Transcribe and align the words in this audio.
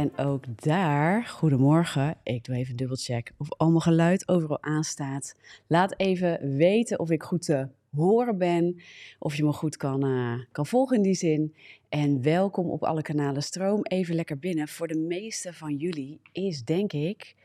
En 0.00 0.16
ook 0.16 0.62
daar, 0.62 1.24
goedemorgen. 1.26 2.16
Ik 2.22 2.44
doe 2.44 2.56
even 2.56 2.76
dubbelcheck 2.76 3.32
of 3.36 3.52
al 3.56 3.68
mijn 3.68 3.82
geluid 3.82 4.28
overal 4.28 4.62
aanstaat. 4.62 5.34
Laat 5.66 5.94
even 5.98 6.56
weten 6.56 6.98
of 6.98 7.10
ik 7.10 7.22
goed 7.22 7.42
te 7.42 7.68
horen 7.90 8.38
ben, 8.38 8.80
of 9.18 9.34
je 9.34 9.44
me 9.44 9.52
goed 9.52 9.76
kan, 9.76 10.06
uh, 10.06 10.40
kan 10.52 10.66
volgen 10.66 10.96
in 10.96 11.02
die 11.02 11.14
zin. 11.14 11.54
En 11.88 12.22
welkom 12.22 12.70
op 12.70 12.84
alle 12.84 13.02
kanalen. 13.02 13.42
Stroom 13.42 13.82
even 13.82 14.14
lekker 14.14 14.38
binnen. 14.38 14.68
Voor 14.68 14.88
de 14.88 14.98
meeste 14.98 15.52
van 15.52 15.76
jullie 15.76 16.20
is, 16.32 16.64
denk 16.64 16.92
ik, 16.92 17.36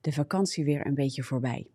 de 0.00 0.12
vakantie 0.12 0.64
weer 0.64 0.86
een 0.86 0.94
beetje 0.94 1.22
voorbij. 1.22 1.66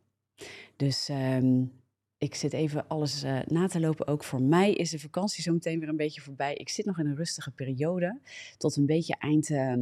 Dus 0.75 1.09
um, 1.09 1.71
ik 2.17 2.35
zit 2.35 2.53
even 2.53 2.87
alles 2.87 3.23
uh, 3.23 3.39
na 3.45 3.67
te 3.67 3.79
lopen. 3.79 4.07
Ook 4.07 4.23
voor 4.23 4.41
mij 4.41 4.73
is 4.73 4.89
de 4.89 4.99
vakantie 4.99 5.43
zo 5.43 5.53
meteen 5.53 5.79
weer 5.79 5.89
een 5.89 5.97
beetje 5.97 6.21
voorbij. 6.21 6.53
Ik 6.53 6.69
zit 6.69 6.85
nog 6.85 6.99
in 6.99 7.05
een 7.05 7.15
rustige 7.15 7.51
periode. 7.51 8.19
Tot 8.57 8.75
een 8.75 8.85
beetje 8.85 9.15
eind, 9.19 9.49
uh, 9.49 9.73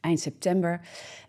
eind 0.00 0.20
september. 0.20 0.80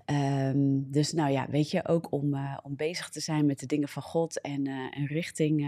Um, 0.05 0.91
dus 0.91 1.13
nou 1.13 1.31
ja, 1.31 1.47
weet 1.49 1.71
je, 1.71 1.87
ook 1.87 2.11
om, 2.11 2.33
uh, 2.33 2.57
om 2.63 2.75
bezig 2.75 3.09
te 3.09 3.19
zijn 3.19 3.45
met 3.45 3.59
de 3.59 3.65
dingen 3.65 3.87
van 3.87 4.01
God 4.01 4.41
en 4.41 4.67
een 4.67 4.91
eh, 4.91 5.07
richting 5.07 5.67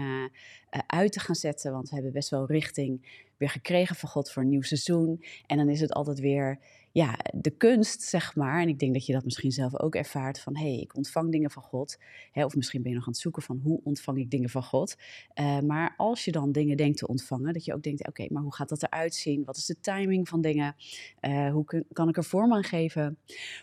uit 0.86 1.12
te 1.12 1.20
gaan 1.20 1.34
zetten. 1.34 1.72
Want 1.72 1.88
we 1.88 1.94
hebben 1.94 2.12
best 2.12 2.30
wel 2.30 2.46
richting 2.46 3.22
weer 3.36 3.50
gekregen 3.50 3.96
van 3.96 4.08
God 4.08 4.30
voor 4.30 4.42
een 4.42 4.48
nieuw 4.48 4.62
seizoen. 4.62 5.24
En 5.46 5.56
dan 5.56 5.68
is 5.68 5.80
het 5.80 5.92
altijd 5.92 6.20
weer 6.20 6.58
ja, 6.92 7.18
de 7.34 7.50
kunst, 7.50 8.02
zeg 8.02 8.36
maar, 8.36 8.60
en 8.60 8.68
ik 8.68 8.78
denk 8.78 8.92
dat 8.92 9.06
je 9.06 9.12
dat 9.12 9.24
misschien 9.24 9.52
zelf 9.52 9.78
ook 9.78 9.94
ervaart 9.94 10.40
van, 10.40 10.56
hé, 10.56 10.72
hey, 10.72 10.80
ik 10.80 10.96
ontvang 10.96 11.32
dingen 11.32 11.50
van 11.50 11.62
God. 11.62 11.98
Hè, 12.32 12.44
of 12.44 12.56
misschien 12.56 12.82
ben 12.82 12.90
je 12.90 12.96
nog 12.96 13.06
aan 13.06 13.12
het 13.12 13.22
zoeken 13.22 13.42
van, 13.42 13.60
hoe 13.62 13.80
ontvang 13.84 14.18
ik 14.18 14.30
dingen 14.30 14.50
van 14.50 14.62
God? 14.62 14.96
Uh, 15.40 15.60
maar 15.60 15.94
als 15.96 16.24
je 16.24 16.32
dan 16.32 16.52
dingen 16.52 16.76
denkt 16.76 16.98
te 16.98 17.06
ontvangen, 17.06 17.52
dat 17.52 17.64
je 17.64 17.74
ook 17.74 17.82
denkt, 17.82 18.08
oké, 18.08 18.26
maar 18.28 18.42
hoe 18.42 18.54
gaat 18.54 18.68
dat 18.68 18.82
eruit 18.82 19.14
zien? 19.14 19.44
Wat 19.44 19.56
is 19.56 19.66
de 19.66 19.80
timing 19.80 20.28
van 20.28 20.40
dingen? 20.40 20.74
Uh, 21.20 21.50
hoe 21.50 21.84
kan 21.92 22.08
ik 22.08 22.16
er 22.16 22.24
vorm 22.24 22.52
aan 22.52 22.64
geven? 22.64 23.18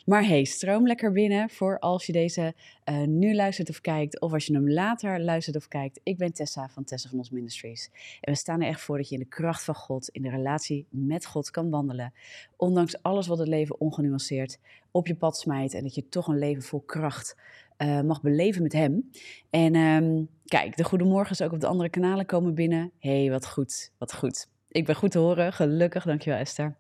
Maar 0.06 0.26
hey, 0.26 0.44
stroom 0.44 0.88
lekker 0.88 1.12
binnen 1.12 1.50
voor 1.50 1.80
als 1.80 2.06
je 2.06 2.12
deze 2.12 2.54
uh, 2.90 3.08
nu 3.08 3.36
luistert 3.36 3.70
of 3.70 3.82
kijkt, 3.82 4.20
of 4.20 4.34
als 4.34 4.46
je 4.46 4.54
hem 4.54 4.70
later 4.70 5.22
luistert 5.22 5.56
of 5.56 5.68
kijkt. 5.68 6.00
Ik 6.04 6.18
ben 6.18 6.34
Tessa 6.34 6.70
van 6.70 6.84
Tessa 6.84 7.10
van 7.10 7.18
Ons 7.18 7.30
Ministries. 7.30 7.90
En 8.22 8.34
we 8.34 8.40
staan 8.40 8.62
er 8.62 8.68
echt 8.68 8.82
voor 8.82 8.98
dat 8.98 9.10
je 9.10 9.16
in 9.16 9.22
de 9.22 9.28
kracht 9.28 9.64
van 9.64 9.76
God, 9.76 10.10
in 10.10 10.22
de 10.22 10.30
relatie 10.30 10.86
met 10.90 11.26
God 11.26 11.52
kan 11.52 11.70
wandelen. 11.70 12.14
Ondanks 12.56 13.02
alles 13.02 13.28
wat 13.28 13.38
het 13.38 13.48
leven 13.48 13.80
ongenuanceerd 13.80 14.60
op 14.92 15.08
je 15.08 15.16
pad 15.16 15.38
smijt. 15.38 15.74
En 15.74 15.84
dat 15.84 15.96
je 15.96 16.10
toch 16.10 16.28
een 16.28 16.38
leven 16.38 16.64
vol 16.64 16.82
kracht 16.82 17.36
uh, 17.78 18.02
mag 18.02 18.22
beleven 18.22 18.62
met 18.62 18.74
Hem. 18.74 19.10
En 19.50 19.76
um, 19.76 20.30
kijk, 20.46 20.78
de 20.78 20.84
goedemorgens 20.84 21.42
ook 21.42 21.52
op 21.52 21.60
de 21.60 21.68
andere 21.68 21.90
kanalen 21.90 22.26
komen 22.26 22.54
binnen. 22.54 22.92
hey, 23.00 23.30
wat 23.30 23.48
goed, 23.48 23.92
wat 23.98 24.14
goed. 24.14 24.48
Ik 24.68 24.86
ben 24.86 24.96
goed 24.96 25.12
te 25.12 25.20
horen, 25.20 25.54
gelukkig, 25.54 26.04
dankjewel 26.04 26.40
Esther. 26.40 26.76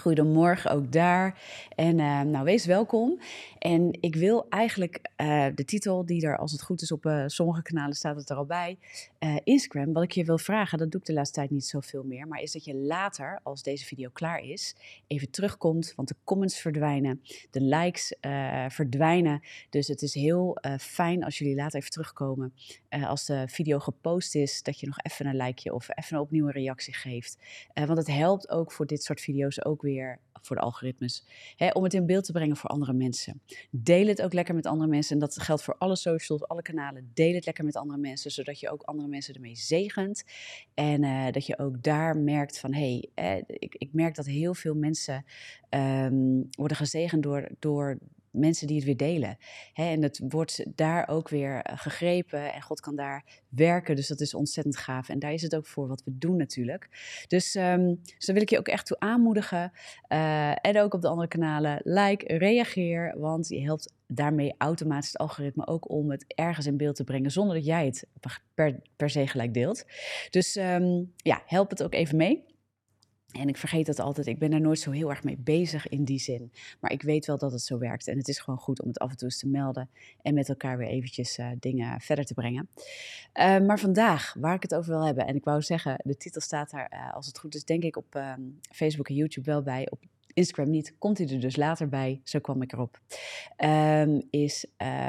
Goedemorgen 0.00 0.70
ook 0.70 0.92
daar. 0.92 1.38
En 1.74 1.98
uh, 1.98 2.20
nou, 2.20 2.44
wees 2.44 2.66
welkom. 2.66 3.18
En 3.58 3.98
ik 4.00 4.16
wil 4.16 4.46
eigenlijk 4.48 5.00
uh, 5.16 5.46
de 5.54 5.64
titel, 5.64 6.06
die 6.06 6.26
er 6.26 6.38
als 6.38 6.52
het 6.52 6.62
goed 6.62 6.82
is 6.82 6.92
op 6.92 7.04
uh, 7.04 7.22
sommige 7.26 7.62
kanalen 7.62 7.94
staat 7.94 8.16
het 8.16 8.30
er 8.30 8.36
al 8.36 8.46
bij, 8.46 8.78
Instagram, 9.44 9.92
wat 9.92 10.02
ik 10.02 10.12
je 10.12 10.24
wil 10.24 10.38
vragen, 10.38 10.78
dat 10.78 10.90
doe 10.90 11.00
ik 11.00 11.06
de 11.06 11.12
laatste 11.12 11.34
tijd 11.34 11.50
niet 11.50 11.64
zoveel 11.64 12.02
meer, 12.02 12.26
maar 12.26 12.40
is 12.40 12.52
dat 12.52 12.64
je 12.64 12.74
later, 12.74 13.40
als 13.42 13.62
deze 13.62 13.84
video 13.84 14.10
klaar 14.12 14.40
is, 14.40 14.76
even 15.06 15.30
terugkomt, 15.30 15.92
want 15.96 16.08
de 16.08 16.16
comments 16.24 16.58
verdwijnen, 16.58 17.22
de 17.50 17.60
likes 17.60 18.14
verdwijnen. 18.68 19.40
Dus 19.70 19.88
het 19.88 20.02
is 20.02 20.14
heel 20.14 20.58
fijn 20.80 21.24
als 21.24 21.38
jullie 21.38 21.54
later 21.54 21.78
even 21.78 21.90
terugkomen, 21.90 22.54
als 22.88 23.24
de 23.26 23.44
video 23.48 23.78
gepost 23.78 24.34
is, 24.34 24.62
dat 24.62 24.80
je 24.80 24.86
nog 24.86 24.98
even 24.98 25.26
een 25.26 25.36
likeje 25.36 25.74
of 25.74 25.88
even 25.94 26.16
een 26.16 26.22
opnieuw 26.22 26.48
reactie 26.48 26.94
geeft. 26.94 27.38
want 27.74 27.98
het 27.98 28.06
helpt 28.06 28.50
ook 28.50 28.72
voor 28.72 28.86
dit 28.86 29.02
soort 29.02 29.20
video's 29.20 29.64
ook 29.64 29.82
weer 29.82 30.18
voor 30.42 30.56
de 30.56 30.62
algoritmes, 30.62 31.24
hè, 31.56 31.68
om 31.68 31.84
het 31.84 31.94
in 31.94 32.06
beeld 32.06 32.24
te 32.24 32.32
brengen 32.32 32.56
voor 32.56 32.70
andere 32.70 32.92
mensen. 32.92 33.42
Deel 33.70 34.06
het 34.06 34.22
ook 34.22 34.32
lekker 34.32 34.54
met 34.54 34.66
andere 34.66 34.90
mensen. 34.90 35.12
En 35.12 35.18
dat 35.18 35.42
geldt 35.42 35.62
voor 35.62 35.76
alle 35.78 35.96
socials, 35.96 36.48
alle 36.48 36.62
kanalen. 36.62 37.10
Deel 37.14 37.34
het 37.34 37.44
lekker 37.44 37.64
met 37.64 37.76
andere 37.76 37.98
mensen, 37.98 38.30
zodat 38.30 38.60
je 38.60 38.70
ook 38.70 38.82
andere 38.82 39.08
mensen 39.08 39.15
ermee 39.22 39.56
zegent. 39.56 40.24
En 40.74 41.02
uh, 41.02 41.30
dat 41.30 41.46
je 41.46 41.58
ook 41.58 41.82
daar 41.82 42.16
merkt 42.16 42.58
van, 42.58 42.72
hé, 42.72 42.80
hey, 42.80 43.08
eh, 43.14 43.42
ik, 43.46 43.74
ik, 43.74 43.92
merk 43.92 44.14
dat 44.14 44.26
heel 44.26 44.54
veel 44.54 44.74
mensen 44.74 45.24
um, 45.70 46.48
worden 46.50 46.76
gezegend 46.76 47.22
door, 47.22 47.48
door 47.58 47.98
mensen 48.30 48.66
die 48.66 48.76
het 48.76 48.84
weer 48.84 48.96
delen. 48.96 49.38
en 49.74 50.02
het 50.02 50.20
wordt 50.28 50.64
daar 50.74 51.08
ook 51.08 51.28
weer 51.28 51.62
eh, 51.62 51.78
gegrepen 51.78 52.52
en 52.52 52.62
God 52.62 52.80
kan 52.80 52.96
daar 52.96 53.24
werken. 53.48 53.96
Dus 53.96 54.08
dat 54.08 54.20
is 54.20 54.34
ontzettend 54.34 54.76
gaaf. 54.76 55.08
En 55.08 55.18
daar 55.18 55.32
is 55.32 55.42
het 55.42 55.56
ook 55.56 55.66
voor 55.66 55.88
wat 55.88 56.02
we 56.04 56.18
doen 56.18 56.36
natuurlijk. 56.36 56.88
Dus, 57.28 57.54
um, 57.54 58.00
dus 58.02 58.26
daar 58.26 58.34
wil 58.34 58.44
ik 58.44 58.50
je 58.50 58.58
ook 58.58 58.68
echt 58.68 58.86
toe 58.86 58.98
aanmoedigen. 58.98 59.72
En 60.60 60.78
ook 60.78 60.94
op 60.94 61.00
de 61.00 61.08
andere 61.08 61.28
kanalen. 61.28 61.80
Like, 61.82 62.36
reageer, 62.36 63.14
want 63.18 63.48
je 63.48 63.62
helpt 63.62 63.92
daarmee 64.06 64.54
automatisch 64.58 65.08
het 65.08 65.18
algoritme 65.18 65.66
ook 65.66 65.90
om 65.90 66.10
het 66.10 66.24
ergens 66.26 66.66
in 66.66 66.76
beeld 66.76 66.96
te 66.96 67.04
brengen 67.04 67.30
zonder 67.30 67.54
dat 67.54 67.64
jij 67.64 67.86
het 67.86 68.06
per, 68.54 68.80
per 68.96 69.10
se 69.10 69.26
gelijk 69.26 69.54
deelt. 69.54 69.84
Dus 70.30 70.56
um, 70.56 71.12
ja, 71.16 71.42
help 71.46 71.70
het 71.70 71.82
ook 71.82 71.94
even 71.94 72.16
mee. 72.16 72.44
En 73.32 73.48
ik 73.48 73.56
vergeet 73.56 73.86
dat 73.86 73.98
altijd. 73.98 74.26
Ik 74.26 74.38
ben 74.38 74.52
er 74.52 74.60
nooit 74.60 74.78
zo 74.78 74.90
heel 74.90 75.10
erg 75.10 75.24
mee 75.24 75.36
bezig 75.36 75.88
in 75.88 76.04
die 76.04 76.18
zin. 76.18 76.52
Maar 76.80 76.92
ik 76.92 77.02
weet 77.02 77.26
wel 77.26 77.38
dat 77.38 77.52
het 77.52 77.62
zo 77.62 77.78
werkt. 77.78 78.08
En 78.08 78.16
het 78.18 78.28
is 78.28 78.38
gewoon 78.38 78.58
goed 78.58 78.82
om 78.82 78.88
het 78.88 78.98
af 78.98 79.10
en 79.10 79.16
toe 79.16 79.28
eens 79.28 79.38
te 79.38 79.48
melden. 79.48 79.90
En 80.22 80.34
met 80.34 80.48
elkaar 80.48 80.78
weer 80.78 80.88
eventjes 80.88 81.38
uh, 81.38 81.48
dingen 81.60 82.00
verder 82.00 82.24
te 82.24 82.34
brengen. 82.34 82.68
Uh, 83.34 83.58
maar 83.58 83.78
vandaag, 83.78 84.34
waar 84.38 84.54
ik 84.54 84.62
het 84.62 84.74
over 84.74 84.90
wil 84.92 85.06
hebben. 85.06 85.26
En 85.26 85.34
ik 85.34 85.44
wou 85.44 85.62
zeggen, 85.62 86.00
de 86.04 86.16
titel 86.16 86.40
staat 86.40 86.70
daar, 86.70 86.92
uh, 86.92 87.14
als 87.14 87.26
het 87.26 87.38
goed 87.38 87.54
is, 87.54 87.64
denk 87.64 87.82
ik 87.82 87.96
op 87.96 88.14
ehm, 88.14 88.40
Facebook 88.70 89.08
en 89.08 89.14
YouTube 89.14 89.50
wel 89.50 89.62
bij. 89.62 89.90
Op 89.90 90.04
Instagram 90.36 90.70
niet, 90.70 90.94
komt 90.98 91.18
hij 91.18 91.28
er 91.28 91.40
dus 91.40 91.56
later 91.56 91.88
bij, 91.88 92.20
zo 92.24 92.38
kwam 92.38 92.62
ik 92.62 92.72
erop, 92.72 93.00
um, 93.64 94.22
is 94.30 94.66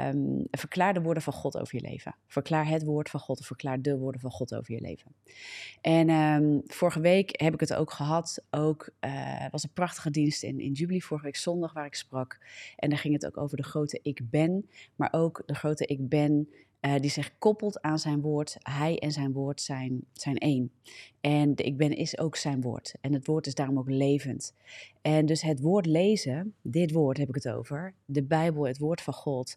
um, 0.08 0.46
verklaar 0.50 0.94
de 0.94 1.02
woorden 1.02 1.22
van 1.22 1.32
God 1.32 1.58
over 1.58 1.74
je 1.74 1.88
leven. 1.88 2.14
Verklaar 2.26 2.68
het 2.68 2.84
woord 2.84 3.10
van 3.10 3.20
God 3.20 3.38
of 3.38 3.46
verklaar 3.46 3.82
de 3.82 3.98
woorden 3.98 4.20
van 4.20 4.30
God 4.30 4.54
over 4.54 4.74
je 4.74 4.80
leven. 4.80 5.14
En 5.80 6.10
um, 6.10 6.62
vorige 6.66 7.00
week 7.00 7.40
heb 7.40 7.54
ik 7.54 7.60
het 7.60 7.74
ook 7.74 7.90
gehad, 7.90 8.44
ook 8.50 8.90
uh, 9.00 9.46
was 9.50 9.62
een 9.62 9.72
prachtige 9.72 10.10
dienst 10.10 10.42
in, 10.42 10.60
in 10.60 10.72
Jubilee, 10.72 11.04
vorige 11.04 11.26
week 11.26 11.36
zondag 11.36 11.72
waar 11.72 11.86
ik 11.86 11.94
sprak. 11.94 12.38
En 12.76 12.88
daar 12.88 12.98
ging 12.98 13.14
het 13.14 13.26
ook 13.26 13.36
over 13.36 13.56
de 13.56 13.62
grote 13.62 13.98
ik 14.02 14.30
ben, 14.30 14.68
maar 14.96 15.08
ook 15.12 15.42
de 15.46 15.54
grote 15.54 15.86
ik 15.86 16.08
ben 16.08 16.48
uh, 16.80 16.94
die 17.00 17.10
zich 17.10 17.38
koppelt 17.38 17.80
aan 17.80 17.98
zijn 17.98 18.20
woord. 18.20 18.56
Hij 18.58 18.98
en 18.98 19.12
zijn 19.12 19.32
woord 19.32 19.60
zijn, 19.60 20.04
zijn 20.12 20.38
één. 20.38 20.70
En 21.20 21.52
ik 21.54 21.76
ben 21.76 21.96
is 21.96 22.18
ook 22.18 22.36
zijn 22.36 22.60
woord. 22.60 22.94
En 23.00 23.12
het 23.12 23.26
woord 23.26 23.46
is 23.46 23.54
daarom 23.54 23.78
ook 23.78 23.90
levend. 23.90 24.54
En 25.02 25.26
dus 25.26 25.42
het 25.42 25.60
woord 25.60 25.86
lezen, 25.86 26.54
dit 26.62 26.92
woord 26.92 27.16
heb 27.16 27.28
ik 27.28 27.34
het 27.34 27.48
over, 27.48 27.94
de 28.04 28.22
Bijbel, 28.22 28.66
het 28.66 28.78
woord 28.78 29.00
van 29.00 29.14
God. 29.14 29.56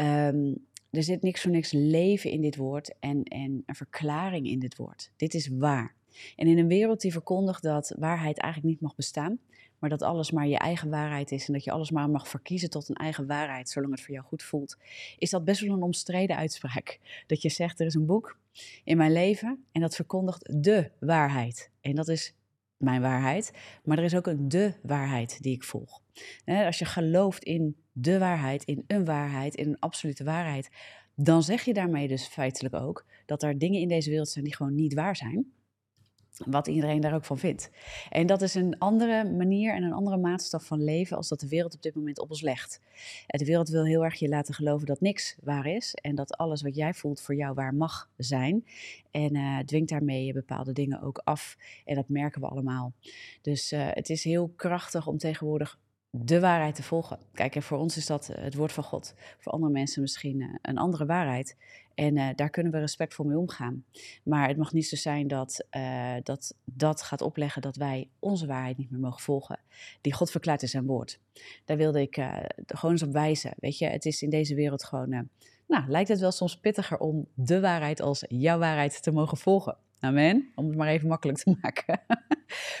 Um, 0.00 0.66
er 0.90 1.02
zit 1.02 1.22
niks 1.22 1.42
voor 1.42 1.50
niks 1.50 1.72
leven 1.72 2.30
in 2.30 2.40
dit 2.40 2.56
woord 2.56 2.94
en, 3.00 3.22
en 3.22 3.62
een 3.66 3.74
verklaring 3.74 4.46
in 4.46 4.58
dit 4.58 4.76
woord. 4.76 5.10
Dit 5.16 5.34
is 5.34 5.48
waar. 5.48 5.94
En 6.36 6.46
in 6.46 6.58
een 6.58 6.68
wereld 6.68 7.00
die 7.00 7.12
verkondigt 7.12 7.62
dat 7.62 7.94
waarheid 7.98 8.38
eigenlijk 8.38 8.72
niet 8.72 8.82
mag 8.82 8.94
bestaan, 8.94 9.38
maar 9.78 9.90
dat 9.90 10.02
alles 10.02 10.30
maar 10.30 10.46
je 10.46 10.58
eigen 10.58 10.90
waarheid 10.90 11.32
is 11.32 11.46
en 11.46 11.52
dat 11.52 11.64
je 11.64 11.70
alles 11.70 11.90
maar 11.90 12.10
mag 12.10 12.28
verkiezen 12.28 12.70
tot 12.70 12.88
een 12.88 12.94
eigen 12.94 13.26
waarheid, 13.26 13.68
zolang 13.68 13.92
het 13.92 14.02
voor 14.02 14.14
jou 14.14 14.26
goed 14.26 14.42
voelt, 14.42 14.76
is 15.18 15.30
dat 15.30 15.44
best 15.44 15.60
wel 15.60 15.74
een 15.74 15.82
omstreden 15.82 16.36
uitspraak. 16.36 17.00
Dat 17.26 17.42
je 17.42 17.48
zegt, 17.48 17.80
er 17.80 17.86
is 17.86 17.94
een 17.94 18.06
boek 18.06 18.38
in 18.84 18.96
mijn 18.96 19.12
leven 19.12 19.64
en 19.72 19.80
dat 19.80 19.94
verkondigt 19.94 20.62
de 20.62 20.90
waarheid. 21.00 21.70
En 21.80 21.94
dat 21.94 22.08
is 22.08 22.34
mijn 22.76 23.00
waarheid, 23.00 23.52
maar 23.84 23.98
er 23.98 24.04
is 24.04 24.14
ook 24.14 24.26
een 24.26 24.48
de 24.48 24.74
waarheid 24.82 25.42
die 25.42 25.54
ik 25.54 25.64
volg. 25.64 26.00
Als 26.44 26.78
je 26.78 26.84
gelooft 26.84 27.44
in 27.44 27.76
de 27.92 28.18
waarheid, 28.18 28.64
in 28.64 28.84
een 28.86 29.04
waarheid, 29.04 29.54
in 29.54 29.68
een 29.68 29.78
absolute 29.78 30.24
waarheid, 30.24 30.70
dan 31.16 31.42
zeg 31.42 31.64
je 31.64 31.74
daarmee 31.74 32.08
dus 32.08 32.26
feitelijk 32.26 32.74
ook 32.74 33.04
dat 33.26 33.42
er 33.42 33.58
dingen 33.58 33.80
in 33.80 33.88
deze 33.88 34.10
wereld 34.10 34.28
zijn 34.28 34.44
die 34.44 34.56
gewoon 34.56 34.74
niet 34.74 34.94
waar 34.94 35.16
zijn 35.16 35.52
wat 36.46 36.66
iedereen 36.66 37.00
daar 37.00 37.14
ook 37.14 37.24
van 37.24 37.38
vindt. 37.38 37.70
En 38.10 38.26
dat 38.26 38.42
is 38.42 38.54
een 38.54 38.78
andere 38.78 39.30
manier 39.30 39.74
en 39.74 39.82
een 39.82 39.92
andere 39.92 40.16
maatstaf 40.16 40.64
van 40.64 40.84
leven 40.84 41.16
als 41.16 41.28
dat 41.28 41.40
de 41.40 41.48
wereld 41.48 41.74
op 41.74 41.82
dit 41.82 41.94
moment 41.94 42.18
op 42.18 42.30
ons 42.30 42.40
legt. 42.40 42.80
De 43.26 43.44
wereld 43.44 43.68
wil 43.68 43.84
heel 43.84 44.04
erg 44.04 44.14
je 44.14 44.28
laten 44.28 44.54
geloven 44.54 44.86
dat 44.86 45.00
niks 45.00 45.36
waar 45.42 45.66
is 45.66 45.94
en 45.94 46.14
dat 46.14 46.36
alles 46.36 46.62
wat 46.62 46.74
jij 46.74 46.94
voelt 46.94 47.20
voor 47.20 47.34
jou 47.34 47.54
waar 47.54 47.74
mag 47.74 48.10
zijn. 48.16 48.64
En 49.10 49.36
uh, 49.36 49.58
dwingt 49.58 49.88
daarmee 49.88 50.32
bepaalde 50.32 50.72
dingen 50.72 51.02
ook 51.02 51.20
af. 51.24 51.56
En 51.84 51.94
dat 51.94 52.08
merken 52.08 52.40
we 52.40 52.46
allemaal. 52.46 52.92
Dus 53.42 53.72
uh, 53.72 53.86
het 53.90 54.10
is 54.10 54.24
heel 54.24 54.52
krachtig 54.56 55.06
om 55.06 55.18
tegenwoordig 55.18 55.78
de 56.16 56.40
waarheid 56.40 56.74
te 56.74 56.82
volgen. 56.82 57.18
Kijk, 57.32 57.62
voor 57.62 57.78
ons 57.78 57.96
is 57.96 58.06
dat 58.06 58.28
eh, 58.28 58.44
het 58.44 58.54
woord 58.54 58.72
van 58.72 58.84
God. 58.84 59.14
Voor 59.38 59.52
andere 59.52 59.72
mensen 59.72 60.02
misschien 60.02 60.58
een 60.62 60.78
andere 60.78 61.06
waarheid. 61.06 61.56
En 61.94 62.16
uh, 62.16 62.28
daar 62.34 62.50
kunnen 62.50 62.72
we 62.72 62.78
respectvol 62.78 63.26
mee 63.26 63.38
omgaan. 63.38 63.84
Maar 64.22 64.48
het 64.48 64.56
mag 64.56 64.72
niet 64.72 64.86
zo 64.86 64.96
zijn 64.96 65.28
dat, 65.28 65.66
dat 66.22 66.54
dat 66.64 67.02
gaat 67.02 67.20
opleggen 67.20 67.62
dat 67.62 67.76
wij 67.76 68.08
onze 68.18 68.46
waarheid 68.46 68.76
niet 68.76 68.90
meer 68.90 69.00
mogen 69.00 69.20
volgen. 69.20 69.58
Die 70.00 70.12
God 70.12 70.30
verklaart 70.30 70.62
in 70.62 70.68
zijn 70.68 70.86
woord. 70.86 71.18
Daar 71.64 71.76
wilde 71.76 72.00
ik 72.00 72.16
uh, 72.16 72.36
gewoon 72.66 72.90
eens 72.90 73.02
op 73.02 73.12
wijzen. 73.12 73.52
Weet 73.56 73.78
je, 73.78 73.86
het 73.86 74.04
is 74.04 74.22
in 74.22 74.30
deze 74.30 74.54
wereld 74.54 74.84
gewoon. 74.84 75.28
nou, 75.66 75.88
lijkt 75.88 76.08
het 76.08 76.20
wel 76.20 76.32
soms 76.32 76.58
pittiger 76.58 76.98
om 76.98 77.26
de 77.34 77.60
waarheid 77.60 78.00
als 78.00 78.24
jouw 78.28 78.58
waarheid 78.58 79.02
te 79.02 79.12
mogen 79.12 79.36
volgen. 79.36 79.76
Amen. 80.04 80.52
Om 80.54 80.66
het 80.66 80.76
maar 80.76 80.88
even 80.88 81.08
makkelijk 81.08 81.38
te 81.38 81.56
maken. 81.60 82.00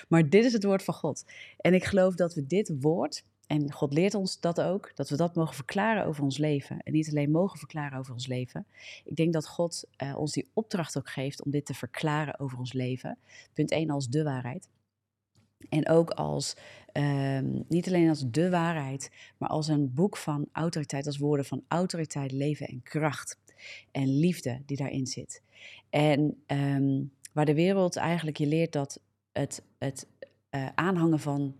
maar 0.08 0.28
dit 0.28 0.44
is 0.44 0.52
het 0.52 0.64
woord 0.64 0.82
van 0.82 0.94
God. 0.94 1.24
En 1.56 1.74
ik 1.74 1.84
geloof 1.84 2.14
dat 2.14 2.34
we 2.34 2.46
dit 2.46 2.72
woord, 2.80 3.24
en 3.46 3.72
God 3.72 3.92
leert 3.92 4.14
ons 4.14 4.40
dat 4.40 4.60
ook, 4.60 4.90
dat 4.94 5.08
we 5.08 5.16
dat 5.16 5.34
mogen 5.34 5.54
verklaren 5.54 6.04
over 6.04 6.22
ons 6.22 6.38
leven. 6.38 6.80
En 6.82 6.92
niet 6.92 7.08
alleen 7.08 7.30
mogen 7.30 7.58
verklaren 7.58 7.98
over 7.98 8.12
ons 8.12 8.26
leven. 8.26 8.66
Ik 9.04 9.16
denk 9.16 9.32
dat 9.32 9.48
God 9.48 9.84
uh, 10.02 10.16
ons 10.16 10.32
die 10.32 10.50
opdracht 10.52 10.98
ook 10.98 11.10
geeft 11.10 11.44
om 11.44 11.50
dit 11.50 11.66
te 11.66 11.74
verklaren 11.74 12.38
over 12.38 12.58
ons 12.58 12.72
leven. 12.72 13.18
Punt 13.52 13.70
1 13.70 13.90
als 13.90 14.08
de 14.08 14.22
waarheid. 14.22 14.68
En 15.68 15.88
ook 15.88 16.10
als, 16.10 16.56
um, 16.92 17.64
niet 17.68 17.86
alleen 17.86 18.08
als 18.08 18.24
de 18.30 18.50
waarheid, 18.50 19.10
maar 19.38 19.48
als 19.48 19.68
een 19.68 19.94
boek 19.94 20.16
van 20.16 20.48
autoriteit, 20.52 21.06
als 21.06 21.18
woorden 21.18 21.46
van 21.46 21.64
autoriteit, 21.68 22.32
leven 22.32 22.66
en 22.66 22.82
kracht. 22.82 23.38
En 23.90 24.18
liefde 24.18 24.62
die 24.66 24.76
daarin 24.76 25.06
zit. 25.06 25.42
En 25.90 26.42
um, 26.46 27.12
waar 27.32 27.44
de 27.44 27.54
wereld 27.54 27.96
eigenlijk 27.96 28.36
je 28.36 28.46
leert 28.46 28.72
dat 28.72 29.00
het, 29.32 29.62
het 29.78 30.06
uh, 30.50 30.68
aanhangen 30.74 31.20
van 31.20 31.56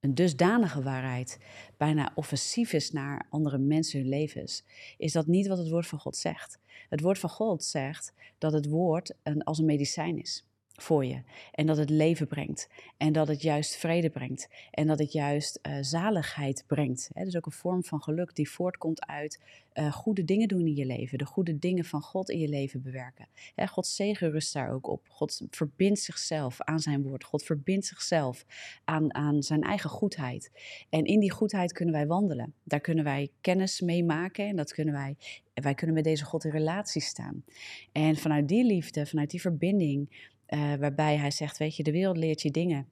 een 0.00 0.14
dusdanige 0.14 0.82
waarheid 0.82 1.38
bijna 1.76 2.12
offensief 2.14 2.72
is 2.72 2.90
naar 2.90 3.26
andere 3.30 3.58
mensen 3.58 4.00
hun 4.00 4.08
levens, 4.08 4.64
is 4.96 5.12
dat 5.12 5.26
niet 5.26 5.46
wat 5.46 5.58
het 5.58 5.70
woord 5.70 5.86
van 5.86 5.98
God 5.98 6.16
zegt. 6.16 6.58
Het 6.88 7.00
woord 7.00 7.18
van 7.18 7.30
God 7.30 7.64
zegt 7.64 8.12
dat 8.38 8.52
het 8.52 8.68
woord 8.68 9.14
een, 9.22 9.44
als 9.44 9.58
een 9.58 9.64
medicijn 9.64 10.18
is 10.20 10.44
voor 10.76 11.04
je. 11.04 11.22
En 11.52 11.66
dat 11.66 11.76
het 11.76 11.90
leven 11.90 12.26
brengt. 12.26 12.68
En 12.96 13.12
dat 13.12 13.28
het 13.28 13.42
juist 13.42 13.76
vrede 13.76 14.10
brengt. 14.10 14.48
En 14.70 14.86
dat 14.86 14.98
het 14.98 15.12
juist 15.12 15.58
uh, 15.62 15.76
zaligheid 15.80 16.64
brengt. 16.66 17.10
Hè? 17.12 17.24
Dus 17.24 17.36
ook 17.36 17.46
een 17.46 17.52
vorm 17.52 17.84
van 17.84 18.02
geluk 18.02 18.34
die 18.34 18.50
voortkomt 18.50 19.06
uit 19.06 19.40
uh, 19.74 19.92
goede 19.92 20.24
dingen 20.24 20.48
doen 20.48 20.66
in 20.66 20.74
je 20.74 20.86
leven. 20.86 21.18
De 21.18 21.24
goede 21.24 21.58
dingen 21.58 21.84
van 21.84 22.02
God 22.02 22.30
in 22.30 22.38
je 22.38 22.48
leven 22.48 22.82
bewerken. 22.82 23.28
Hè? 23.54 23.66
Gods 23.66 23.94
zegen 23.94 24.30
rust 24.30 24.52
daar 24.52 24.72
ook 24.72 24.88
op. 24.88 25.06
God 25.08 25.46
verbindt 25.50 26.00
zichzelf 26.00 26.60
aan 26.60 26.80
zijn 26.80 27.02
woord. 27.02 27.24
God 27.24 27.42
verbindt 27.42 27.86
zichzelf 27.86 28.44
aan, 28.84 29.14
aan 29.14 29.42
zijn 29.42 29.62
eigen 29.62 29.90
goedheid. 29.90 30.50
En 30.90 31.04
in 31.04 31.20
die 31.20 31.32
goedheid 31.32 31.72
kunnen 31.72 31.94
wij 31.94 32.06
wandelen. 32.06 32.54
Daar 32.64 32.80
kunnen 32.80 33.04
wij 33.04 33.30
kennis 33.40 33.80
mee 33.80 34.04
maken. 34.04 34.48
En 34.48 34.56
dat 34.56 34.72
kunnen 34.72 34.94
wij 34.94 35.16
wij 35.54 35.74
kunnen 35.74 35.94
met 35.94 36.04
deze 36.04 36.24
God 36.24 36.44
in 36.44 36.50
relatie 36.50 37.02
staan. 37.02 37.44
En 37.92 38.16
vanuit 38.16 38.48
die 38.48 38.64
liefde, 38.64 39.06
vanuit 39.06 39.30
die 39.30 39.40
verbinding, 39.40 40.28
uh, 40.48 40.74
waarbij 40.74 41.16
hij 41.16 41.30
zegt, 41.30 41.58
weet 41.58 41.76
je, 41.76 41.82
de 41.82 41.92
wereld 41.92 42.16
leert 42.16 42.42
je 42.42 42.50
dingen 42.50 42.88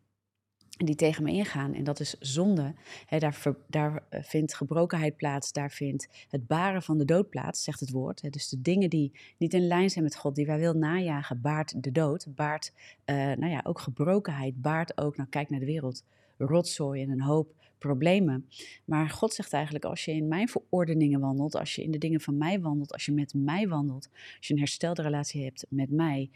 die 0.76 0.94
tegen 0.94 1.22
me 1.22 1.31
ingaan. 1.31 1.75
En 1.75 1.84
dat 1.84 2.00
is 2.00 2.16
zonde. 2.19 2.75
daar, 3.19 3.38
daar, 3.69 4.04
eh, 4.08 4.22
vindt 4.22 4.54
gebrokenheid 4.54 5.16
plaats, 5.16 5.52
daar 5.52 5.70
vindt 5.70 6.08
het 6.28 6.46
baren 6.46 6.82
van 6.82 6.99
de 6.99 7.04
dood 7.04 7.31
plaats, 7.31 7.62
zegt 7.62 7.81
het 7.81 7.90
woord. 7.90 8.32
dus 8.32 8.49
de 8.49 8.62
dingen 8.62 8.90
die 8.90 9.12
niet 9.38 9.54
in 9.54 9.66
lijn 9.66 9.90
zijn 9.90 10.04
met 10.04 10.16
God, 10.16 10.34
die 10.34 10.46
wij 10.46 10.58
wil 10.58 10.75
najagen, 10.75 11.40
baart 11.40 11.82
de 11.82 11.93
dood. 11.93 12.26
Baart 12.34 12.72
uh, 13.06 13.16
nou 13.16 13.46
ja, 13.46 13.60
ook 13.64 13.81
gebrokenheid, 13.81 14.62
baart 14.62 14.99
ook, 14.99 15.16
nou 15.16 15.28
kijk 15.28 15.50
naar 15.50 15.60
de 15.60 15.66
wereld, 15.66 16.04
rotzooi 16.38 17.02
en 17.02 17.10
een 17.10 17.22
hoop 17.22 17.54
problemen. 17.78 18.49
Maar 18.84 19.10
God 19.10 19.34
zegt 19.34 19.52
eigenlijk, 19.52 19.84
als 19.84 20.04
je 20.04 20.12
in 20.12 20.28
mijn 20.28 20.49
verordeningen 20.49 21.20
wandelt, 21.20 21.54
als 21.54 21.75
je 21.75 21.82
in 21.82 21.90
de 21.90 21.99
dingen 21.99 22.20
van 22.20 22.37
mij 22.37 22.60
wandelt, 22.60 22.93
als 22.93 23.04
je 23.04 23.12
met 23.12 23.34
mij 23.34 23.69
wandelt, 23.69 24.08
als 24.37 24.46
je 24.46 24.52
een 24.52 24.58
herstelde 24.58 25.02
relatie 25.02 25.44
hebt 25.44 25.66
met 25.69 25.90
mij, 25.90 26.31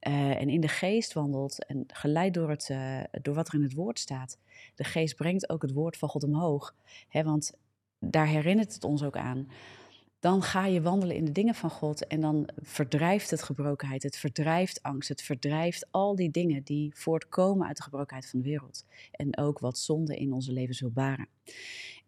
en 0.00 0.48
in 0.48 0.60
de 0.60 0.68
geest 0.68 1.12
wandelt 1.12 1.64
en 1.64 1.84
geleid 1.86 2.34
door, 2.34 2.50
het, 2.50 2.68
uh, 2.68 3.00
door 3.22 3.34
wat 3.34 3.48
er 3.48 3.54
in 3.54 3.62
het 3.62 3.74
woord 3.74 3.98
staat. 3.98 4.38
De 4.74 4.84
geest 4.84 5.16
brengt 5.16 5.50
ook 5.50 5.62
het 5.62 5.72
woord 5.72 5.96
van 5.96 6.08
God 6.08 6.24
omhoog. 6.24 6.74
Hè, 7.08 7.22
want 7.22 7.52
daar 7.98 8.26
herinnert 8.26 8.74
het 8.74 8.84
ons 8.84 9.02
ook 9.02 9.16
aan. 9.16 9.48
Dan 10.20 10.42
ga 10.42 10.66
je 10.66 10.82
wandelen 10.82 11.16
in 11.16 11.24
de 11.24 11.32
dingen 11.32 11.54
van 11.54 11.70
God 11.70 12.06
en 12.06 12.20
dan 12.20 12.48
verdrijft 12.56 13.30
het 13.30 13.42
gebrokenheid, 13.42 14.02
het 14.02 14.16
verdrijft 14.16 14.82
angst, 14.82 15.08
het 15.08 15.22
verdrijft 15.22 15.86
al 15.90 16.16
die 16.16 16.30
dingen 16.30 16.62
die 16.62 16.92
voortkomen 16.94 17.66
uit 17.66 17.76
de 17.76 17.82
gebrokenheid 17.82 18.30
van 18.30 18.40
de 18.40 18.48
wereld. 18.48 18.84
En 19.12 19.38
ook 19.38 19.58
wat 19.58 19.78
zonde 19.78 20.16
in 20.16 20.32
onze 20.32 20.52
levens 20.52 20.80
wil 20.80 20.90
baren. 20.90 21.28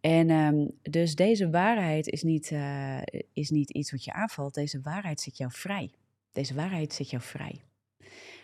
En 0.01 0.31
um, 0.31 0.71
dus 0.83 1.15
deze 1.15 1.51
waarheid 1.51 2.07
is 2.09 2.23
niet, 2.23 2.51
uh, 2.51 3.03
is 3.33 3.51
niet 3.51 3.71
iets 3.71 3.91
wat 3.91 4.05
je 4.05 4.13
aanvalt, 4.13 4.55
deze 4.55 4.81
waarheid 4.81 5.21
zit 5.21 5.37
jou 5.37 5.51
vrij. 5.53 5.91
Deze 6.33 6.55
waarheid 6.55 6.93
zit 6.93 7.11
jou 7.11 7.23
vrij. 7.23 7.63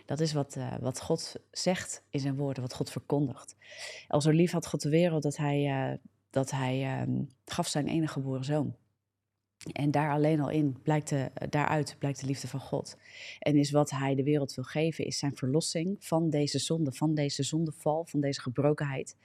Dat 0.09 0.21
is 0.21 0.33
wat, 0.33 0.57
uh, 0.57 0.75
wat 0.81 1.01
God 1.01 1.35
zegt 1.51 2.05
in 2.11 2.21
zijn 2.21 2.37
woorden, 2.37 2.63
wat 2.63 2.75
God 2.75 2.91
verkondigt. 2.91 3.57
Al 4.09 4.21
zo 4.21 4.31
lief 4.31 4.53
had 4.53 4.67
God 4.67 4.83
de 4.83 4.89
wereld 4.89 5.23
dat 5.23 5.37
hij, 5.37 5.91
uh, 5.91 5.97
dat 6.31 6.51
hij 6.51 7.01
um, 7.01 7.29
gaf 7.45 7.67
zijn 7.67 7.87
enige 7.87 8.13
geboren 8.13 8.45
zoon. 8.45 8.77
En 9.73 9.91
daar 9.91 10.13
alleen 10.13 10.41
al 10.41 10.51
in 10.51 10.83
blijkt 10.83 11.09
de, 11.09 11.31
daaruit 11.49 11.97
blijkt 11.99 12.21
de 12.21 12.27
liefde 12.27 12.49
van 12.49 12.61
God. 12.61 12.97
En 13.39 13.57
is 13.57 13.71
wat 13.71 13.91
hij 13.91 14.15
de 14.15 14.23
wereld 14.23 14.55
wil 14.55 14.65
geven, 14.65 15.07
is 15.07 15.19
zijn 15.19 15.37
verlossing 15.37 15.97
van 15.99 16.31
deze 16.31 16.59
zonde, 16.59 16.93
van 16.93 17.15
deze 17.15 17.43
zondeval, 17.43 18.05
van 18.05 18.21
deze 18.21 18.41
gebrokenheid. 18.41 19.17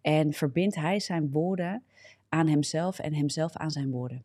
En 0.00 0.32
verbindt 0.32 0.74
hij 0.74 1.00
zijn 1.00 1.30
woorden 1.30 1.84
aan 2.28 2.46
hemzelf 2.46 2.98
en 2.98 3.14
hemzelf 3.14 3.56
aan 3.56 3.70
zijn 3.70 3.90
woorden. 3.90 4.24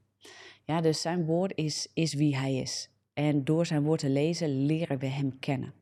Ja, 0.64 0.82
dus 0.82 1.02
zijn 1.02 1.26
woord 1.26 1.52
is, 1.56 1.88
is 1.94 2.14
wie 2.14 2.38
hij 2.38 2.56
is. 2.56 2.90
En 3.14 3.44
door 3.44 3.66
zijn 3.66 3.84
woord 3.84 4.00
te 4.00 4.10
lezen 4.10 4.66
leren 4.66 5.00
we 5.00 5.08
hem 5.08 5.40
kennen. 5.40 5.74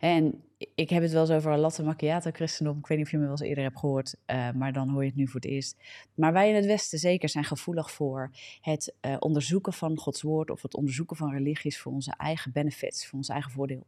En 0.00 0.42
ik 0.74 0.90
heb 0.90 1.02
het 1.02 1.12
wel 1.12 1.20
eens 1.20 1.30
over 1.30 1.58
latte 1.58 1.82
macchiato 1.82 2.30
christendom. 2.30 2.78
Ik 2.78 2.86
weet 2.86 2.98
niet 2.98 3.06
of 3.06 3.12
je 3.12 3.18
me 3.18 3.22
wel 3.22 3.32
eens 3.32 3.40
eerder 3.40 3.64
hebt 3.64 3.78
gehoord, 3.78 4.16
uh, 4.26 4.50
maar 4.50 4.72
dan 4.72 4.88
hoor 4.88 5.02
je 5.02 5.08
het 5.08 5.18
nu 5.18 5.26
voor 5.26 5.40
het 5.40 5.50
eerst. 5.50 5.76
Maar 6.14 6.32
wij 6.32 6.48
in 6.48 6.54
het 6.54 6.66
Westen 6.66 6.98
zeker 6.98 7.28
zijn 7.28 7.44
gevoelig 7.44 7.90
voor 7.90 8.30
het 8.60 8.94
uh, 9.00 9.16
onderzoeken 9.18 9.72
van 9.72 9.98
Gods 9.98 10.22
woord 10.22 10.50
of 10.50 10.62
het 10.62 10.74
onderzoeken 10.74 11.16
van 11.16 11.32
religies 11.32 11.78
voor 11.78 11.92
onze 11.92 12.14
eigen 12.16 12.52
benefits, 12.52 13.06
voor 13.06 13.18
ons 13.18 13.28
eigen 13.28 13.50
voordeel. 13.50 13.86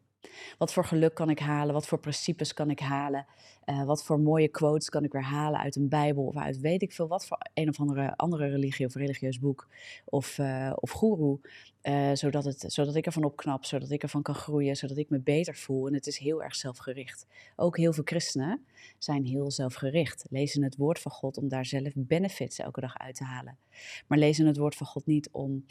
Wat 0.58 0.72
voor 0.72 0.84
geluk 0.84 1.14
kan 1.14 1.30
ik 1.30 1.38
halen? 1.38 1.74
Wat 1.74 1.86
voor 1.86 1.98
principes 1.98 2.54
kan 2.54 2.70
ik 2.70 2.80
halen? 2.80 3.26
Uh, 3.66 3.84
wat 3.84 4.04
voor 4.04 4.20
mooie 4.20 4.48
quotes 4.48 4.88
kan 4.88 5.04
ik 5.04 5.12
weer 5.12 5.24
halen 5.24 5.60
uit 5.60 5.76
een 5.76 5.88
Bijbel 5.88 6.24
of 6.24 6.36
uit 6.36 6.60
weet 6.60 6.82
ik 6.82 6.92
veel 6.92 7.08
wat 7.08 7.26
voor 7.26 7.38
een 7.54 7.68
of 7.68 7.80
andere, 7.80 8.16
andere 8.16 8.48
religie 8.48 8.86
of 8.86 8.94
religieus 8.94 9.38
boek 9.38 9.68
of, 10.04 10.38
uh, 10.38 10.72
of 10.74 10.90
goeroe. 10.90 11.40
Uh, 11.82 12.10
zodat, 12.12 12.44
het, 12.44 12.64
zodat 12.66 12.94
ik 12.94 13.06
ervan 13.06 13.24
opknap, 13.24 13.64
zodat 13.64 13.90
ik 13.90 14.02
ervan 14.02 14.22
kan 14.22 14.34
groeien, 14.34 14.76
zodat 14.76 14.96
ik 14.96 15.10
me 15.10 15.20
beter 15.20 15.56
voel. 15.56 15.86
En 15.86 15.94
het 15.94 16.06
is 16.06 16.18
heel 16.18 16.42
erg 16.42 16.54
zelfgericht. 16.54 17.26
Ook 17.56 17.76
heel 17.76 17.92
veel 17.92 18.04
christenen 18.04 18.66
zijn 18.98 19.24
heel 19.24 19.50
zelfgericht. 19.50 20.26
Lezen 20.30 20.62
het 20.62 20.76
woord 20.76 20.98
van 20.98 21.12
God 21.12 21.36
om 21.36 21.48
daar 21.48 21.66
zelf 21.66 21.92
benefits 21.94 22.58
elke 22.58 22.80
dag 22.80 22.98
uit 22.98 23.14
te 23.14 23.24
halen. 23.24 23.58
Maar 24.06 24.18
lezen 24.18 24.46
het 24.46 24.56
woord 24.56 24.74
van 24.74 24.86
God 24.86 25.06
niet 25.06 25.28
om 25.32 25.64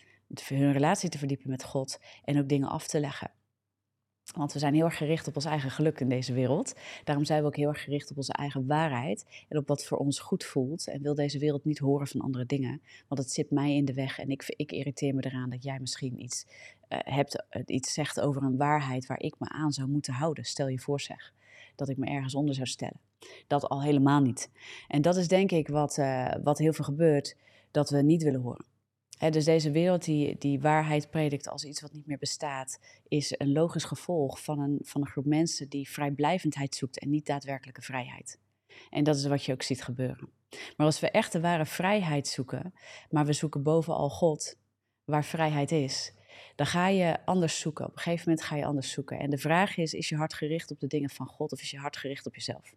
hun 0.44 0.72
relatie 0.74 1.10
te 1.10 1.18
verdiepen 1.18 1.50
met 1.50 1.64
God 1.64 2.00
en 2.24 2.40
ook 2.40 2.50
dingen 2.50 2.70
af 2.70 2.88
te 2.88 3.00
leggen. 3.00 3.32
Want 4.36 4.54
we 4.54 4.60
zijn 4.60 4.74
heel 4.74 4.86
erg 4.86 4.98
gericht 4.98 5.28
op 5.28 5.36
ons 5.36 5.46
eigen 5.46 5.72
geluk 5.72 6.00
in 6.00 6.10
deze 6.10 6.34
wereld. 6.34 6.74
Daarom 7.04 7.26
zijn 7.26 7.42
we 7.42 7.48
ook 7.48 7.56
heel 7.56 7.68
erg 7.68 7.84
gericht 7.84 8.12
op 8.12 8.18
onze 8.18 8.34
eigen 8.34 8.66
waarheid 8.66 9.26
en 9.50 9.58
op 9.58 9.68
wat 9.68 9.86
voor 9.86 9.98
ons 9.98 10.20
goed 10.20 10.44
voelt. 10.44 10.88
En 10.88 11.02
wil 11.02 11.16
deze 11.16 11.40
wereld 11.40 11.66
niet 11.66 11.78
horen 11.78 12.08
van 12.08 12.22
andere 12.22 12.46
dingen, 12.46 12.82
want 13.08 13.22
het 13.22 13.32
zit 13.32 13.52
mij 13.52 13.76
in 13.76 13.86
de 13.86 13.94
weg 13.94 14.20
en 14.20 14.30
ik, 14.30 14.44
ik 14.48 14.72
irriteer 14.72 15.16
me 15.16 15.26
eraan 15.26 15.50
dat 15.50 15.64
jij 15.64 15.80
misschien 15.80 16.22
iets 16.22 16.46
uh, 16.90 17.00
hebt, 17.04 17.44
uh, 17.52 17.62
iets 17.66 17.94
zegt 17.94 18.20
over 18.20 18.44
een 18.44 18.58
waarheid 18.58 19.06
waar 19.06 19.20
ik 19.20 19.36
me 19.38 19.50
aan 19.50 19.72
zou 19.72 19.88
moeten 19.90 20.14
houden. 20.14 20.46
Stel 20.46 20.68
je 20.68 20.80
voor 20.80 21.02
zeg, 21.02 21.34
dat 21.76 21.90
ik 21.90 21.98
me 21.98 22.06
ergens 22.06 22.36
onder 22.36 22.56
zou 22.56 22.68
stellen. 22.68 23.00
Dat 23.48 23.70
al 23.70 23.84
helemaal 23.84 24.22
niet. 24.22 24.50
En 24.88 25.02
dat 25.02 25.16
is 25.16 25.28
denk 25.28 25.52
ik 25.52 25.68
wat, 25.68 25.98
uh, 25.98 26.34
wat 26.44 26.58
heel 26.58 26.74
veel 26.74 26.86
gebeurt, 26.86 27.36
dat 27.72 27.90
we 27.90 28.02
niet 28.02 28.24
willen 28.24 28.42
horen 28.42 28.66
dus 29.18 29.46
deze 29.46 29.72
wereld 29.72 30.04
die, 30.04 30.36
die 30.38 30.60
waarheid 30.60 31.10
predikt 31.10 31.48
als 31.48 31.64
iets 31.64 31.82
wat 31.82 31.94
niet 31.94 32.08
meer 32.08 32.18
bestaat, 32.18 32.80
is 33.08 33.34
een 33.38 33.52
logisch 33.52 33.84
gevolg 33.84 34.44
van 34.44 34.60
een, 34.60 34.80
van 34.82 35.02
een 35.02 35.08
groep 35.08 35.26
mensen 35.26 35.70
die 35.70 35.90
vrijblijvendheid 35.90 36.76
zoekt 36.76 37.00
en 37.00 37.10
niet 37.10 37.26
daadwerkelijke 37.26 37.82
vrijheid. 37.82 38.40
En 38.90 39.04
dat 39.04 39.16
is 39.16 39.26
wat 39.26 39.44
je 39.44 39.54
ook 39.54 39.64
ziet 39.64 39.84
gebeuren. 39.84 40.30
Maar 40.50 40.86
als 40.86 41.00
we 41.00 41.12
echt 41.12 41.32
de 41.32 41.40
ware 41.40 41.66
vrijheid 41.66 42.28
zoeken, 42.28 42.74
maar 43.10 43.26
we 43.26 43.34
zoeken 43.34 43.64
bovenal 43.64 44.10
God, 44.10 44.56
waar 45.06 45.26
vrijheid 45.26 45.72
is, 45.72 46.14
dan 46.56 46.66
ga 46.66 46.88
je 46.88 47.26
anders 47.26 47.60
zoeken. 47.60 47.86
Op 47.86 47.96
een 47.96 48.02
gegeven 48.02 48.30
moment 48.30 48.46
ga 48.46 48.56
je 48.56 48.66
anders 48.66 48.92
zoeken. 48.92 49.20
En 49.20 49.30
de 49.30 49.38
vraag 49.38 49.78
is, 49.78 49.94
is 49.94 50.10
je 50.10 50.16
hart 50.16 50.34
gericht 50.34 50.72
op 50.72 50.80
de 50.80 50.88
dingen 50.88 51.10
van 51.10 51.28
God 51.28 51.52
of 51.52 51.62
is 51.62 51.72
je 51.72 51.78
hart 51.78 51.98
gericht 51.98 52.26
op 52.26 52.36
jezelf? 52.36 52.76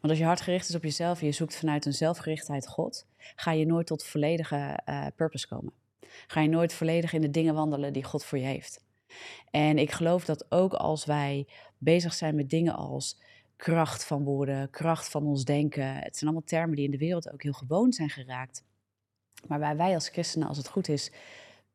Want 0.00 0.08
als 0.08 0.18
je 0.18 0.24
hart 0.24 0.40
gericht 0.40 0.68
is 0.68 0.74
op 0.74 0.82
jezelf 0.82 1.20
en 1.20 1.26
je 1.26 1.32
zoekt 1.32 1.56
vanuit 1.56 1.86
een 1.86 1.92
zelfgerichtheid 1.92 2.68
God, 2.68 3.06
ga 3.36 3.52
je 3.52 3.66
nooit 3.66 3.86
tot 3.86 4.04
volledige 4.04 4.80
uh, 4.86 5.06
purpose 5.16 5.48
komen. 5.48 5.72
Ga 6.26 6.40
je 6.40 6.48
nooit 6.48 6.72
volledig 6.72 7.12
in 7.12 7.20
de 7.20 7.30
dingen 7.30 7.54
wandelen 7.54 7.92
die 7.92 8.04
God 8.04 8.24
voor 8.24 8.38
je 8.38 8.44
heeft. 8.44 8.84
En 9.50 9.78
ik 9.78 9.90
geloof 9.90 10.24
dat 10.24 10.50
ook 10.50 10.72
als 10.72 11.04
wij 11.04 11.46
bezig 11.78 12.14
zijn 12.14 12.34
met 12.34 12.50
dingen 12.50 12.74
als 12.74 13.20
kracht 13.56 14.04
van 14.04 14.24
woorden, 14.24 14.70
kracht 14.70 15.08
van 15.08 15.26
ons 15.26 15.44
denken, 15.44 15.94
het 15.94 16.16
zijn 16.16 16.30
allemaal 16.30 16.48
termen 16.48 16.76
die 16.76 16.84
in 16.84 16.90
de 16.90 16.98
wereld 16.98 17.32
ook 17.32 17.42
heel 17.42 17.52
gewoon 17.52 17.92
zijn 17.92 18.10
geraakt. 18.10 18.64
Maar 19.46 19.58
waar 19.58 19.76
wij 19.76 19.94
als 19.94 20.08
christenen, 20.08 20.48
als 20.48 20.56
het 20.56 20.68
goed 20.68 20.88
is, 20.88 21.12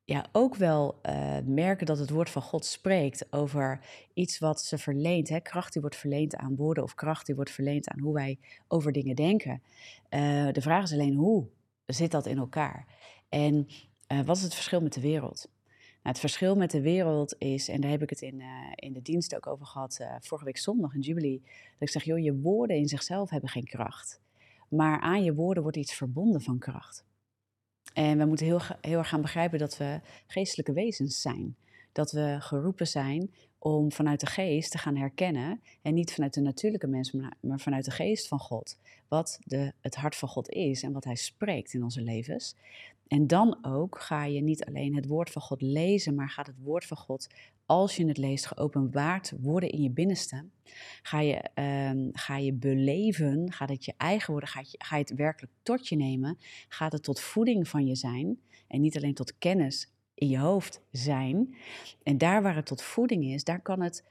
ja, 0.07 0.25
ook 0.31 0.55
wel 0.55 0.99
uh, 1.05 1.37
merken 1.45 1.85
dat 1.85 1.99
het 1.99 2.09
woord 2.09 2.29
van 2.29 2.41
God 2.41 2.65
spreekt 2.65 3.33
over 3.33 3.79
iets 4.13 4.39
wat 4.39 4.61
ze 4.61 4.77
verleent. 4.77 5.29
Hè? 5.29 5.39
Kracht 5.39 5.73
die 5.73 5.81
wordt 5.81 5.95
verleend 5.95 6.35
aan 6.35 6.55
woorden 6.55 6.83
of 6.83 6.95
kracht 6.95 7.25
die 7.25 7.35
wordt 7.35 7.51
verleend 7.51 7.89
aan 7.89 7.99
hoe 7.99 8.13
wij 8.13 8.39
over 8.67 8.91
dingen 8.91 9.15
denken. 9.15 9.61
Uh, 10.09 10.51
de 10.51 10.61
vraag 10.61 10.83
is 10.83 10.91
alleen 10.91 11.15
hoe 11.15 11.47
zit 11.85 12.11
dat 12.11 12.25
in 12.25 12.37
elkaar? 12.37 12.85
En 13.29 13.67
uh, 14.07 14.21
wat 14.21 14.37
is 14.37 14.43
het 14.43 14.53
verschil 14.53 14.81
met 14.81 14.93
de 14.93 15.01
wereld? 15.01 15.49
het 16.01 16.19
verschil 16.19 16.55
met 16.55 16.71
de 16.71 16.81
wereld 16.81 17.35
is, 17.37 17.69
en 17.69 17.81
daar 17.81 17.91
heb 17.91 18.01
ik 18.01 18.09
het 18.09 18.21
in, 18.21 18.43
in 18.75 18.93
de 18.93 19.01
dienst 19.01 19.35
ook 19.35 19.47
over 19.47 19.65
gehad, 19.65 19.99
vorige 20.19 20.45
week 20.45 20.57
zondag 20.57 20.93
in 20.93 20.99
Jubilee, 20.99 21.41
dat 21.43 21.81
ik 21.87 21.89
zeg, 21.89 22.03
joh, 22.03 22.19
je 22.19 22.35
woorden 22.35 22.77
in 22.77 22.87
zichzelf 22.87 23.29
hebben 23.29 23.49
geen 23.49 23.65
kracht. 23.65 24.21
Maar 24.69 24.99
aan 24.99 25.23
je 25.23 25.33
woorden 25.33 25.63
wordt 25.63 25.77
iets 25.77 25.93
verbonden 25.93 26.41
van 26.41 26.59
kracht. 26.59 27.06
En 27.97 28.17
we 28.17 28.25
moeten 28.25 28.45
heel, 28.45 28.61
heel 28.81 28.97
erg 28.97 29.09
gaan 29.09 29.21
begrijpen 29.21 29.59
dat 29.59 29.77
we 29.77 29.99
geestelijke 30.27 30.73
wezens 30.73 31.21
zijn. 31.21 31.55
Dat 31.91 32.11
we 32.11 32.35
geroepen 32.39 32.87
zijn 32.87 33.33
om 33.59 33.91
vanuit 33.91 34.19
de 34.19 34.25
geest 34.25 34.71
te 34.71 34.77
gaan 34.77 34.95
herkennen, 34.95 35.61
en 35.81 35.93
niet 35.93 36.13
vanuit 36.13 36.33
de 36.33 36.41
natuurlijke 36.41 36.87
mens, 36.87 37.11
maar 37.11 37.59
vanuit 37.59 37.85
de 37.85 37.91
geest 37.91 38.27
van 38.27 38.39
God, 38.39 38.77
wat 39.07 39.39
de, 39.43 39.73
het 39.81 39.95
hart 39.95 40.15
van 40.15 40.29
God 40.29 40.49
is 40.49 40.83
en 40.83 40.91
wat 40.91 41.03
Hij 41.03 41.15
spreekt 41.15 41.73
in 41.73 41.83
onze 41.83 42.01
levens. 42.01 42.55
En 43.07 43.27
dan 43.27 43.57
ook 43.61 43.99
ga 44.01 44.25
je 44.25 44.41
niet 44.41 44.65
alleen 44.65 44.95
het 44.95 45.07
woord 45.07 45.29
van 45.29 45.41
God 45.41 45.61
lezen, 45.61 46.15
maar 46.15 46.29
gaat 46.29 46.47
het 46.47 46.63
woord 46.63 46.85
van 46.85 46.97
God, 46.97 47.27
als 47.67 47.95
je 47.95 48.07
het 48.07 48.17
leest, 48.17 48.45
geopenbaard 48.45 49.33
worden 49.39 49.69
in 49.69 49.81
je 49.81 49.89
binnenste. 49.89 50.45
Ga 51.01 51.19
je, 51.19 51.43
um, 51.89 52.09
ga 52.13 52.37
je 52.37 52.53
beleven, 52.53 53.51
gaat 53.51 53.69
het 53.69 53.85
je 53.85 53.93
eigen 53.97 54.31
worden, 54.31 54.49
ga 54.49 54.59
je, 54.59 54.75
ga 54.77 54.95
je 54.95 55.01
het 55.01 55.15
werkelijk 55.15 55.53
tot 55.63 55.87
je 55.87 55.95
nemen, 55.95 56.37
gaat 56.67 56.91
het 56.91 57.03
tot 57.03 57.19
voeding 57.19 57.67
van 57.67 57.85
je 57.85 57.95
zijn 57.95 58.39
en 58.67 58.81
niet 58.81 58.97
alleen 58.97 59.13
tot 59.13 59.37
kennis 59.37 59.91
in 60.13 60.29
je 60.29 60.37
hoofd 60.37 60.81
zijn. 60.91 61.55
En 62.03 62.17
daar 62.17 62.41
waar 62.41 62.55
het 62.55 62.65
tot 62.65 62.81
voeding 62.81 63.25
is, 63.25 63.43
daar 63.43 63.61
kan 63.61 63.81
het 63.81 64.03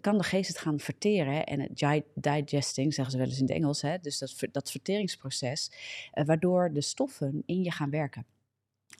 kan 0.00 0.18
de 0.18 0.24
geest 0.24 0.48
het 0.48 0.58
gaan 0.58 0.80
verteren 0.80 1.46
en 1.46 1.60
het 1.60 2.04
digesting, 2.48 2.94
zeggen 2.94 3.12
ze 3.12 3.18
wel 3.18 3.26
eens 3.26 3.38
in 3.38 3.46
het 3.46 3.54
Engels, 3.54 3.82
hè, 3.82 3.98
dus 3.98 4.18
dat, 4.18 4.46
dat 4.52 4.70
verteringsproces, 4.70 5.70
eh, 6.12 6.24
waardoor 6.24 6.72
de 6.72 6.80
stoffen 6.80 7.42
in 7.46 7.62
je 7.62 7.70
gaan 7.70 7.90
werken. 7.90 8.26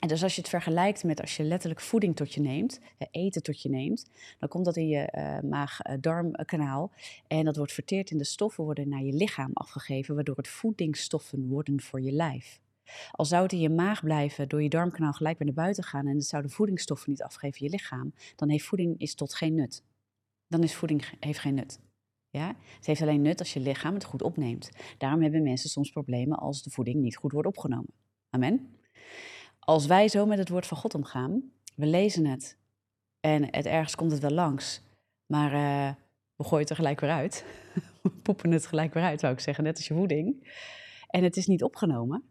En 0.04 0.10
dus 0.10 0.22
als 0.22 0.34
je 0.34 0.40
het 0.40 0.50
vergelijkt 0.50 1.04
met 1.04 1.20
als 1.20 1.36
je 1.36 1.42
letterlijk 1.42 1.80
voeding 1.80 2.16
tot 2.16 2.34
je 2.34 2.40
neemt, 2.40 2.80
eten 3.10 3.42
tot 3.42 3.62
je 3.62 3.68
neemt, 3.68 4.10
dan 4.38 4.48
komt 4.48 4.64
dat 4.64 4.76
in 4.76 4.88
je 4.88 5.12
uh, 5.12 5.50
maag-darmkanaal 5.50 6.90
en 7.26 7.44
dat 7.44 7.56
wordt 7.56 7.72
verteerd 7.72 8.10
in 8.10 8.18
de 8.18 8.24
stoffen 8.24 8.64
worden 8.64 8.88
naar 8.88 9.02
je 9.02 9.12
lichaam 9.12 9.50
afgegeven, 9.52 10.14
waardoor 10.14 10.36
het 10.36 10.48
voedingsstoffen 10.48 11.48
worden 11.48 11.80
voor 11.80 12.00
je 12.00 12.12
lijf. 12.12 12.60
Al 13.10 13.24
zou 13.24 13.42
het 13.42 13.52
in 13.52 13.60
je 13.60 13.70
maag 13.70 14.02
blijven, 14.02 14.48
door 14.48 14.62
je 14.62 14.68
darmkanaal 14.68 15.12
gelijk 15.12 15.38
weer 15.38 15.46
naar 15.46 15.64
buiten 15.64 15.84
gaan 15.84 16.06
en 16.06 16.16
het 16.16 16.26
zou 16.26 16.42
de 16.42 16.48
voedingsstoffen 16.48 17.10
niet 17.10 17.22
afgeven 17.22 17.64
je 17.64 17.70
lichaam, 17.70 18.14
dan 18.36 18.48
heeft 18.48 18.64
voeding 18.64 18.98
is 18.98 19.14
tot 19.14 19.34
geen 19.34 19.54
nut. 19.54 19.82
Dan 20.48 20.62
is 20.62 20.74
voeding 20.74 21.04
heeft 21.20 21.38
geen 21.38 21.54
nut. 21.54 21.80
Ja? 22.30 22.56
Het 22.76 22.86
heeft 22.86 23.02
alleen 23.02 23.22
nut 23.22 23.38
als 23.38 23.52
je 23.52 23.60
lichaam 23.60 23.94
het 23.94 24.04
goed 24.04 24.22
opneemt. 24.22 24.70
Daarom 24.98 25.22
hebben 25.22 25.42
mensen 25.42 25.70
soms 25.70 25.90
problemen 25.90 26.38
als 26.38 26.62
de 26.62 26.70
voeding 26.70 26.96
niet 26.96 27.16
goed 27.16 27.32
wordt 27.32 27.48
opgenomen. 27.48 27.92
Amen 28.30 28.82
als 29.64 29.86
wij 29.86 30.08
zo 30.08 30.26
met 30.26 30.38
het 30.38 30.48
woord 30.48 30.66
van 30.66 30.76
God 30.76 30.94
omgaan, 30.94 31.52
we 31.74 31.86
lezen 31.86 32.26
het 32.26 32.58
en 33.20 33.42
het 33.50 33.66
ergens 33.66 33.94
komt 33.94 34.12
het 34.12 34.20
wel 34.20 34.30
langs, 34.30 34.82
maar 35.26 35.52
uh, 35.52 35.94
we 36.36 36.44
gooien 36.44 36.60
het 36.60 36.70
er 36.70 36.76
gelijk 36.76 37.00
weer 37.00 37.10
uit. 37.10 37.44
we 38.02 38.10
poepen 38.10 38.50
het 38.50 38.66
gelijk 38.66 38.94
weer 38.94 39.02
uit, 39.02 39.20
zou 39.20 39.32
ik 39.32 39.40
zeggen, 39.40 39.64
net 39.64 39.76
als 39.76 39.86
je 39.86 39.94
voeding. 39.94 40.52
En 41.06 41.22
het 41.22 41.36
is 41.36 41.46
niet 41.46 41.62
opgenomen 41.62 42.22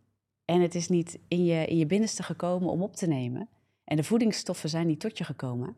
en 0.46 0.62
het 0.62 0.75
is 0.75 0.88
niet 0.88 1.20
in 1.28 1.46
je, 1.46 1.66
in 1.66 1.78
je 1.78 1.86
binnenste 1.86 2.24
gekomen 2.24 2.70
om 2.70 2.82
op 2.82 2.96
te 2.96 3.08
nemen 3.08 3.50
en 3.84 3.96
de 3.96 4.04
voedingsstoffen 4.04 4.70
zijn 4.70 4.88
niet 4.88 5.00
tot 5.00 5.18
je 5.18 5.24
gekomen, 5.24 5.75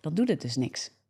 dan 0.00 0.14
doet 0.14 0.28
het 0.28 0.40
dus 0.40 0.56
niks. 0.56 1.00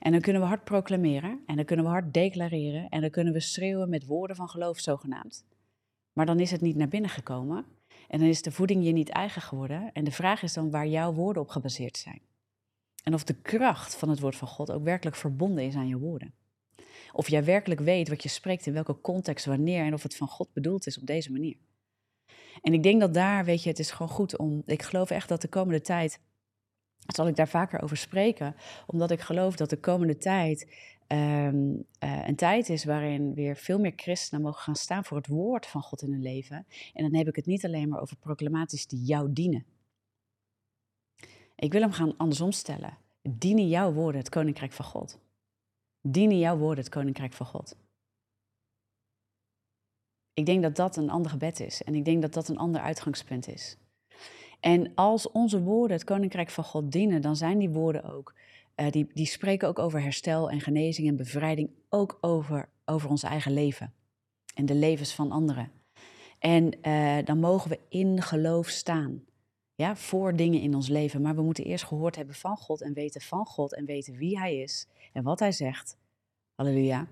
En 0.00 0.12
dan 0.12 0.20
kunnen 0.20 0.42
we 0.42 0.48
hard 0.48 0.64
proclameren 0.64 1.42
en 1.46 1.56
dan 1.56 1.64
kunnen 1.64 1.84
we 1.84 1.90
hard 1.90 2.14
declareren 2.14 2.88
en 2.88 3.00
dan 3.00 3.10
kunnen 3.10 3.32
we 3.32 3.40
schreeuwen 3.40 3.88
met 3.88 4.06
woorden 4.06 4.36
van 4.36 4.48
geloof 4.48 4.78
zogenaamd. 4.78 5.44
Maar 6.12 6.26
dan 6.26 6.40
is 6.40 6.50
het 6.50 6.60
niet 6.60 6.76
naar 6.76 6.88
binnen 6.88 7.10
gekomen 7.10 7.66
en 8.12 8.18
dan 8.18 8.28
is 8.28 8.42
de 8.42 8.52
voeding 8.52 8.84
je 8.84 8.92
niet 8.92 9.08
eigen 9.08 9.42
geworden. 9.42 9.90
En 9.92 10.04
de 10.04 10.10
vraag 10.10 10.42
is 10.42 10.52
dan 10.52 10.70
waar 10.70 10.86
jouw 10.86 11.12
woorden 11.12 11.42
op 11.42 11.48
gebaseerd 11.48 11.96
zijn. 11.96 12.20
En 13.04 13.14
of 13.14 13.24
de 13.24 13.34
kracht 13.34 13.94
van 13.94 14.08
het 14.08 14.20
woord 14.20 14.36
van 14.36 14.48
God 14.48 14.70
ook 14.70 14.84
werkelijk 14.84 15.16
verbonden 15.16 15.64
is 15.64 15.74
aan 15.74 15.88
je 15.88 15.98
woorden. 15.98 16.34
Of 17.12 17.28
jij 17.28 17.44
werkelijk 17.44 17.80
weet 17.80 18.08
wat 18.08 18.22
je 18.22 18.28
spreekt, 18.28 18.66
in 18.66 18.72
welke 18.72 19.00
context, 19.00 19.46
wanneer 19.46 19.84
en 19.84 19.94
of 19.94 20.02
het 20.02 20.16
van 20.16 20.28
God 20.28 20.52
bedoeld 20.52 20.86
is 20.86 20.98
op 20.98 21.06
deze 21.06 21.32
manier. 21.32 21.56
En 22.62 22.72
ik 22.72 22.82
denk 22.82 23.00
dat 23.00 23.14
daar, 23.14 23.44
weet 23.44 23.62
je, 23.62 23.68
het 23.68 23.78
is 23.78 23.90
gewoon 23.90 24.12
goed 24.12 24.36
om. 24.36 24.62
Ik 24.66 24.82
geloof 24.82 25.10
echt 25.10 25.28
dat 25.28 25.40
de 25.40 25.48
komende 25.48 25.80
tijd. 25.80 26.20
Zal 27.06 27.28
ik 27.28 27.36
daar 27.36 27.48
vaker 27.48 27.82
over 27.82 27.96
spreken, 27.96 28.56
omdat 28.86 29.10
ik 29.10 29.20
geloof 29.20 29.56
dat 29.56 29.70
de 29.70 29.80
komende 29.80 30.16
tijd 30.16 30.72
um, 31.12 31.86
een 31.98 32.36
tijd 32.36 32.68
is 32.68 32.84
waarin 32.84 33.34
weer 33.34 33.56
veel 33.56 33.78
meer 33.78 33.92
christenen 33.96 34.42
mogen 34.42 34.62
gaan 34.62 34.76
staan 34.76 35.04
voor 35.04 35.16
het 35.16 35.26
woord 35.26 35.66
van 35.66 35.82
God 35.82 36.02
in 36.02 36.10
hun 36.10 36.22
leven. 36.22 36.66
En 36.92 37.02
dan 37.02 37.14
heb 37.14 37.28
ik 37.28 37.36
het 37.36 37.46
niet 37.46 37.64
alleen 37.64 37.88
maar 37.88 38.00
over 38.00 38.16
proclamaties 38.16 38.86
die 38.86 39.02
jou 39.02 39.32
dienen. 39.32 39.64
Ik 41.56 41.72
wil 41.72 41.80
hem 41.80 41.92
gaan 41.92 42.16
andersom 42.16 42.52
stellen. 42.52 42.98
Dienen 43.22 43.68
jouw 43.68 43.92
woorden 43.92 44.20
het 44.20 44.28
koninkrijk 44.28 44.72
van 44.72 44.84
God? 44.84 45.18
Dienen 46.00 46.38
jouw 46.38 46.56
woorden 46.56 46.84
het 46.84 46.92
koninkrijk 46.92 47.32
van 47.32 47.46
God? 47.46 47.76
Ik 50.34 50.46
denk 50.46 50.62
dat 50.62 50.76
dat 50.76 50.96
een 50.96 51.10
ander 51.10 51.30
gebed 51.30 51.60
is 51.60 51.82
en 51.82 51.94
ik 51.94 52.04
denk 52.04 52.22
dat 52.22 52.32
dat 52.32 52.48
een 52.48 52.58
ander 52.58 52.80
uitgangspunt 52.80 53.48
is. 53.48 53.76
En 54.60 54.94
als 54.94 55.30
onze 55.30 55.62
woorden 55.62 55.96
het 55.96 56.06
koninkrijk 56.06 56.50
van 56.50 56.64
God 56.64 56.92
dienen, 56.92 57.22
dan 57.22 57.36
zijn 57.36 57.58
die 57.58 57.70
woorden 57.70 58.04
ook 58.04 58.34
uh, 58.76 58.90
die, 58.90 59.10
die 59.14 59.26
spreken 59.26 59.68
ook 59.68 59.78
over 59.78 60.02
herstel 60.02 60.50
en 60.50 60.60
genezing 60.60 61.08
en 61.08 61.16
bevrijding, 61.16 61.70
ook 61.88 62.18
over, 62.20 62.68
over 62.84 63.10
ons 63.10 63.22
eigen 63.22 63.52
leven 63.52 63.92
en 64.54 64.66
de 64.66 64.74
levens 64.74 65.14
van 65.14 65.30
anderen. 65.30 65.70
En 66.38 66.78
uh, 66.82 67.18
dan 67.24 67.38
mogen 67.38 67.70
we 67.70 67.80
in 67.88 68.22
geloof 68.22 68.68
staan. 68.68 69.24
Ja, 69.74 69.96
voor 69.96 70.36
dingen 70.36 70.60
in 70.60 70.74
ons 70.74 70.88
leven. 70.88 71.22
Maar 71.22 71.34
we 71.34 71.42
moeten 71.42 71.64
eerst 71.64 71.84
gehoord 71.84 72.16
hebben 72.16 72.34
van 72.34 72.56
God 72.56 72.82
en 72.82 72.92
weten 72.92 73.20
van 73.20 73.46
God 73.46 73.74
en 73.74 73.84
weten 73.84 74.16
wie 74.16 74.38
Hij 74.38 74.56
is 74.56 74.88
en 75.12 75.22
wat 75.22 75.38
Hij 75.38 75.52
zegt. 75.52 75.96
Halleluja. 76.54 77.06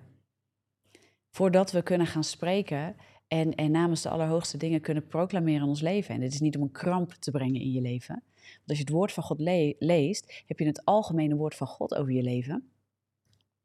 Voordat 1.31 1.73
we 1.73 1.83
kunnen 1.83 2.07
gaan 2.07 2.25
spreken 2.25 2.97
en, 3.29 3.55
en 3.55 3.71
namens 3.71 4.03
de 4.03 4.09
allerhoogste 4.09 4.57
dingen 4.57 4.81
kunnen 4.81 5.07
proclameren 5.07 5.63
in 5.63 5.69
ons 5.69 5.81
leven. 5.81 6.15
En 6.15 6.21
dit 6.21 6.33
is 6.33 6.41
niet 6.41 6.57
om 6.57 6.63
een 6.63 6.73
kramp 6.73 7.13
te 7.13 7.31
brengen 7.31 7.61
in 7.61 7.73
je 7.73 7.81
leven. 7.81 8.23
Als 8.67 8.79
je 8.79 8.85
het 8.85 8.93
woord 8.93 9.13
van 9.13 9.23
God 9.23 9.41
leest, 9.79 10.43
heb 10.47 10.59
je 10.59 10.67
het 10.67 10.85
algemene 10.85 11.35
woord 11.35 11.55
van 11.55 11.67
God 11.67 11.95
over 11.95 12.13
je 12.13 12.23
leven. 12.23 12.71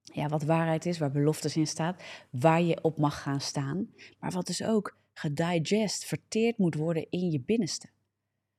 Ja, 0.02 0.28
wat 0.28 0.44
waarheid 0.44 0.86
is, 0.86 0.98
waar 0.98 1.12
beloftes 1.12 1.56
in 1.56 1.68
staat, 1.68 2.04
waar 2.30 2.62
je 2.62 2.84
op 2.84 2.98
mag 2.98 3.22
gaan 3.22 3.42
staan. 3.42 3.90
Maar 4.20 4.32
wat 4.32 4.48
dus 4.48 4.64
ook 4.64 4.98
gedigest, 5.14 6.06
verteerd 6.06 6.58
moet 6.58 6.76
worden 6.76 7.08
in 7.10 7.32
je 7.32 7.40
binnenste. 7.40 7.90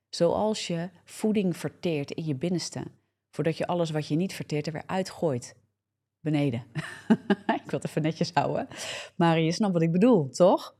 Zoals 0.09 0.67
je 0.67 0.89
voeding 1.03 1.57
verteert 1.57 2.11
in 2.11 2.25
je 2.25 2.35
binnenste. 2.35 2.83
Voordat 3.29 3.57
je 3.57 3.67
alles 3.67 3.89
wat 3.89 4.07
je 4.07 4.15
niet 4.15 4.33
verteert 4.33 4.67
er 4.67 4.73
weer 4.73 4.87
uitgooit. 4.87 5.55
Beneden. 6.19 6.63
ik 7.61 7.63
wil 7.65 7.79
het 7.79 7.85
even 7.85 8.01
netjes 8.01 8.31
houden. 8.33 8.67
Maar 9.15 9.39
je 9.39 9.51
snapt 9.51 9.73
wat 9.73 9.81
ik 9.81 9.91
bedoel, 9.91 10.29
toch? 10.29 10.76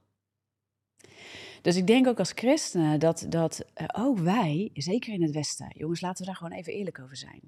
Dus 1.68 1.76
ik 1.76 1.88
denk 1.88 2.08
ook 2.08 2.20
als 2.20 2.32
christenen 2.32 3.00
dat, 3.00 3.26
dat 3.30 3.66
uh, 3.76 3.88
ook 3.94 4.20
wij, 4.20 4.70
zeker 4.74 5.14
in 5.14 5.22
het 5.22 5.32
Westen, 5.32 5.72
jongens, 5.74 6.02
laten 6.02 6.20
we 6.20 6.26
daar 6.26 6.36
gewoon 6.36 6.58
even 6.58 6.74
eerlijk 6.74 7.00
over 7.00 7.16
zijn. 7.16 7.42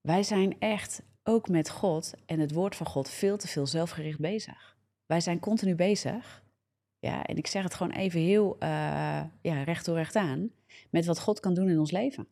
Wij 0.00 0.22
zijn 0.22 0.60
echt 0.60 1.02
ook 1.22 1.48
met 1.48 1.70
God 1.70 2.14
en 2.26 2.40
het 2.40 2.52
woord 2.52 2.76
van 2.76 2.86
God 2.86 3.10
veel 3.10 3.36
te 3.36 3.48
veel 3.48 3.66
zelfgericht 3.66 4.18
bezig. 4.18 4.76
Wij 5.06 5.20
zijn 5.20 5.40
continu 5.40 5.74
bezig, 5.74 6.42
ja, 6.98 7.24
en 7.24 7.36
ik 7.36 7.46
zeg 7.46 7.62
het 7.62 7.74
gewoon 7.74 7.92
even 7.92 8.20
heel 8.20 8.54
uh, 8.54 8.68
ja, 9.42 9.62
recht 9.62 9.84
door 9.84 9.96
recht 9.96 10.16
aan, 10.16 10.50
met 10.90 11.06
wat 11.06 11.20
God 11.20 11.40
kan 11.40 11.54
doen 11.54 11.68
in 11.68 11.78
ons 11.78 11.90
leven. 11.90 12.26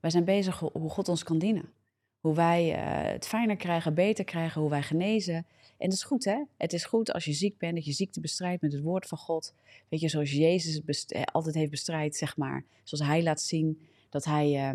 Wij 0.00 0.10
zijn 0.10 0.24
bezig 0.24 0.58
hoe 0.58 0.90
God 0.90 1.08
ons 1.08 1.22
kan 1.22 1.38
dienen. 1.38 1.72
Hoe 2.20 2.34
wij 2.34 2.68
uh, 2.70 3.12
het 3.12 3.26
fijner 3.26 3.56
krijgen, 3.56 3.94
beter 3.94 4.24
krijgen, 4.24 4.60
hoe 4.60 4.70
wij 4.70 4.82
genezen, 4.82 5.46
en 5.80 5.88
dat 5.88 5.98
is 5.98 6.02
goed, 6.02 6.24
hè? 6.24 6.42
Het 6.56 6.72
is 6.72 6.84
goed 6.84 7.12
als 7.12 7.24
je 7.24 7.32
ziek 7.32 7.58
bent, 7.58 7.74
dat 7.74 7.84
je 7.84 7.92
ziekte 7.92 8.20
bestrijdt 8.20 8.62
met 8.62 8.72
het 8.72 8.82
woord 8.82 9.06
van 9.06 9.18
God. 9.18 9.54
Weet 9.88 10.00
je, 10.00 10.08
zoals 10.08 10.30
Jezus 10.30 11.06
eh, 11.06 11.22
altijd 11.22 11.54
heeft 11.54 11.70
bestrijd, 11.70 12.16
zeg 12.16 12.36
maar. 12.36 12.64
Zoals 12.84 13.06
hij 13.06 13.22
laat 13.22 13.40
zien 13.40 13.80
dat 14.08 14.24
hij, 14.24 14.74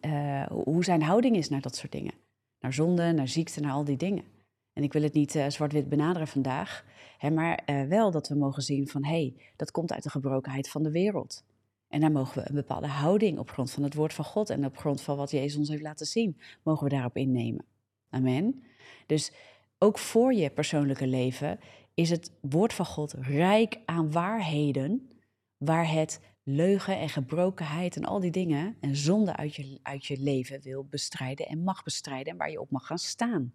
uh, 0.00 0.46
hoe 0.46 0.84
zijn 0.84 1.02
houding 1.02 1.36
is 1.36 1.48
naar 1.48 1.60
dat 1.60 1.76
soort 1.76 1.92
dingen. 1.92 2.14
Naar 2.60 2.72
zonde, 2.72 3.12
naar 3.12 3.28
ziekte, 3.28 3.60
naar 3.60 3.72
al 3.72 3.84
die 3.84 3.96
dingen. 3.96 4.24
En 4.72 4.82
ik 4.82 4.92
wil 4.92 5.02
het 5.02 5.14
niet 5.14 5.34
uh, 5.34 5.48
zwart-wit 5.48 5.88
benaderen 5.88 6.28
vandaag, 6.28 6.84
hè, 7.18 7.30
maar 7.30 7.62
wel 7.88 8.10
dat 8.10 8.28
we 8.28 8.34
mogen 8.34 8.62
zien 8.62 8.88
van, 8.88 9.04
hé, 9.04 9.10
hey, 9.10 9.34
dat 9.56 9.70
komt 9.70 9.92
uit 9.92 10.02
de 10.02 10.10
gebrokenheid 10.10 10.68
van 10.68 10.82
de 10.82 10.90
wereld. 10.90 11.44
En 11.88 12.00
daar 12.00 12.12
mogen 12.12 12.42
we 12.42 12.48
een 12.48 12.54
bepaalde 12.54 12.86
houding 12.86 13.38
op 13.38 13.50
grond 13.50 13.70
van 13.70 13.82
het 13.82 13.94
woord 13.94 14.12
van 14.12 14.24
God 14.24 14.50
en 14.50 14.64
op 14.64 14.76
grond 14.76 15.00
van 15.00 15.16
wat 15.16 15.30
Jezus 15.30 15.56
ons 15.56 15.68
heeft 15.68 15.82
laten 15.82 16.06
zien, 16.06 16.40
mogen 16.62 16.84
we 16.84 16.90
daarop 16.90 17.16
innemen. 17.16 17.64
Amen. 18.10 18.62
Dus 19.06 19.32
ook 19.78 19.98
voor 19.98 20.34
je 20.34 20.50
persoonlijke 20.50 21.06
leven 21.06 21.58
is 21.94 22.10
het 22.10 22.32
woord 22.40 22.72
van 22.72 22.86
God 22.86 23.12
rijk 23.12 23.80
aan 23.84 24.10
waarheden 24.10 25.10
waar 25.56 25.90
het 25.90 26.20
leugen 26.42 26.98
en 26.98 27.08
gebrokenheid 27.08 27.96
en 27.96 28.04
al 28.04 28.20
die 28.20 28.30
dingen 28.30 28.76
en 28.80 28.96
zonde 28.96 29.36
uit 29.36 29.54
je, 29.54 29.78
uit 29.82 30.06
je 30.06 30.18
leven 30.18 30.60
wil 30.60 30.84
bestrijden 30.84 31.46
en 31.46 31.62
mag 31.62 31.82
bestrijden 31.82 32.32
en 32.32 32.38
waar 32.38 32.50
je 32.50 32.60
op 32.60 32.70
mag 32.70 32.86
gaan 32.86 32.98
staan. 32.98 33.54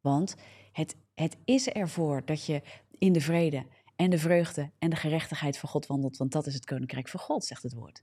Want 0.00 0.34
het, 0.72 0.96
het 1.14 1.36
is 1.44 1.68
ervoor 1.68 2.24
dat 2.24 2.46
je 2.46 2.62
in 2.98 3.12
de 3.12 3.20
vrede 3.20 3.66
en 3.96 4.10
de 4.10 4.18
vreugde 4.18 4.70
en 4.78 4.90
de 4.90 4.96
gerechtigheid 4.96 5.58
van 5.58 5.68
God 5.68 5.86
wandelt, 5.86 6.16
want 6.16 6.32
dat 6.32 6.46
is 6.46 6.54
het 6.54 6.64
koninkrijk 6.64 7.08
van 7.08 7.20
God, 7.20 7.44
zegt 7.44 7.62
het 7.62 7.72
woord. 7.72 8.02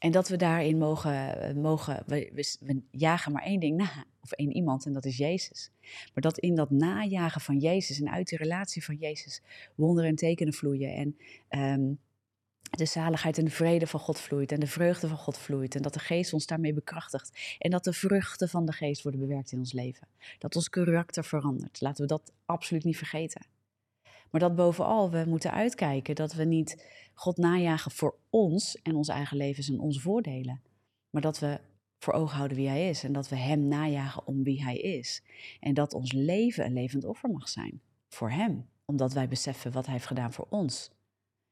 En 0.00 0.10
dat 0.10 0.28
we 0.28 0.36
daarin 0.36 0.78
mogen, 0.78 1.60
mogen 1.60 2.02
we, 2.06 2.30
we, 2.60 2.82
jagen 2.90 3.32
maar 3.32 3.42
één 3.42 3.60
ding 3.60 3.76
na, 3.76 4.04
of 4.22 4.32
één 4.32 4.52
iemand, 4.52 4.86
en 4.86 4.92
dat 4.92 5.04
is 5.04 5.16
Jezus. 5.16 5.70
Maar 6.14 6.22
dat 6.22 6.38
in 6.38 6.54
dat 6.54 6.70
najagen 6.70 7.40
van 7.40 7.58
Jezus 7.58 8.00
en 8.00 8.10
uit 8.10 8.28
die 8.28 8.38
relatie 8.38 8.84
van 8.84 8.94
Jezus 8.94 9.42
wonderen 9.74 10.10
en 10.10 10.16
tekenen 10.16 10.52
vloeien. 10.52 10.94
En 10.94 11.16
um, 11.72 11.98
de 12.70 12.84
zaligheid 12.84 13.38
en 13.38 13.44
de 13.44 13.50
vrede 13.50 13.86
van 13.86 14.00
God 14.00 14.20
vloeit 14.20 14.52
en 14.52 14.60
de 14.60 14.66
vreugde 14.66 15.08
van 15.08 15.16
God 15.16 15.38
vloeit. 15.38 15.74
En 15.74 15.82
dat 15.82 15.94
de 15.94 15.98
geest 15.98 16.32
ons 16.32 16.46
daarmee 16.46 16.74
bekrachtigt. 16.74 17.56
En 17.58 17.70
dat 17.70 17.84
de 17.84 17.92
vruchten 17.92 18.48
van 18.48 18.66
de 18.66 18.72
geest 18.72 19.02
worden 19.02 19.20
bewerkt 19.20 19.52
in 19.52 19.58
ons 19.58 19.72
leven. 19.72 20.08
Dat 20.38 20.56
ons 20.56 20.68
karakter 20.68 21.24
verandert. 21.24 21.80
Laten 21.80 22.02
we 22.02 22.08
dat 22.08 22.32
absoluut 22.44 22.84
niet 22.84 22.96
vergeten. 22.96 23.46
Maar 24.30 24.40
dat 24.40 24.54
bovenal 24.54 25.10
we 25.10 25.24
moeten 25.26 25.52
uitkijken 25.52 26.14
dat 26.14 26.32
we 26.32 26.44
niet 26.44 26.86
God 27.14 27.36
najagen 27.36 27.90
voor 27.90 28.14
ons 28.30 28.82
en 28.82 28.96
onze 28.96 29.12
eigen 29.12 29.36
levens 29.36 29.68
en 29.68 29.80
onze 29.80 30.00
voordelen. 30.00 30.60
Maar 31.10 31.22
dat 31.22 31.38
we 31.38 31.60
voor 31.98 32.12
ogen 32.14 32.36
houden 32.36 32.56
wie 32.56 32.68
Hij 32.68 32.88
is 32.88 33.04
en 33.04 33.12
dat 33.12 33.28
we 33.28 33.36
Hem 33.36 33.68
najagen 33.68 34.26
om 34.26 34.42
wie 34.42 34.62
Hij 34.62 34.76
is. 34.76 35.22
En 35.60 35.74
dat 35.74 35.94
ons 35.94 36.12
leven 36.12 36.64
een 36.64 36.72
levend 36.72 37.04
offer 37.04 37.30
mag 37.30 37.48
zijn 37.48 37.80
voor 38.08 38.30
Hem, 38.30 38.68
omdat 38.84 39.12
wij 39.12 39.28
beseffen 39.28 39.72
wat 39.72 39.84
Hij 39.84 39.94
heeft 39.94 40.06
gedaan 40.06 40.32
voor 40.32 40.46
ons. 40.50 40.90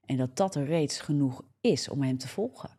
En 0.04 0.16
dat 0.16 0.36
dat 0.36 0.54
er 0.54 0.64
reeds 0.64 1.00
genoeg 1.00 1.44
is 1.60 1.88
om 1.88 2.02
Hem 2.02 2.18
te 2.18 2.28
volgen. 2.28 2.78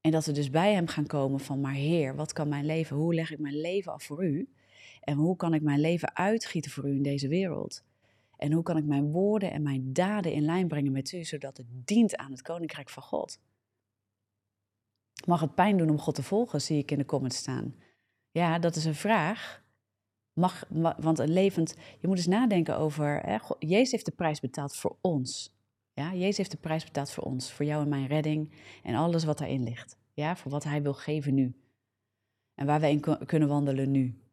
En 0.00 0.10
dat 0.10 0.26
we 0.26 0.32
dus 0.32 0.50
bij 0.50 0.72
Hem 0.72 0.86
gaan 0.86 1.06
komen 1.06 1.40
van, 1.40 1.60
maar 1.60 1.74
Heer, 1.74 2.16
wat 2.16 2.32
kan 2.32 2.48
mijn 2.48 2.66
leven, 2.66 2.96
hoe 2.96 3.14
leg 3.14 3.32
ik 3.32 3.38
mijn 3.38 3.60
leven 3.60 3.92
af 3.92 4.02
voor 4.02 4.24
U? 4.24 4.48
En 5.00 5.16
hoe 5.16 5.36
kan 5.36 5.54
ik 5.54 5.62
mijn 5.62 5.80
leven 5.80 6.16
uitgieten 6.16 6.70
voor 6.70 6.88
U 6.88 6.94
in 6.94 7.02
deze 7.02 7.28
wereld? 7.28 7.84
En 8.36 8.52
hoe 8.52 8.62
kan 8.62 8.76
ik 8.76 8.84
mijn 8.84 9.12
woorden 9.12 9.52
en 9.52 9.62
mijn 9.62 9.92
daden 9.92 10.32
in 10.32 10.42
lijn 10.42 10.68
brengen 10.68 10.92
met 10.92 11.12
U, 11.12 11.24
zodat 11.24 11.56
het 11.56 11.66
dient 11.70 12.16
aan 12.16 12.30
het 12.30 12.42
Koninkrijk 12.42 12.90
van 12.90 13.02
God? 13.02 13.40
Mag 15.26 15.40
het 15.40 15.54
pijn 15.54 15.76
doen 15.76 15.90
om 15.90 15.98
God 15.98 16.14
te 16.14 16.22
volgen, 16.22 16.60
zie 16.60 16.78
ik 16.78 16.90
in 16.90 16.98
de 16.98 17.04
comments 17.04 17.36
staan. 17.36 17.74
Ja, 18.30 18.58
dat 18.58 18.76
is 18.76 18.84
een 18.84 18.94
vraag. 18.94 19.64
Mag, 20.32 20.64
want 20.98 21.18
een 21.18 21.32
levend, 21.32 21.76
je 22.00 22.08
moet 22.08 22.16
eens 22.16 22.26
nadenken 22.26 22.78
over, 22.78 23.20
hè, 23.20 23.36
Jezus 23.58 23.90
heeft 23.90 24.04
de 24.04 24.12
prijs 24.12 24.40
betaald 24.40 24.76
voor 24.76 24.96
ons. 25.00 25.54
Ja, 25.92 26.14
Jezus 26.14 26.36
heeft 26.36 26.50
de 26.50 26.56
prijs 26.56 26.84
betaald 26.84 27.10
voor 27.10 27.24
ons, 27.24 27.52
voor 27.52 27.64
jou 27.64 27.82
en 27.82 27.88
mijn 27.88 28.06
redding 28.06 28.52
en 28.82 28.94
alles 28.94 29.24
wat 29.24 29.38
daarin 29.38 29.62
ligt. 29.62 29.98
Ja, 30.12 30.36
voor 30.36 30.50
wat 30.50 30.64
Hij 30.64 30.82
wil 30.82 30.94
geven 30.94 31.34
nu. 31.34 31.60
En 32.54 32.66
waar 32.66 32.80
wij 32.80 32.90
in 32.90 33.26
kunnen 33.26 33.48
wandelen 33.48 33.90
nu 33.90 34.25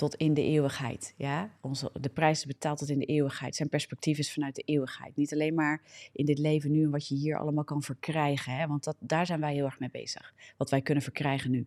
tot 0.00 0.14
in 0.14 0.34
de 0.34 0.42
eeuwigheid. 0.42 1.14
Ja? 1.16 1.50
Onze, 1.60 1.90
de 2.00 2.08
prijs 2.08 2.38
is 2.38 2.46
betaald 2.46 2.78
tot 2.78 2.88
in 2.88 2.98
de 2.98 3.04
eeuwigheid. 3.04 3.56
Zijn 3.56 3.68
perspectief 3.68 4.18
is 4.18 4.32
vanuit 4.32 4.54
de 4.54 4.62
eeuwigheid. 4.62 5.16
Niet 5.16 5.32
alleen 5.32 5.54
maar 5.54 5.82
in 6.12 6.24
dit 6.24 6.38
leven 6.38 6.70
nu 6.70 6.82
en 6.82 6.90
wat 6.90 7.08
je 7.08 7.14
hier 7.14 7.38
allemaal 7.38 7.64
kan 7.64 7.82
verkrijgen. 7.82 8.56
Hè? 8.56 8.66
Want 8.66 8.84
dat, 8.84 8.96
daar 8.98 9.26
zijn 9.26 9.40
wij 9.40 9.54
heel 9.54 9.64
erg 9.64 9.78
mee 9.78 9.90
bezig. 9.90 10.34
Wat 10.56 10.70
wij 10.70 10.80
kunnen 10.80 11.02
verkrijgen 11.02 11.50
nu. 11.50 11.66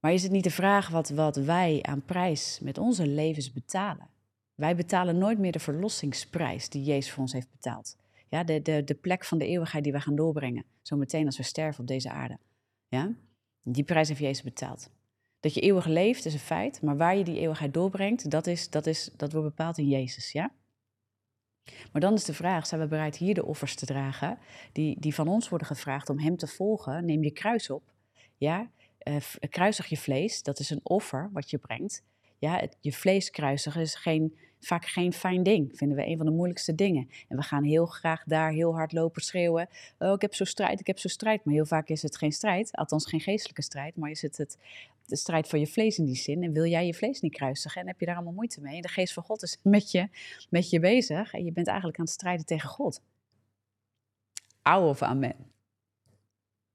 Maar 0.00 0.12
is 0.12 0.22
het 0.22 0.32
niet 0.32 0.44
de 0.44 0.50
vraag 0.50 0.88
wat, 0.88 1.08
wat 1.08 1.36
wij 1.36 1.78
aan 1.82 2.04
prijs 2.04 2.60
met 2.60 2.78
onze 2.78 3.06
levens 3.06 3.52
betalen? 3.52 4.08
Wij 4.54 4.76
betalen 4.76 5.18
nooit 5.18 5.38
meer 5.38 5.52
de 5.52 5.58
verlossingsprijs 5.58 6.68
die 6.68 6.82
Jezus 6.82 7.12
voor 7.12 7.22
ons 7.22 7.32
heeft 7.32 7.50
betaald. 7.50 7.96
Ja, 8.28 8.44
de, 8.44 8.62
de, 8.62 8.84
de 8.84 8.94
plek 8.94 9.24
van 9.24 9.38
de 9.38 9.46
eeuwigheid 9.46 9.84
die 9.84 9.92
wij 9.92 10.00
gaan 10.00 10.16
doorbrengen. 10.16 10.64
Zometeen 10.82 11.26
als 11.26 11.36
we 11.36 11.42
sterven 11.42 11.80
op 11.80 11.86
deze 11.86 12.10
aarde. 12.10 12.38
Ja? 12.88 13.14
Die 13.62 13.84
prijs 13.84 14.08
heeft 14.08 14.20
Jezus 14.20 14.42
betaald. 14.42 14.90
Dat 15.42 15.54
je 15.54 15.60
eeuwig 15.60 15.86
leeft 15.86 16.24
is 16.24 16.32
een 16.32 16.38
feit, 16.38 16.82
maar 16.82 16.96
waar 16.96 17.16
je 17.16 17.24
die 17.24 17.38
eeuwigheid 17.38 17.74
doorbrengt, 17.74 18.30
dat, 18.30 18.46
is, 18.46 18.70
dat, 18.70 18.86
is, 18.86 19.10
dat 19.16 19.32
wordt 19.32 19.48
bepaald 19.48 19.78
in 19.78 19.88
Jezus, 19.88 20.32
ja? 20.32 20.52
Maar 21.92 22.00
dan 22.00 22.14
is 22.14 22.24
de 22.24 22.34
vraag, 22.34 22.66
zijn 22.66 22.80
we 22.80 22.86
bereid 22.86 23.16
hier 23.16 23.34
de 23.34 23.44
offers 23.44 23.74
te 23.74 23.86
dragen, 23.86 24.38
die, 24.72 25.00
die 25.00 25.14
van 25.14 25.28
ons 25.28 25.48
worden 25.48 25.66
gevraagd 25.66 26.10
om 26.10 26.18
Hem 26.18 26.36
te 26.36 26.46
volgen? 26.46 27.04
Neem 27.04 27.22
je 27.22 27.30
kruis 27.30 27.70
op, 27.70 27.82
ja? 28.36 28.70
Uh, 29.08 29.16
kruisig 29.48 29.86
je 29.86 29.96
vlees, 29.96 30.42
dat 30.42 30.58
is 30.58 30.70
een 30.70 30.80
offer 30.82 31.30
wat 31.32 31.50
je 31.50 31.58
brengt. 31.58 32.04
Ja, 32.38 32.68
je 32.80 32.92
vlees 32.92 33.30
kruisigen 33.30 33.80
is 33.80 33.94
geen 33.94 34.36
vaak 34.64 34.86
geen 34.86 35.12
fijn 35.12 35.42
ding. 35.42 35.70
Vinden 35.74 35.96
we 35.96 36.06
een 36.06 36.16
van 36.16 36.26
de 36.26 36.32
moeilijkste 36.32 36.74
dingen. 36.74 37.08
En 37.28 37.36
we 37.36 37.42
gaan 37.42 37.64
heel 37.64 37.86
graag 37.86 38.24
daar 38.24 38.52
heel 38.52 38.74
hard 38.74 38.92
lopen 38.92 39.22
schreeuwen. 39.22 39.68
Oh, 39.98 40.12
ik 40.12 40.20
heb 40.20 40.34
zo 40.34 40.44
strijd, 40.44 40.80
ik 40.80 40.86
heb 40.86 40.98
zo 40.98 41.08
strijd. 41.08 41.44
Maar 41.44 41.54
heel 41.54 41.66
vaak 41.66 41.88
is 41.88 42.02
het 42.02 42.16
geen 42.16 42.32
strijd, 42.32 42.76
althans 42.76 43.06
geen 43.06 43.20
geestelijke 43.20 43.62
strijd, 43.62 43.96
maar 43.96 44.10
is 44.10 44.22
het, 44.22 44.36
het 44.36 44.58
de 45.06 45.16
strijd 45.16 45.48
van 45.48 45.60
je 45.60 45.66
vlees 45.66 45.98
in 45.98 46.04
die 46.04 46.16
zin. 46.16 46.42
En 46.42 46.52
wil 46.52 46.66
jij 46.66 46.86
je 46.86 46.94
vlees 46.94 47.20
niet 47.20 47.34
kruisigen 47.34 47.80
en 47.80 47.86
heb 47.86 48.00
je 48.00 48.06
daar 48.06 48.14
allemaal 48.14 48.32
moeite 48.32 48.60
mee. 48.60 48.76
En 48.76 48.82
de 48.82 48.88
geest 48.88 49.12
van 49.12 49.22
God 49.22 49.42
is 49.42 49.58
met 49.62 49.90
je, 49.90 50.08
met 50.48 50.70
je 50.70 50.80
bezig 50.80 51.32
en 51.32 51.44
je 51.44 51.52
bent 51.52 51.66
eigenlijk 51.66 51.98
aan 51.98 52.04
het 52.04 52.14
strijden 52.14 52.46
tegen 52.46 52.68
God. 52.68 53.00
Auw 54.62 54.88
of 54.88 55.02
amen. 55.02 55.36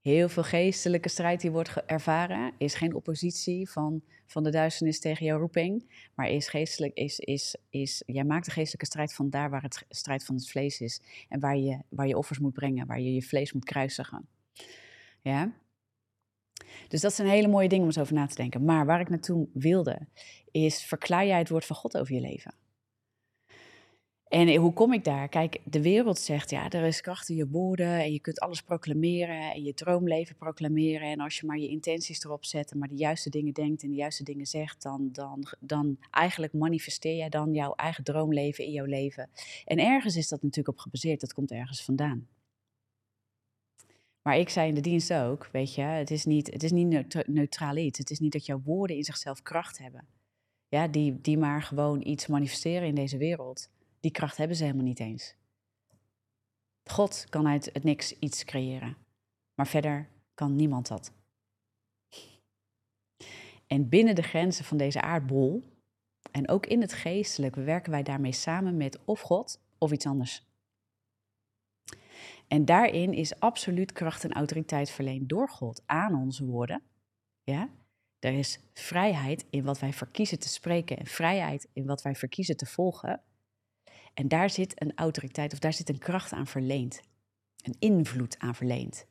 Heel 0.01 0.29
veel 0.29 0.43
geestelijke 0.43 1.09
strijd 1.09 1.41
die 1.41 1.51
wordt 1.51 1.85
ervaren 1.85 2.53
is 2.57 2.75
geen 2.75 2.93
oppositie 2.93 3.69
van 3.69 4.03
van 4.27 4.43
de 4.43 4.49
duisternis 4.49 4.99
tegen 4.99 5.25
jouw 5.25 5.39
roeping. 5.39 6.07
Maar 6.15 6.29
is 6.29 6.47
geestelijk, 6.47 6.93
is, 6.93 7.19
is, 7.19 7.55
is, 7.69 8.03
jij 8.05 8.23
maakt 8.23 8.45
de 8.45 8.51
geestelijke 8.51 8.85
strijd 8.85 9.13
van 9.13 9.29
daar 9.29 9.49
waar 9.49 9.61
het 9.61 9.85
strijd 9.89 10.25
van 10.25 10.35
het 10.35 10.49
vlees 10.49 10.81
is. 10.81 11.01
En 11.29 11.39
waar 11.39 11.57
je, 11.57 11.77
waar 11.89 12.07
je 12.07 12.17
offers 12.17 12.39
moet 12.39 12.53
brengen, 12.53 12.87
waar 12.87 12.99
je 12.99 13.13
je 13.13 13.21
vlees 13.21 13.53
moet 13.53 13.65
kruisigen. 13.65 14.27
Ja? 15.21 15.53
Dus 16.87 17.01
dat 17.01 17.13
zijn 17.13 17.27
hele 17.27 17.47
mooie 17.47 17.67
dingen 17.67 17.83
om 17.83 17.89
eens 17.89 17.99
over 17.99 18.13
na 18.13 18.25
te 18.25 18.35
denken. 18.35 18.65
Maar 18.65 18.85
waar 18.85 18.99
ik 18.99 19.09
naartoe 19.09 19.47
wilde, 19.53 20.07
is 20.51 20.83
verklaar 20.83 21.25
jij 21.25 21.37
het 21.37 21.49
woord 21.49 21.65
van 21.65 21.75
God 21.75 21.97
over 21.97 22.13
je 22.13 22.21
leven. 22.21 22.53
En 24.29 24.55
hoe 24.55 24.73
kom 24.73 24.93
ik 24.93 25.03
daar? 25.03 25.29
Kijk, 25.29 25.59
de 25.63 25.81
wereld 25.81 26.19
zegt, 26.19 26.49
ja, 26.49 26.69
er 26.69 26.85
is 26.85 27.01
kracht 27.01 27.29
in 27.29 27.35
je 27.35 27.47
woorden 27.47 27.99
en 27.99 28.11
je 28.11 28.19
kunt 28.19 28.39
alles 28.39 28.61
proclameren 28.61 29.53
en 29.53 29.63
je 29.63 29.73
droomleven 29.73 30.35
proclameren. 30.35 31.07
En 31.07 31.19
als 31.19 31.39
je 31.39 31.45
maar 31.45 31.57
je 31.57 31.67
intenties 31.67 32.23
erop 32.23 32.45
zet 32.45 32.71
en 32.71 32.77
maar 32.77 32.87
de 32.87 32.95
juiste 32.95 33.29
dingen 33.29 33.53
denkt 33.53 33.83
en 33.83 33.89
de 33.89 33.95
juiste 33.95 34.23
dingen 34.23 34.45
zegt, 34.45 34.81
dan, 34.81 35.09
dan, 35.11 35.47
dan 35.59 35.97
eigenlijk 36.11 36.53
manifesteer 36.53 37.15
jij 37.15 37.29
dan 37.29 37.53
jouw 37.53 37.73
eigen 37.73 38.03
droomleven 38.03 38.65
in 38.65 38.71
jouw 38.71 38.85
leven. 38.85 39.29
En 39.65 39.79
ergens 39.79 40.15
is 40.15 40.27
dat 40.27 40.41
natuurlijk 40.41 40.77
op 40.77 40.83
gebaseerd, 40.83 41.19
dat 41.19 41.33
komt 41.33 41.51
ergens 41.51 41.83
vandaan. 41.83 42.27
Maar 44.21 44.37
ik 44.37 44.49
zei 44.49 44.67
in 44.67 44.75
de 44.75 44.81
dienst 44.81 45.13
ook, 45.13 45.49
weet 45.51 45.75
je, 45.75 45.81
het 45.81 46.11
is 46.11 46.25
niet, 46.25 46.51
het 46.53 46.63
is 46.63 46.71
niet 46.71 47.27
neutraal 47.27 47.75
iets. 47.75 47.97
Het 47.97 48.09
is 48.09 48.19
niet 48.19 48.31
dat 48.31 48.45
jouw 48.45 48.61
woorden 48.63 48.95
in 48.95 49.03
zichzelf 49.03 49.41
kracht 49.41 49.77
hebben. 49.77 50.07
Ja, 50.67 50.87
die, 50.87 51.21
die 51.21 51.37
maar 51.37 51.61
gewoon 51.61 52.07
iets 52.07 52.27
manifesteren 52.27 52.87
in 52.87 52.95
deze 52.95 53.17
wereld. 53.17 53.69
Die 53.99 54.11
kracht 54.11 54.37
hebben 54.37 54.57
ze 54.57 54.63
helemaal 54.63 54.85
niet 54.85 54.99
eens. 54.99 55.35
God 56.83 57.25
kan 57.29 57.47
uit 57.47 57.69
het 57.73 57.83
niks 57.83 58.19
iets 58.19 58.43
creëren, 58.43 58.97
maar 59.55 59.67
verder 59.67 60.09
kan 60.33 60.55
niemand 60.55 60.87
dat. 60.87 61.11
En 63.67 63.89
binnen 63.89 64.15
de 64.15 64.21
grenzen 64.21 64.65
van 64.65 64.77
deze 64.77 65.01
aardbol, 65.01 65.63
en 66.31 66.49
ook 66.49 66.65
in 66.65 66.81
het 66.81 66.93
geestelijke, 66.93 67.61
werken 67.61 67.91
wij 67.91 68.03
daarmee 68.03 68.31
samen 68.31 68.77
met 68.77 69.05
of 69.05 69.21
God 69.21 69.61
of 69.77 69.91
iets 69.91 70.05
anders. 70.05 70.45
En 72.47 72.65
daarin 72.65 73.13
is 73.13 73.39
absoluut 73.39 73.91
kracht 73.91 74.23
en 74.23 74.33
autoriteit 74.33 74.89
verleend 74.89 75.29
door 75.29 75.49
God 75.49 75.83
aan 75.85 76.15
onze 76.15 76.45
woorden. 76.45 76.81
Ja? 77.43 77.69
Er 78.19 78.33
is 78.33 78.59
vrijheid 78.73 79.45
in 79.49 79.63
wat 79.63 79.79
wij 79.79 79.93
verkiezen 79.93 80.39
te 80.39 80.49
spreken 80.49 80.97
en 80.97 81.05
vrijheid 81.05 81.67
in 81.73 81.85
wat 81.85 82.01
wij 82.01 82.15
verkiezen 82.15 82.57
te 82.57 82.65
volgen. 82.65 83.21
En 84.17 84.27
daar 84.27 84.49
zit 84.49 84.81
een 84.81 84.91
autoriteit 84.95 85.53
of 85.53 85.59
daar 85.59 85.73
zit 85.73 85.89
een 85.89 85.97
kracht 85.97 86.31
aan 86.31 86.47
verleend. 86.47 87.01
Een 87.63 87.75
invloed 87.79 88.39
aan 88.39 88.55
verleend. 88.55 89.05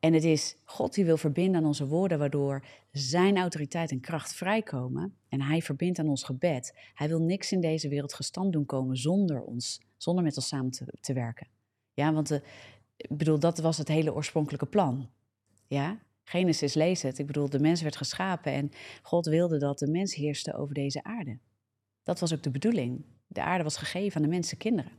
En 0.00 0.12
het 0.12 0.24
is 0.24 0.56
God 0.64 0.94
die 0.94 1.04
wil 1.04 1.16
verbinden 1.16 1.60
aan 1.60 1.66
onze 1.66 1.86
woorden, 1.86 2.18
waardoor 2.18 2.64
zijn 2.92 3.36
autoriteit 3.36 3.90
en 3.90 4.00
kracht 4.00 4.34
vrijkomen. 4.34 5.16
En 5.28 5.40
hij 5.40 5.62
verbindt 5.62 5.98
aan 5.98 6.08
ons 6.08 6.22
gebed. 6.22 6.74
Hij 6.94 7.08
wil 7.08 7.20
niks 7.20 7.52
in 7.52 7.60
deze 7.60 7.88
wereld 7.88 8.14
gestand 8.14 8.52
doen 8.52 8.66
komen 8.66 8.96
zonder 8.96 9.42
ons, 9.42 9.80
zonder 9.96 10.24
met 10.24 10.36
ons 10.36 10.48
samen 10.48 10.70
te, 11.00 11.12
werken. 11.12 11.48
Ja, 11.94 12.12
want 12.12 12.28
de, 12.28 12.42
ik 12.96 13.16
bedoel, 13.16 13.38
dat 13.38 13.58
was 13.58 13.78
het 13.78 13.88
hele 13.88 14.14
oorspronkelijke 14.14 14.66
plan. 14.66 15.10
Ja, 15.66 15.98
Genesis 16.24 16.74
lees 16.74 17.02
het. 17.02 17.18
Ik 17.18 17.26
bedoel, 17.26 17.48
de 17.48 17.60
mens 17.60 17.82
werd 17.82 17.96
geschapen 17.96 18.52
en 18.52 18.70
God 19.02 19.26
wilde 19.26 19.58
dat 19.58 19.78
de 19.78 19.90
mens 19.90 20.14
heerste 20.14 20.54
over 20.54 20.74
deze 20.74 21.02
aarde. 21.02 21.38
Dat 22.02 22.20
was 22.20 22.34
ook 22.34 22.42
de 22.42 22.50
bedoeling. 22.50 23.04
De 23.26 23.42
aarde 23.42 23.64
was 23.64 23.76
gegeven 23.76 24.16
aan 24.16 24.22
de 24.22 24.34
mensenkinderen. 24.34 24.92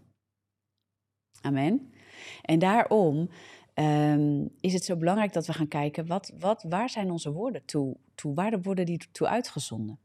Amen. 1.42 1.94
En 2.42 2.60
daarom 2.60 3.30
um, 3.74 4.50
is 4.60 4.74
het 4.74 4.84
zo 4.84 4.96
belangrijk 4.96 5.34
dat 5.34 5.46
we 5.46 5.54
gaan 5.54 5.68
kijken, 5.68 6.08
wat, 6.08 6.34
wat, 6.40 6.66
waar 6.70 6.90
zijn 6.90 7.12
onze 7.12 7.32
woorden 7.32 7.66
toe, 7.66 7.98
toe? 8.16 8.34
Waar 8.34 8.62
worden 8.62 8.86
die 8.86 9.12
toe 9.12 9.28
uitgezonden? 9.28 10.00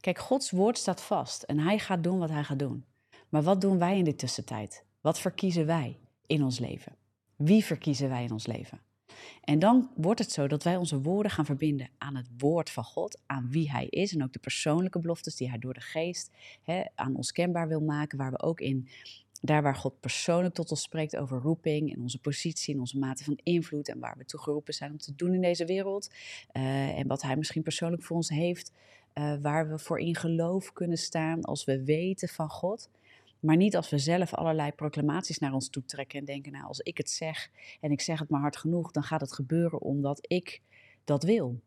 Kijk, 0.00 0.18
Gods 0.18 0.50
woord 0.50 0.78
staat 0.78 1.02
vast 1.02 1.42
en 1.42 1.58
hij 1.58 1.78
gaat 1.78 2.02
doen 2.02 2.18
wat 2.18 2.30
hij 2.30 2.44
gaat 2.44 2.58
doen. 2.58 2.84
Maar 3.28 3.42
wat 3.42 3.60
doen 3.60 3.78
wij 3.78 3.98
in 3.98 4.04
de 4.04 4.16
tussentijd? 4.16 4.84
Wat 5.00 5.18
verkiezen 5.18 5.66
wij 5.66 5.98
in 6.26 6.42
ons 6.42 6.58
leven? 6.58 6.96
Wie 7.36 7.64
verkiezen 7.64 8.08
wij 8.08 8.24
in 8.24 8.32
ons 8.32 8.46
leven? 8.46 8.80
En 9.44 9.58
dan 9.58 9.90
wordt 9.96 10.20
het 10.20 10.32
zo 10.32 10.46
dat 10.46 10.62
wij 10.62 10.76
onze 10.76 11.00
woorden 11.00 11.32
gaan 11.32 11.44
verbinden 11.44 11.88
aan 11.98 12.16
het 12.16 12.28
woord 12.38 12.70
van 12.70 12.84
God, 12.84 13.20
aan 13.26 13.50
wie 13.50 13.70
Hij 13.70 13.86
is 13.86 14.14
en 14.14 14.22
ook 14.22 14.32
de 14.32 14.38
persoonlijke 14.38 14.98
beloftes 14.98 15.36
die 15.36 15.48
Hij 15.48 15.58
door 15.58 15.74
de 15.74 15.80
geest 15.80 16.30
hè, 16.62 16.82
aan 16.94 17.16
ons 17.16 17.32
kenbaar 17.32 17.68
wil 17.68 17.80
maken, 17.80 18.18
waar 18.18 18.30
we 18.30 18.42
ook 18.42 18.60
in 18.60 18.88
daar 19.44 19.62
waar 19.62 19.76
God 19.76 20.00
persoonlijk 20.00 20.54
tot 20.54 20.70
ons 20.70 20.82
spreekt 20.82 21.16
over 21.16 21.40
roeping 21.40 21.94
en 21.94 22.02
onze 22.02 22.18
positie 22.18 22.74
en 22.74 22.80
onze 22.80 22.98
mate 22.98 23.24
van 23.24 23.38
invloed 23.42 23.88
en 23.88 23.98
waar 23.98 24.14
we 24.16 24.24
toe 24.24 24.40
geroepen 24.40 24.74
zijn 24.74 24.90
om 24.90 24.98
te 24.98 25.14
doen 25.14 25.34
in 25.34 25.40
deze 25.40 25.64
wereld. 25.64 26.10
Uh, 26.52 26.98
en 26.98 27.06
wat 27.06 27.22
Hij 27.22 27.36
misschien 27.36 27.62
persoonlijk 27.62 28.02
voor 28.02 28.16
ons 28.16 28.28
heeft, 28.28 28.72
uh, 29.14 29.34
waar 29.40 29.68
we 29.68 29.78
voor 29.78 30.00
in 30.00 30.16
geloof 30.16 30.72
kunnen 30.72 30.98
staan 30.98 31.42
als 31.42 31.64
we 31.64 31.84
weten 31.84 32.28
van 32.28 32.48
God. 32.48 32.88
Maar 33.44 33.56
niet 33.56 33.76
als 33.76 33.90
we 33.90 33.98
zelf 33.98 34.34
allerlei 34.34 34.72
proclamaties 34.72 35.38
naar 35.38 35.52
ons 35.52 35.68
toe 35.68 35.84
trekken 35.84 36.18
en 36.18 36.24
denken, 36.24 36.52
nou 36.52 36.64
als 36.64 36.80
ik 36.80 36.96
het 36.96 37.10
zeg 37.10 37.50
en 37.80 37.90
ik 37.90 38.00
zeg 38.00 38.18
het 38.18 38.28
maar 38.28 38.40
hard 38.40 38.56
genoeg, 38.56 38.90
dan 38.90 39.02
gaat 39.02 39.20
het 39.20 39.32
gebeuren 39.32 39.80
omdat 39.80 40.18
ik 40.20 40.62
dat 41.04 41.22
wil. 41.22 41.60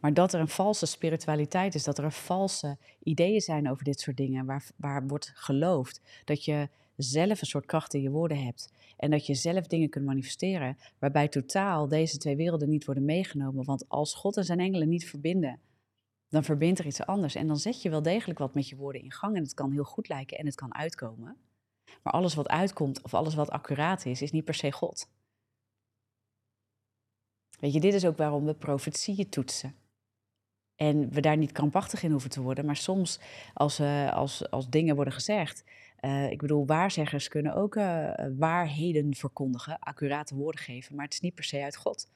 Maar 0.00 0.14
dat 0.14 0.32
er 0.32 0.40
een 0.40 0.48
valse 0.48 0.86
spiritualiteit 0.86 1.74
is, 1.74 1.84
dat 1.84 1.98
er 1.98 2.12
valse 2.12 2.78
ideeën 3.02 3.40
zijn 3.40 3.70
over 3.70 3.84
dit 3.84 4.00
soort 4.00 4.16
dingen, 4.16 4.46
waar, 4.46 4.70
waar 4.76 5.06
wordt 5.06 5.32
geloofd 5.34 6.00
dat 6.24 6.44
je 6.44 6.68
zelf 6.96 7.40
een 7.40 7.46
soort 7.46 7.66
kracht 7.66 7.94
in 7.94 8.02
je 8.02 8.10
woorden 8.10 8.44
hebt 8.44 8.72
en 8.96 9.10
dat 9.10 9.26
je 9.26 9.34
zelf 9.34 9.66
dingen 9.66 9.88
kunt 9.88 10.04
manifesteren, 10.04 10.78
waarbij 10.98 11.28
totaal 11.28 11.88
deze 11.88 12.18
twee 12.18 12.36
werelden 12.36 12.68
niet 12.68 12.84
worden 12.84 13.04
meegenomen. 13.04 13.64
Want 13.64 13.88
als 13.88 14.14
God 14.14 14.36
en 14.36 14.44
zijn 14.44 14.60
engelen 14.60 14.88
niet 14.88 15.08
verbinden, 15.08 15.60
dan 16.32 16.44
verbindt 16.44 16.78
er 16.78 16.86
iets 16.86 17.06
anders. 17.06 17.34
En 17.34 17.46
dan 17.46 17.58
zet 17.58 17.82
je 17.82 17.90
wel 17.90 18.02
degelijk 18.02 18.38
wat 18.38 18.54
met 18.54 18.68
je 18.68 18.76
woorden 18.76 19.02
in 19.02 19.12
gang 19.12 19.36
en 19.36 19.42
het 19.42 19.54
kan 19.54 19.72
heel 19.72 19.84
goed 19.84 20.08
lijken 20.08 20.38
en 20.38 20.46
het 20.46 20.54
kan 20.54 20.74
uitkomen. 20.74 21.36
Maar 22.02 22.12
alles 22.12 22.34
wat 22.34 22.48
uitkomt 22.48 23.02
of 23.02 23.14
alles 23.14 23.34
wat 23.34 23.50
accuraat 23.50 24.06
is, 24.06 24.22
is 24.22 24.30
niet 24.30 24.44
per 24.44 24.54
se 24.54 24.72
God. 24.72 25.08
Weet 27.60 27.72
je, 27.72 27.80
dit 27.80 27.94
is 27.94 28.04
ook 28.04 28.16
waarom 28.16 28.44
we 28.44 28.54
profetieën 28.54 29.28
toetsen. 29.28 29.74
En 30.76 31.10
we 31.10 31.20
daar 31.20 31.36
niet 31.36 31.52
krampachtig 31.52 32.02
in 32.02 32.10
hoeven 32.10 32.30
te 32.30 32.42
worden. 32.42 32.66
Maar 32.66 32.76
soms, 32.76 33.18
als, 33.54 33.80
uh, 33.80 34.12
als, 34.12 34.50
als 34.50 34.68
dingen 34.68 34.94
worden 34.94 35.14
gezegd. 35.14 35.64
Uh, 36.00 36.30
ik 36.30 36.40
bedoel, 36.40 36.66
waarzeggers 36.66 37.28
kunnen 37.28 37.54
ook 37.54 37.74
uh, 37.74 38.12
waarheden 38.38 39.14
verkondigen, 39.14 39.78
accurate 39.78 40.34
woorden 40.34 40.60
geven. 40.60 40.94
Maar 40.94 41.04
het 41.04 41.14
is 41.14 41.20
niet 41.20 41.34
per 41.34 41.44
se 41.44 41.62
uit 41.62 41.76
God. 41.76 42.08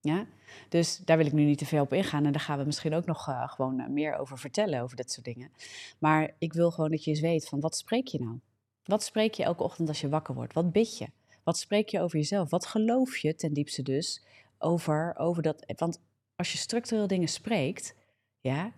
Ja? 0.00 0.26
Dus 0.68 0.96
daar 0.96 1.16
wil 1.16 1.26
ik 1.26 1.32
nu 1.32 1.44
niet 1.44 1.58
te 1.58 1.66
veel 1.66 1.82
op 1.82 1.92
ingaan. 1.92 2.24
En 2.24 2.32
daar 2.32 2.40
gaan 2.40 2.58
we 2.58 2.64
misschien 2.64 2.94
ook 2.94 3.06
nog 3.06 3.28
gewoon 3.54 3.92
meer 3.92 4.16
over 4.16 4.38
vertellen, 4.38 4.82
over 4.82 4.96
dit 4.96 5.12
soort 5.12 5.24
dingen. 5.24 5.50
Maar 5.98 6.34
ik 6.38 6.52
wil 6.52 6.70
gewoon 6.70 6.90
dat 6.90 7.04
je 7.04 7.10
eens 7.10 7.20
weet 7.20 7.48
van 7.48 7.60
wat 7.60 7.76
spreek 7.76 8.06
je 8.06 8.20
nou? 8.20 8.40
Wat 8.84 9.02
spreek 9.02 9.34
je 9.34 9.42
elke 9.42 9.62
ochtend 9.62 9.88
als 9.88 10.00
je 10.00 10.08
wakker 10.08 10.34
wordt? 10.34 10.52
Wat 10.52 10.72
bid 10.72 10.98
je? 10.98 11.06
Wat 11.42 11.58
spreek 11.58 11.88
je 11.88 12.00
over 12.00 12.18
jezelf? 12.18 12.50
Wat 12.50 12.66
geloof 12.66 13.16
je 13.16 13.34
ten 13.34 13.52
diepste 13.52 13.82
dus 13.82 14.24
over, 14.58 15.14
over 15.18 15.42
dat? 15.42 15.72
Want 15.76 16.00
als 16.36 16.52
je 16.52 16.58
structureel 16.58 17.06
dingen 17.06 17.28
spreekt, 17.28 17.94
ja, 18.40 18.72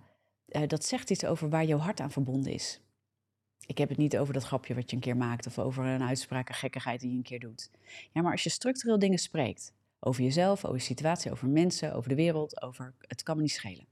dat 0.66 0.84
zegt 0.84 1.10
iets 1.10 1.24
over 1.24 1.48
waar 1.48 1.64
jouw 1.64 1.78
hart 1.78 2.00
aan 2.00 2.10
verbonden 2.10 2.52
is. 2.52 2.80
Ik 3.66 3.78
heb 3.78 3.88
het 3.88 3.98
niet 3.98 4.18
over 4.18 4.34
dat 4.34 4.44
grapje 4.44 4.74
wat 4.74 4.90
je 4.90 4.96
een 4.96 5.02
keer 5.02 5.16
maakt 5.16 5.46
of 5.46 5.58
over 5.58 5.84
een 5.84 6.02
uitspraak, 6.02 6.48
een 6.48 6.54
gekkigheid 6.54 7.00
die 7.00 7.10
je 7.10 7.16
een 7.16 7.22
keer 7.22 7.40
doet. 7.40 7.70
Ja, 8.12 8.22
maar 8.22 8.32
als 8.32 8.42
je 8.42 8.50
structureel 8.50 8.98
dingen 8.98 9.18
spreekt, 9.18 9.72
over 10.00 10.22
jezelf, 10.22 10.64
over 10.64 10.78
je 10.78 10.84
situatie, 10.84 11.30
over 11.30 11.48
mensen, 11.48 11.94
over 11.94 12.08
de 12.08 12.14
wereld, 12.14 12.62
over 12.62 12.94
het 12.98 13.22
kan 13.22 13.36
me 13.36 13.42
niet 13.42 13.50
schelen. 13.50 13.86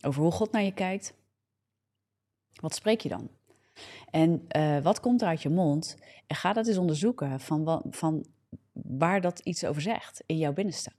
Over 0.00 0.22
hoe 0.22 0.32
God 0.32 0.52
naar 0.52 0.62
je 0.62 0.74
kijkt. 0.74 1.14
Wat 2.60 2.74
spreek 2.74 3.00
je 3.00 3.08
dan? 3.08 3.30
En 4.10 4.46
uh, 4.56 4.78
wat 4.82 5.00
komt 5.00 5.22
er 5.22 5.28
uit 5.28 5.42
je 5.42 5.48
mond? 5.48 5.96
En 6.26 6.36
ga 6.36 6.52
dat 6.52 6.66
eens 6.66 6.76
onderzoeken 6.76 7.40
van, 7.40 7.82
van 7.90 8.26
waar 8.72 9.20
dat 9.20 9.38
iets 9.38 9.64
over 9.64 9.82
zegt 9.82 10.22
in 10.26 10.36
jouw 10.36 10.52
binnenste. 10.52 10.92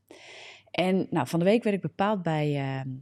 En 0.72 1.08
nou, 1.10 1.28
van 1.28 1.40
de 1.40 1.46
week 1.46 1.64
werd 1.64 1.76
ik 1.76 1.82
bepaald 1.82 2.22
bij, 2.22 2.48
uh, 2.48 2.94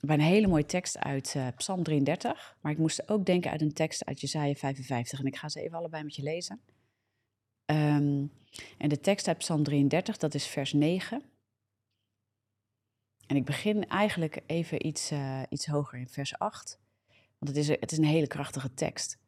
bij 0.00 0.16
een 0.16 0.20
hele 0.20 0.46
mooie 0.46 0.66
tekst 0.66 0.98
uit 0.98 1.34
uh, 1.36 1.46
Psalm 1.56 1.82
33. 1.82 2.56
Maar 2.60 2.72
ik 2.72 2.78
moest 2.78 3.08
ook 3.08 3.26
denken 3.26 3.50
uit 3.50 3.60
een 3.60 3.72
tekst 3.72 4.04
uit 4.04 4.20
Jesaja 4.20 4.54
55. 4.54 5.18
En 5.18 5.26
ik 5.26 5.36
ga 5.36 5.48
ze 5.48 5.62
even 5.62 5.78
allebei 5.78 6.02
met 6.02 6.16
je 6.16 6.22
lezen. 6.22 6.60
Um, 7.70 8.32
en 8.78 8.88
de 8.88 9.00
tekst 9.00 9.28
uit 9.28 9.38
Psalm 9.38 9.62
33, 9.62 10.16
dat 10.16 10.34
is 10.34 10.46
vers 10.46 10.72
9. 10.72 11.22
En 13.26 13.36
ik 13.36 13.44
begin 13.44 13.88
eigenlijk 13.88 14.42
even 14.46 14.86
iets, 14.86 15.12
uh, 15.12 15.42
iets 15.48 15.66
hoger 15.66 15.98
in 15.98 16.08
vers 16.08 16.38
8. 16.38 16.78
Want 17.38 17.56
het 17.56 17.56
is, 17.56 17.68
het 17.68 17.92
is 17.92 17.98
een 17.98 18.04
hele 18.04 18.26
krachtige 18.26 18.74
tekst. 18.74 19.18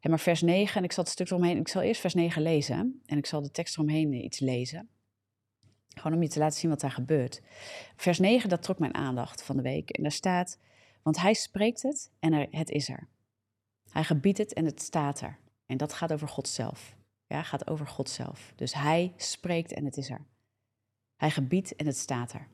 En 0.00 0.10
maar 0.10 0.20
vers 0.20 0.42
9, 0.42 0.76
en 0.76 0.84
ik 0.84 0.92
zal 0.92 1.04
het 1.04 1.12
stuk 1.12 1.30
eromheen, 1.30 1.56
ik 1.56 1.68
zal 1.68 1.82
eerst 1.82 2.00
vers 2.00 2.14
9 2.14 2.42
lezen 2.42 3.02
en 3.06 3.18
ik 3.18 3.26
zal 3.26 3.42
de 3.42 3.50
tekst 3.50 3.74
eromheen 3.74 4.24
iets 4.24 4.38
lezen. 4.38 4.88
Gewoon 5.88 6.16
om 6.16 6.22
je 6.22 6.28
te 6.28 6.38
laten 6.38 6.58
zien 6.58 6.70
wat 6.70 6.80
daar 6.80 6.90
gebeurt. 6.90 7.42
Vers 7.96 8.18
9, 8.18 8.48
dat 8.48 8.62
trok 8.62 8.78
mijn 8.78 8.94
aandacht 8.94 9.42
van 9.42 9.56
de 9.56 9.62
week. 9.62 9.90
En 9.90 10.02
daar 10.02 10.12
staat, 10.12 10.58
want 11.02 11.20
hij 11.20 11.34
spreekt 11.34 11.82
het 11.82 12.10
en 12.18 12.32
er, 12.32 12.46
het 12.50 12.70
is 12.70 12.88
er. 12.88 13.08
Hij 13.90 14.04
gebiedt 14.04 14.38
het 14.38 14.52
en 14.52 14.64
het 14.64 14.82
staat 14.82 15.20
er. 15.20 15.38
En 15.66 15.76
dat 15.76 15.92
gaat 15.92 16.12
over 16.12 16.28
God 16.28 16.48
zelf. 16.48 16.98
Gaat 17.30 17.70
over 17.70 17.86
God 17.86 18.10
zelf. 18.10 18.52
Dus 18.56 18.74
hij 18.74 19.12
spreekt 19.16 19.72
en 19.72 19.84
het 19.84 19.96
is 19.96 20.10
er. 20.10 20.20
Hij 21.16 21.30
gebiedt 21.30 21.76
en 21.76 21.86
het 21.86 21.96
staat 21.96 22.32
er. 22.32 22.48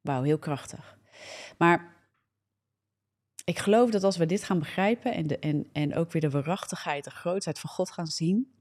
Wauw, 0.00 0.22
heel 0.22 0.38
krachtig. 0.38 0.98
Maar 1.58 1.96
ik 3.44 3.58
geloof 3.58 3.90
dat 3.90 4.04
als 4.04 4.16
we 4.16 4.26
dit 4.26 4.44
gaan 4.44 4.58
begrijpen 4.58 5.14
en, 5.14 5.26
de, 5.26 5.38
en, 5.38 5.68
en 5.72 5.94
ook 5.94 6.12
weer 6.12 6.22
de 6.22 6.30
waarachtigheid, 6.30 7.04
de 7.04 7.10
grootheid 7.10 7.58
van 7.58 7.70
God 7.70 7.90
gaan 7.90 8.06
zien, 8.06 8.54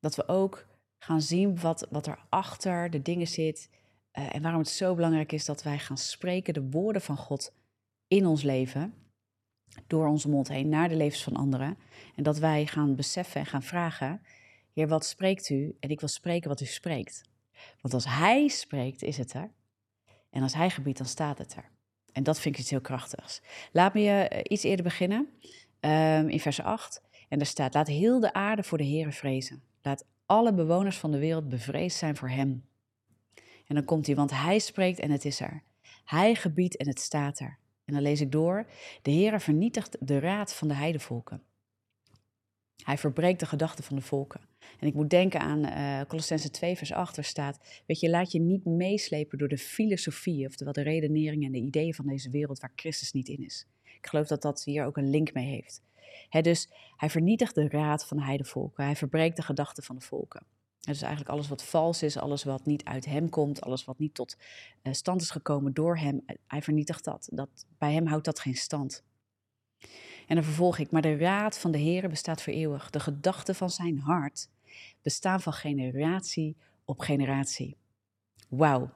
dat 0.00 0.14
we 0.14 0.28
ook 0.28 0.66
gaan 0.98 1.22
zien 1.22 1.60
wat, 1.60 1.86
wat 1.90 2.06
er 2.06 2.18
achter 2.28 2.90
de 2.90 3.02
dingen 3.02 3.28
zit 3.28 3.70
uh, 4.12 4.34
en 4.34 4.42
waarom 4.42 4.60
het 4.60 4.70
zo 4.70 4.94
belangrijk 4.94 5.32
is 5.32 5.44
dat 5.44 5.62
wij 5.62 5.78
gaan 5.78 5.98
spreken 5.98 6.54
de 6.54 6.68
woorden 6.70 7.02
van 7.02 7.16
God 7.16 7.52
in 8.06 8.26
ons 8.26 8.42
leven, 8.42 8.94
door 9.86 10.06
onze 10.06 10.28
mond 10.28 10.48
heen, 10.48 10.68
naar 10.68 10.88
de 10.88 10.96
levens 10.96 11.22
van 11.22 11.36
anderen. 11.36 11.76
En 12.14 12.22
dat 12.22 12.38
wij 12.38 12.66
gaan 12.66 12.94
beseffen 12.94 13.40
en 13.40 13.46
gaan 13.46 13.62
vragen, 13.62 14.20
Heer, 14.78 14.88
wat 14.88 15.04
spreekt 15.04 15.48
u? 15.48 15.76
En 15.80 15.90
ik 15.90 16.00
wil 16.00 16.08
spreken 16.08 16.48
wat 16.48 16.60
u 16.60 16.64
spreekt. 16.64 17.22
Want 17.80 17.94
als 17.94 18.04
Hij 18.04 18.48
spreekt, 18.48 19.02
is 19.02 19.16
het 19.16 19.32
er. 19.32 19.50
En 20.30 20.42
als 20.42 20.54
Hij 20.54 20.70
gebiedt, 20.70 20.98
dan 20.98 21.06
staat 21.06 21.38
het 21.38 21.54
er. 21.54 21.70
En 22.12 22.22
dat 22.22 22.40
vind 22.40 22.54
ik 22.54 22.60
iets 22.60 22.70
heel 22.70 22.80
krachtigs. 22.80 23.42
Laat 23.72 23.94
me 23.94 24.00
je 24.00 24.28
eh, 24.28 24.40
iets 24.42 24.62
eerder 24.62 24.84
beginnen, 24.84 25.28
um, 25.80 26.28
in 26.28 26.40
vers 26.40 26.60
8. 26.60 27.02
En 27.28 27.38
daar 27.38 27.46
staat, 27.46 27.74
laat 27.74 27.86
heel 27.86 28.20
de 28.20 28.32
aarde 28.32 28.62
voor 28.62 28.78
de 28.78 28.84
Heer 28.84 29.12
vrezen. 29.12 29.62
Laat 29.82 30.04
alle 30.26 30.54
bewoners 30.54 30.96
van 30.96 31.10
de 31.10 31.18
wereld 31.18 31.48
bevreesd 31.48 31.98
zijn 31.98 32.16
voor 32.16 32.30
Hem. 32.30 32.64
En 33.66 33.74
dan 33.74 33.84
komt 33.84 34.06
hij, 34.06 34.14
want 34.14 34.30
Hij 34.30 34.58
spreekt 34.58 34.98
en 34.98 35.10
het 35.10 35.24
is 35.24 35.40
er. 35.40 35.62
Hij 36.04 36.34
gebiedt 36.34 36.76
en 36.76 36.88
het 36.88 37.00
staat 37.00 37.40
er. 37.40 37.58
En 37.84 37.94
dan 37.94 38.02
lees 38.02 38.20
ik 38.20 38.32
door, 38.32 38.66
de 39.02 39.10
Heer 39.10 39.40
vernietigt 39.40 39.96
de 40.00 40.18
raad 40.18 40.54
van 40.54 40.68
de 40.68 40.74
heidevolken. 40.74 41.42
Hij 42.84 42.98
verbreekt 42.98 43.40
de 43.40 43.46
gedachten 43.46 43.84
van 43.84 43.96
de 43.96 44.02
volken. 44.02 44.40
En 44.80 44.86
ik 44.86 44.94
moet 44.94 45.10
denken 45.10 45.40
aan 45.40 45.66
uh, 45.66 46.00
Colossense 46.08 46.50
2, 46.50 46.76
vers 46.76 46.92
8, 46.92 47.16
waar 47.16 47.24
staat: 47.24 47.82
Weet 47.86 48.00
je, 48.00 48.10
laat 48.10 48.32
je 48.32 48.40
niet 48.40 48.64
meeslepen 48.64 49.38
door 49.38 49.48
de 49.48 49.58
filosofie, 49.58 50.46
oftewel 50.46 50.72
de 50.72 50.82
redeneringen 50.82 51.46
en 51.46 51.52
de 51.52 51.66
ideeën 51.66 51.94
van 51.94 52.06
deze 52.06 52.30
wereld 52.30 52.60
waar 52.60 52.72
Christus 52.76 53.12
niet 53.12 53.28
in 53.28 53.44
is. 53.44 53.66
Ik 53.82 54.06
geloof 54.06 54.26
dat 54.26 54.42
dat 54.42 54.64
hier 54.64 54.84
ook 54.84 54.96
een 54.96 55.10
link 55.10 55.32
mee 55.32 55.46
heeft. 55.46 55.82
dus 56.44 56.70
hij 56.96 57.10
vernietigt 57.10 57.54
de 57.54 57.68
raad 57.68 58.06
van 58.06 58.16
de 58.16 58.24
heidevolken, 58.24 58.84
hij 58.84 58.96
verbreekt 58.96 59.36
de 59.36 59.42
gedachten 59.42 59.82
van 59.82 59.96
de 59.96 60.04
volken. 60.04 60.42
Dus 60.80 61.02
eigenlijk 61.02 61.32
alles 61.32 61.48
wat 61.48 61.64
vals 61.64 62.02
is, 62.02 62.16
alles 62.16 62.44
wat 62.44 62.66
niet 62.66 62.84
uit 62.84 63.04
hem 63.04 63.28
komt, 63.28 63.60
alles 63.60 63.84
wat 63.84 63.98
niet 63.98 64.14
tot 64.14 64.36
uh, 64.82 64.92
stand 64.92 65.20
is 65.20 65.30
gekomen 65.30 65.74
door 65.74 65.98
hem, 65.98 66.24
hij 66.46 66.62
vernietigt 66.62 67.04
dat. 67.04 67.28
dat. 67.32 67.66
Bij 67.78 67.92
hem 67.92 68.06
houdt 68.06 68.24
dat 68.24 68.38
geen 68.38 68.56
stand. 68.56 69.04
En 70.28 70.34
dan 70.34 70.44
vervolg 70.44 70.78
ik, 70.78 70.90
maar 70.90 71.02
de 71.02 71.16
raad 71.16 71.58
van 71.58 71.70
de 71.70 71.78
Heer 71.78 72.08
bestaat 72.08 72.42
voor 72.42 72.52
eeuwig. 72.52 72.90
De 72.90 73.00
gedachten 73.00 73.54
van 73.54 73.70
zijn 73.70 73.98
hart 73.98 74.48
bestaan 75.02 75.40
van 75.40 75.52
generatie 75.52 76.56
op 76.84 77.00
generatie. 77.00 77.76
Wauw. 78.48 78.90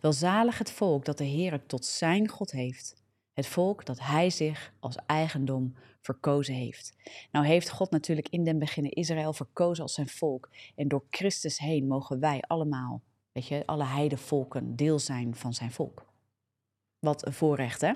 Welzalig 0.00 0.58
het 0.58 0.70
volk 0.70 1.04
dat 1.04 1.18
de 1.18 1.24
Heer 1.24 1.66
tot 1.66 1.84
zijn 1.84 2.28
God 2.28 2.50
heeft. 2.50 3.02
Het 3.32 3.46
volk 3.46 3.84
dat 3.84 4.00
hij 4.00 4.30
zich 4.30 4.72
als 4.80 4.96
eigendom 5.06 5.74
verkozen 6.00 6.54
heeft. 6.54 6.94
Nou 7.30 7.46
heeft 7.46 7.70
God 7.70 7.90
natuurlijk 7.90 8.28
in 8.28 8.44
den 8.44 8.58
beginnen 8.58 8.92
Israël 8.92 9.32
verkozen 9.32 9.82
als 9.82 9.94
zijn 9.94 10.08
volk. 10.08 10.50
En 10.74 10.88
door 10.88 11.04
Christus 11.10 11.58
heen 11.58 11.86
mogen 11.86 12.20
wij 12.20 12.42
allemaal, 12.46 13.02
weet 13.32 13.46
je, 13.46 13.66
alle 13.66 13.84
heidevolken 13.84 14.76
deel 14.76 14.98
zijn 14.98 15.34
van 15.34 15.54
zijn 15.54 15.72
volk. 15.72 16.06
Wat 16.98 17.26
een 17.26 17.32
voorrecht, 17.32 17.80
hè? 17.80 17.92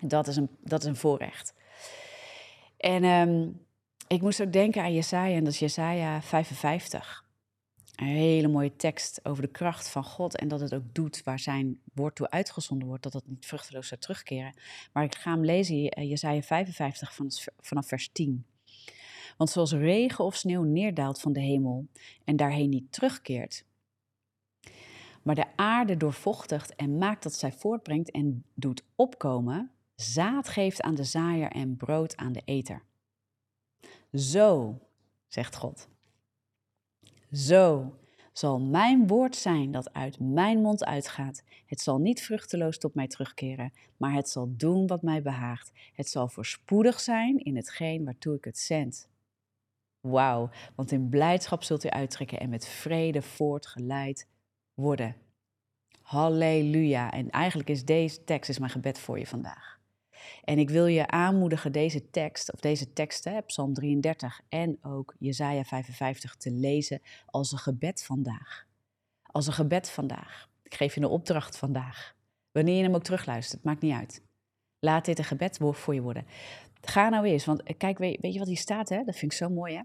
Dat 0.00 0.26
is 0.26 0.36
een, 0.36 0.48
dat 0.60 0.80
is 0.80 0.86
een 0.86 0.96
voorrecht. 0.96 1.54
En 2.76 3.04
um, 3.04 3.60
ik 4.08 4.22
moest 4.22 4.42
ook 4.42 4.52
denken 4.52 4.82
aan 4.82 4.94
Jesaja, 4.94 5.36
en 5.36 5.44
dat 5.44 5.52
is 5.52 5.58
Jesaja 5.58 6.22
55. 6.22 7.26
Een 7.94 8.06
hele 8.06 8.48
mooie 8.48 8.76
tekst 8.76 9.24
over 9.24 9.42
de 9.42 9.50
kracht 9.50 9.88
van 9.88 10.04
God 10.04 10.36
en 10.36 10.48
dat 10.48 10.60
het 10.60 10.74
ook 10.74 10.94
doet 10.94 11.22
waar 11.24 11.38
zijn 11.38 11.80
woord 11.94 12.14
toe 12.14 12.30
uitgezonden 12.30 12.88
wordt, 12.88 13.02
dat 13.02 13.12
het 13.12 13.28
niet 13.28 13.46
vruchteloos 13.46 13.88
zou 13.88 14.00
terugkeren. 14.00 14.54
Maar 14.92 15.04
ik 15.04 15.14
ga 15.14 15.30
hem 15.30 15.44
lezen, 15.44 15.88
eh, 15.88 16.08
Jesaja 16.08 16.42
55 16.42 17.18
vanaf 17.60 17.86
vers 17.86 18.08
10. 18.12 18.46
Want 19.36 19.50
zoals 19.50 19.72
regen 19.72 20.24
of 20.24 20.34
sneeuw 20.34 20.62
neerdaalt 20.62 21.20
van 21.20 21.32
de 21.32 21.40
hemel 21.40 21.86
en 22.24 22.36
daarheen 22.36 22.68
niet 22.68 22.92
terugkeert, 22.92 23.64
maar 25.22 25.34
de 25.34 25.56
aarde 25.56 25.96
doorvochtigt 25.96 26.74
en 26.74 26.98
maakt 26.98 27.22
dat 27.22 27.34
zij 27.34 27.52
voortbrengt 27.52 28.10
en 28.10 28.44
doet 28.54 28.82
opkomen, 28.94 29.70
zaad 30.00 30.48
geeft 30.48 30.80
aan 30.80 30.94
de 30.94 31.04
zaaier 31.04 31.50
en 31.50 31.76
brood 31.76 32.16
aan 32.16 32.32
de 32.32 32.42
eter. 32.44 32.82
Zo, 34.12 34.78
zegt 35.26 35.56
God. 35.56 35.88
Zo 37.32 37.98
zal 38.32 38.60
mijn 38.60 39.06
woord 39.06 39.36
zijn 39.36 39.70
dat 39.70 39.92
uit 39.92 40.20
mijn 40.20 40.60
mond 40.60 40.84
uitgaat. 40.84 41.42
Het 41.66 41.80
zal 41.80 41.98
niet 41.98 42.22
vruchteloos 42.22 42.78
tot 42.78 42.94
mij 42.94 43.06
terugkeren, 43.06 43.72
maar 43.96 44.12
het 44.12 44.28
zal 44.28 44.56
doen 44.56 44.86
wat 44.86 45.02
mij 45.02 45.22
behaagt. 45.22 45.72
Het 45.92 46.08
zal 46.08 46.28
voorspoedig 46.28 47.00
zijn 47.00 47.38
in 47.38 47.56
hetgeen 47.56 48.04
waartoe 48.04 48.36
ik 48.36 48.44
het 48.44 48.58
zend. 48.58 49.08
Wauw, 50.00 50.50
want 50.74 50.92
in 50.92 51.08
blijdschap 51.08 51.62
zult 51.62 51.84
u 51.84 51.88
uittrekken 51.88 52.40
en 52.40 52.48
met 52.48 52.66
vrede 52.66 53.22
voortgeleid 53.22 54.28
worden. 54.74 55.16
Halleluja. 56.00 57.12
En 57.12 57.30
eigenlijk 57.30 57.68
is 57.68 57.84
deze 57.84 58.24
tekst 58.24 58.50
is 58.50 58.58
mijn 58.58 58.70
gebed 58.70 58.98
voor 58.98 59.18
je 59.18 59.26
vandaag. 59.26 59.77
En 60.44 60.58
ik 60.58 60.70
wil 60.70 60.86
je 60.86 61.06
aanmoedigen 61.06 61.72
deze 61.72 62.10
tekst, 62.10 62.52
of 62.52 62.60
deze 62.60 62.92
teksten, 62.92 63.44
Psalm 63.44 63.74
33 63.74 64.40
en 64.48 64.78
ook 64.82 65.14
Jesaja 65.18 65.64
55, 65.64 66.36
te 66.36 66.50
lezen 66.50 67.02
als 67.26 67.52
een 67.52 67.58
gebed 67.58 68.04
vandaag. 68.04 68.66
Als 69.22 69.46
een 69.46 69.52
gebed 69.52 69.90
vandaag. 69.90 70.48
Ik 70.62 70.74
geef 70.74 70.94
je 70.94 71.00
een 71.00 71.06
opdracht 71.06 71.58
vandaag. 71.58 72.14
Wanneer 72.52 72.76
je 72.76 72.82
hem 72.82 72.94
ook 72.94 73.02
terugluistert, 73.02 73.64
maakt 73.64 73.82
niet 73.82 73.94
uit. 73.94 74.22
Laat 74.78 75.04
dit 75.04 75.18
een 75.18 75.24
gebed 75.24 75.58
voor 75.72 75.94
je 75.94 76.02
worden. 76.02 76.26
Ga 76.80 77.08
nou 77.08 77.24
eens, 77.24 77.44
want 77.44 77.76
kijk, 77.76 77.98
weet, 77.98 78.32
je 78.32 78.38
wat 78.38 78.48
hier 78.48 78.56
staat, 78.56 78.88
hè? 78.88 79.04
Dat 79.04 79.16
vind 79.16 79.32
ik 79.32 79.38
zo 79.38 79.48
mooi, 79.48 79.76
hè? 79.76 79.82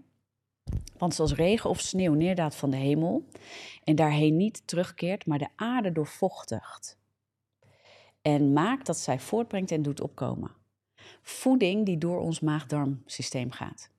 Want 0.98 1.14
zoals 1.14 1.34
regen 1.34 1.70
of 1.70 1.80
sneeuw 1.80 2.14
neerdaalt 2.14 2.54
van 2.54 2.70
de 2.70 2.76
hemel 2.76 3.28
en 3.84 3.94
daarheen 3.94 4.36
niet 4.36 4.66
terugkeert, 4.66 5.26
maar 5.26 5.38
de 5.38 5.48
aarde 5.56 5.92
doorvochtigt 5.92 6.98
en 8.26 8.52
maakt 8.52 8.86
dat 8.86 8.98
zij 8.98 9.20
voortbrengt 9.20 9.70
en 9.70 9.82
doet 9.82 10.00
opkomen. 10.00 10.50
Voeding 11.22 11.86
die 11.86 11.98
door 11.98 12.20
ons 12.20 12.40
maag-darmsysteem 12.40 13.50
gaat 13.50 13.90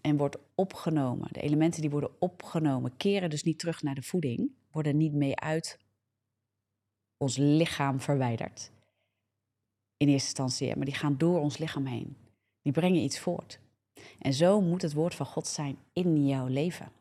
en 0.00 0.16
wordt 0.16 0.36
opgenomen. 0.54 1.28
De 1.32 1.40
elementen 1.40 1.80
die 1.80 1.90
worden 1.90 2.20
opgenomen 2.20 2.96
keren 2.96 3.30
dus 3.30 3.42
niet 3.42 3.58
terug 3.58 3.82
naar 3.82 3.94
de 3.94 4.02
voeding, 4.02 4.50
worden 4.70 4.96
niet 4.96 5.12
mee 5.12 5.36
uit 5.36 5.78
ons 7.16 7.36
lichaam 7.36 8.00
verwijderd. 8.00 8.70
In 9.96 10.08
eerste 10.08 10.28
instantie, 10.28 10.76
maar 10.76 10.84
die 10.84 10.94
gaan 10.94 11.18
door 11.18 11.40
ons 11.40 11.58
lichaam 11.58 11.86
heen. 11.86 12.16
Die 12.62 12.72
brengen 12.72 13.02
iets 13.02 13.18
voort. 13.18 13.60
En 14.18 14.34
zo 14.34 14.60
moet 14.60 14.82
het 14.82 14.92
woord 14.92 15.14
van 15.14 15.26
God 15.26 15.46
zijn 15.46 15.78
in 15.92 16.26
jouw 16.26 16.46
leven. 16.46 16.92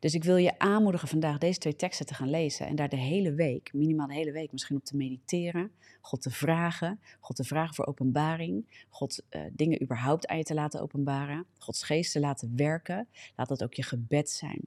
Dus 0.00 0.14
ik 0.14 0.24
wil 0.24 0.36
je 0.36 0.58
aanmoedigen 0.58 1.08
vandaag 1.08 1.38
deze 1.38 1.58
twee 1.58 1.76
teksten 1.76 2.06
te 2.06 2.14
gaan 2.14 2.30
lezen 2.30 2.66
en 2.66 2.76
daar 2.76 2.88
de 2.88 2.96
hele 2.96 3.34
week, 3.34 3.72
minimaal 3.72 4.06
de 4.06 4.14
hele 4.14 4.32
week, 4.32 4.52
misschien 4.52 4.76
op 4.76 4.84
te 4.84 4.96
mediteren, 4.96 5.70
God 6.00 6.22
te 6.22 6.30
vragen, 6.30 7.00
God 7.20 7.36
te 7.36 7.44
vragen 7.44 7.74
voor 7.74 7.86
openbaring, 7.86 8.84
God 8.88 9.22
uh, 9.30 9.42
dingen 9.52 9.82
überhaupt 9.82 10.26
aan 10.26 10.36
je 10.36 10.44
te 10.44 10.54
laten 10.54 10.80
openbaren, 10.80 11.46
Gods 11.58 11.82
geest 11.82 12.12
te 12.12 12.20
laten 12.20 12.52
werken. 12.56 13.08
Laat 13.36 13.48
dat 13.48 13.62
ook 13.62 13.74
je 13.74 13.82
gebed 13.82 14.30
zijn. 14.30 14.60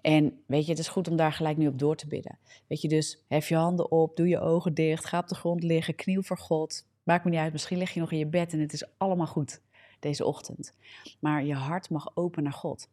En 0.00 0.42
weet 0.46 0.64
je, 0.64 0.70
het 0.70 0.80
is 0.80 0.88
goed 0.88 1.08
om 1.08 1.16
daar 1.16 1.32
gelijk 1.32 1.56
nu 1.56 1.66
op 1.66 1.78
door 1.78 1.96
te 1.96 2.06
bidden. 2.06 2.38
Weet 2.66 2.80
je, 2.80 2.88
dus 2.88 3.22
hef 3.28 3.48
je 3.48 3.56
handen 3.56 3.90
op, 3.90 4.16
doe 4.16 4.28
je 4.28 4.40
ogen 4.40 4.74
dicht, 4.74 5.04
ga 5.04 5.18
op 5.18 5.28
de 5.28 5.34
grond 5.34 5.62
liggen, 5.62 5.94
kniel 5.94 6.22
voor 6.22 6.38
God. 6.38 6.86
Maakt 7.02 7.24
me 7.24 7.30
niet 7.30 7.38
uit, 7.38 7.52
misschien 7.52 7.78
lig 7.78 7.94
je 7.94 8.00
nog 8.00 8.12
in 8.12 8.18
je 8.18 8.26
bed 8.26 8.52
en 8.52 8.60
het 8.60 8.72
is 8.72 8.84
allemaal 8.98 9.26
goed 9.26 9.60
deze 10.00 10.24
ochtend. 10.24 10.74
Maar 11.20 11.44
je 11.44 11.54
hart 11.54 11.90
mag 11.90 12.16
open 12.16 12.42
naar 12.42 12.52
God. 12.52 12.88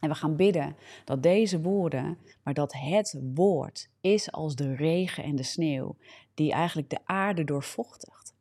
En 0.00 0.08
we 0.08 0.14
gaan 0.14 0.36
bidden 0.36 0.76
dat 1.04 1.22
deze 1.22 1.60
woorden, 1.60 2.18
maar 2.42 2.54
dat 2.54 2.72
het 2.72 3.20
woord 3.34 3.90
is 4.00 4.32
als 4.32 4.54
de 4.54 4.74
regen 4.74 5.24
en 5.24 5.36
de 5.36 5.42
sneeuw, 5.42 5.96
die 6.34 6.52
eigenlijk 6.52 6.90
de 6.90 6.98
aarde 7.04 7.44
doorvochtigt. 7.44 8.34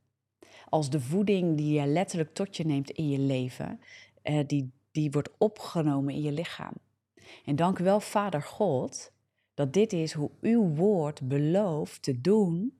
Als 0.69 0.89
de 0.89 0.99
voeding 0.99 1.57
die 1.57 1.79
je 1.79 1.85
letterlijk 1.85 2.33
tot 2.33 2.57
je 2.57 2.65
neemt 2.65 2.89
in 2.89 3.09
je 3.09 3.19
leven, 3.19 3.79
eh, 4.21 4.39
die, 4.47 4.71
die 4.91 5.11
wordt 5.11 5.29
opgenomen 5.37 6.13
in 6.13 6.21
je 6.21 6.31
lichaam. 6.31 6.73
En 7.45 7.55
dank 7.55 7.79
u 7.79 7.83
wel, 7.83 7.99
Vader 7.99 8.41
God, 8.41 9.11
dat 9.53 9.73
dit 9.73 9.93
is 9.93 10.13
hoe 10.13 10.31
uw 10.41 10.75
woord 10.75 11.27
belooft 11.27 12.01
te 12.01 12.21
doen 12.21 12.79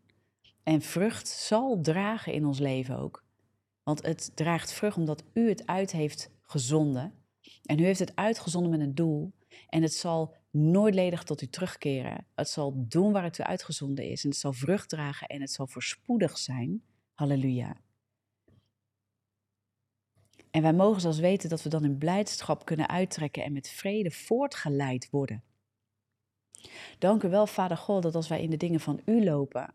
en 0.64 0.82
vrucht 0.82 1.28
zal 1.28 1.82
dragen 1.82 2.34
in 2.34 2.46
ons 2.46 2.60
leven 2.60 3.00
ook. 3.00 3.24
Want 3.84 4.06
het 4.06 4.32
draagt 4.36 4.74
vrucht 4.74 4.98
omdat 4.98 5.24
u 5.34 5.50
het 5.50 5.68
uit 5.68 5.92
heeft 5.92 6.32
gezonden 6.42 7.14
en 7.66 7.80
u 7.80 7.84
heeft 7.84 8.00
het 8.00 8.16
uitgezonden 8.16 8.72
met 8.72 8.80
een 8.80 8.96
doel. 8.96 9.34
En 9.70 9.82
het 9.82 9.94
zal 9.94 10.36
nooit 10.52 10.94
ledig 10.94 11.24
tot 11.24 11.42
u 11.42 11.48
terugkeren. 11.48 12.26
Het 12.36 12.50
zal 12.50 12.74
doen 12.88 13.12
waar 13.12 13.24
het 13.24 13.38
u 13.38 13.44
uitgezonden 13.44 14.06
is. 14.10 14.24
En 14.24 14.30
het 14.30 14.40
zal 14.40 14.54
vrucht 14.54 14.90
dragen 14.90 15.28
en 15.28 15.42
het 15.42 15.52
zal 15.52 15.68
voorspoedig 15.68 16.38
zijn. 16.38 16.84
Halleluja. 17.14 17.78
En 20.52 20.62
wij 20.62 20.74
mogen 20.74 21.02
zelfs 21.02 21.20
weten 21.20 21.50
dat 21.50 21.64
we 21.64 21.70
dan 21.70 21.84
in 21.84 21.98
blijdschap 21.98 22.66
kunnen 22.66 22.90
uittrekken 22.90 23.44
en 23.44 23.54
met 23.54 23.70
vrede 23.70 24.12
voortgeleid 24.12 25.10
worden. 25.10 25.44
Dank 27.00 27.24
u 27.24 27.30
wel, 27.30 27.48
Vader 27.48 27.78
God, 27.78 28.04
dat 28.04 28.16
als 28.16 28.28
wij 28.28 28.42
in 28.42 28.50
de 28.50 28.58
dingen 28.58 28.80
van 28.80 29.02
u 29.06 29.24
lopen, 29.24 29.74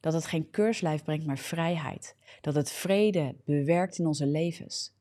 dat 0.00 0.12
het 0.12 0.26
geen 0.26 0.50
keurslijf 0.50 1.04
brengt, 1.04 1.26
maar 1.26 1.38
vrijheid. 1.38 2.16
Dat 2.40 2.54
het 2.54 2.70
vrede 2.70 3.36
bewerkt 3.44 3.98
in 3.98 4.06
onze 4.06 4.26
levens. 4.26 4.94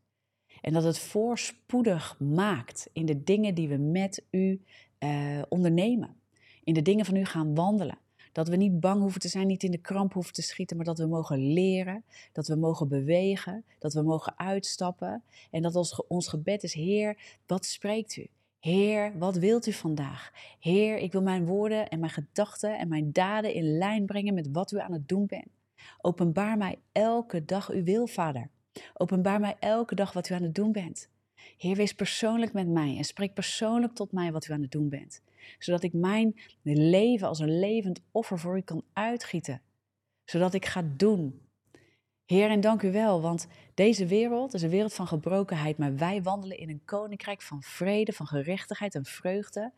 En 0.61 0.73
dat 0.73 0.83
het 0.83 0.99
voorspoedig 0.99 2.19
maakt 2.19 2.89
in 2.93 3.05
de 3.05 3.23
dingen 3.23 3.55
die 3.55 3.67
we 3.67 3.77
met 3.77 4.23
u 4.29 4.61
uh, 4.99 5.41
ondernemen. 5.49 6.15
In 6.63 6.73
de 6.73 6.81
dingen 6.81 7.05
van 7.05 7.15
u 7.15 7.25
gaan 7.25 7.55
wandelen. 7.55 7.97
Dat 8.31 8.47
we 8.47 8.55
niet 8.55 8.79
bang 8.79 9.01
hoeven 9.01 9.19
te 9.19 9.27
zijn, 9.27 9.47
niet 9.47 9.63
in 9.63 9.71
de 9.71 9.77
kramp 9.77 10.13
hoeven 10.13 10.33
te 10.33 10.41
schieten, 10.41 10.75
maar 10.77 10.85
dat 10.85 10.97
we 10.97 11.05
mogen 11.05 11.53
leren, 11.53 12.03
dat 12.31 12.47
we 12.47 12.55
mogen 12.55 12.87
bewegen, 12.87 13.63
dat 13.79 13.93
we 13.93 14.01
mogen 14.01 14.33
uitstappen. 14.37 15.23
En 15.51 15.61
dat 15.61 15.75
ons, 15.75 16.05
ons 16.07 16.27
gebed 16.27 16.63
is, 16.63 16.73
Heer, 16.73 17.17
wat 17.45 17.65
spreekt 17.65 18.15
u? 18.15 18.27
Heer, 18.59 19.17
wat 19.17 19.35
wilt 19.35 19.67
u 19.67 19.73
vandaag? 19.73 20.31
Heer, 20.59 20.97
ik 20.97 21.11
wil 21.11 21.21
mijn 21.21 21.45
woorden 21.45 21.89
en 21.89 21.99
mijn 21.99 22.11
gedachten 22.11 22.77
en 22.77 22.87
mijn 22.87 23.11
daden 23.11 23.53
in 23.53 23.77
lijn 23.77 24.05
brengen 24.05 24.33
met 24.33 24.49
wat 24.51 24.71
u 24.71 24.79
aan 24.79 24.93
het 24.93 25.07
doen 25.07 25.25
bent. 25.25 25.47
Openbaar 26.01 26.57
mij 26.57 26.79
elke 26.91 27.45
dag 27.45 27.69
uw 27.69 27.83
wil, 27.83 28.07
Vader. 28.07 28.49
Openbaar 28.93 29.39
mij 29.39 29.55
elke 29.59 29.95
dag 29.95 30.13
wat 30.13 30.29
u 30.29 30.33
aan 30.33 30.43
het 30.43 30.55
doen 30.55 30.71
bent. 30.71 31.09
Heer, 31.57 31.75
wees 31.75 31.93
persoonlijk 31.93 32.53
met 32.53 32.67
mij 32.67 32.97
en 32.97 33.03
spreek 33.03 33.33
persoonlijk 33.33 33.93
tot 33.93 34.11
mij 34.11 34.31
wat 34.31 34.47
u 34.47 34.53
aan 34.53 34.61
het 34.61 34.71
doen 34.71 34.89
bent. 34.89 35.21
Zodat 35.59 35.83
ik 35.83 35.93
mijn 35.93 36.35
leven 36.63 37.27
als 37.27 37.39
een 37.39 37.59
levend 37.59 38.01
offer 38.11 38.39
voor 38.39 38.57
u 38.57 38.61
kan 38.61 38.83
uitgieten. 38.93 39.61
Zodat 40.25 40.53
ik 40.53 40.65
ga 40.65 40.83
doen. 40.97 41.41
Heer, 42.25 42.49
en 42.49 42.61
dank 42.61 42.81
u 42.81 42.91
wel, 42.91 43.21
want 43.21 43.47
deze 43.73 44.05
wereld 44.05 44.53
is 44.53 44.61
een 44.61 44.69
wereld 44.69 44.93
van 44.93 45.07
gebrokenheid, 45.07 45.77
maar 45.77 45.95
wij 45.95 46.21
wandelen 46.21 46.57
in 46.57 46.69
een 46.69 46.85
koninkrijk 46.85 47.41
van 47.41 47.61
vrede, 47.61 48.13
van 48.13 48.27
gerechtigheid 48.27 48.95
en 48.95 49.05
vreugde. 49.05 49.71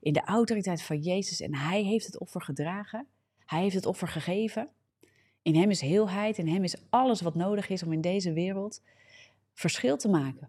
In 0.00 0.12
de 0.12 0.24
autoriteit 0.24 0.82
van 0.82 0.98
Jezus 0.98 1.40
en 1.40 1.54
Hij 1.54 1.82
heeft 1.82 2.06
het 2.06 2.18
offer 2.18 2.42
gedragen. 2.42 3.06
Hij 3.46 3.60
heeft 3.60 3.74
het 3.74 3.86
offer 3.86 4.08
gegeven. 4.08 4.68
In 5.50 5.56
Hem 5.56 5.70
is 5.70 5.80
heelheid, 5.80 6.38
in 6.38 6.48
Hem 6.48 6.64
is 6.64 6.76
alles 6.90 7.20
wat 7.20 7.34
nodig 7.34 7.68
is 7.68 7.82
om 7.82 7.92
in 7.92 8.00
deze 8.00 8.32
wereld 8.32 8.82
verschil 9.52 9.96
te 9.96 10.08
maken. 10.08 10.48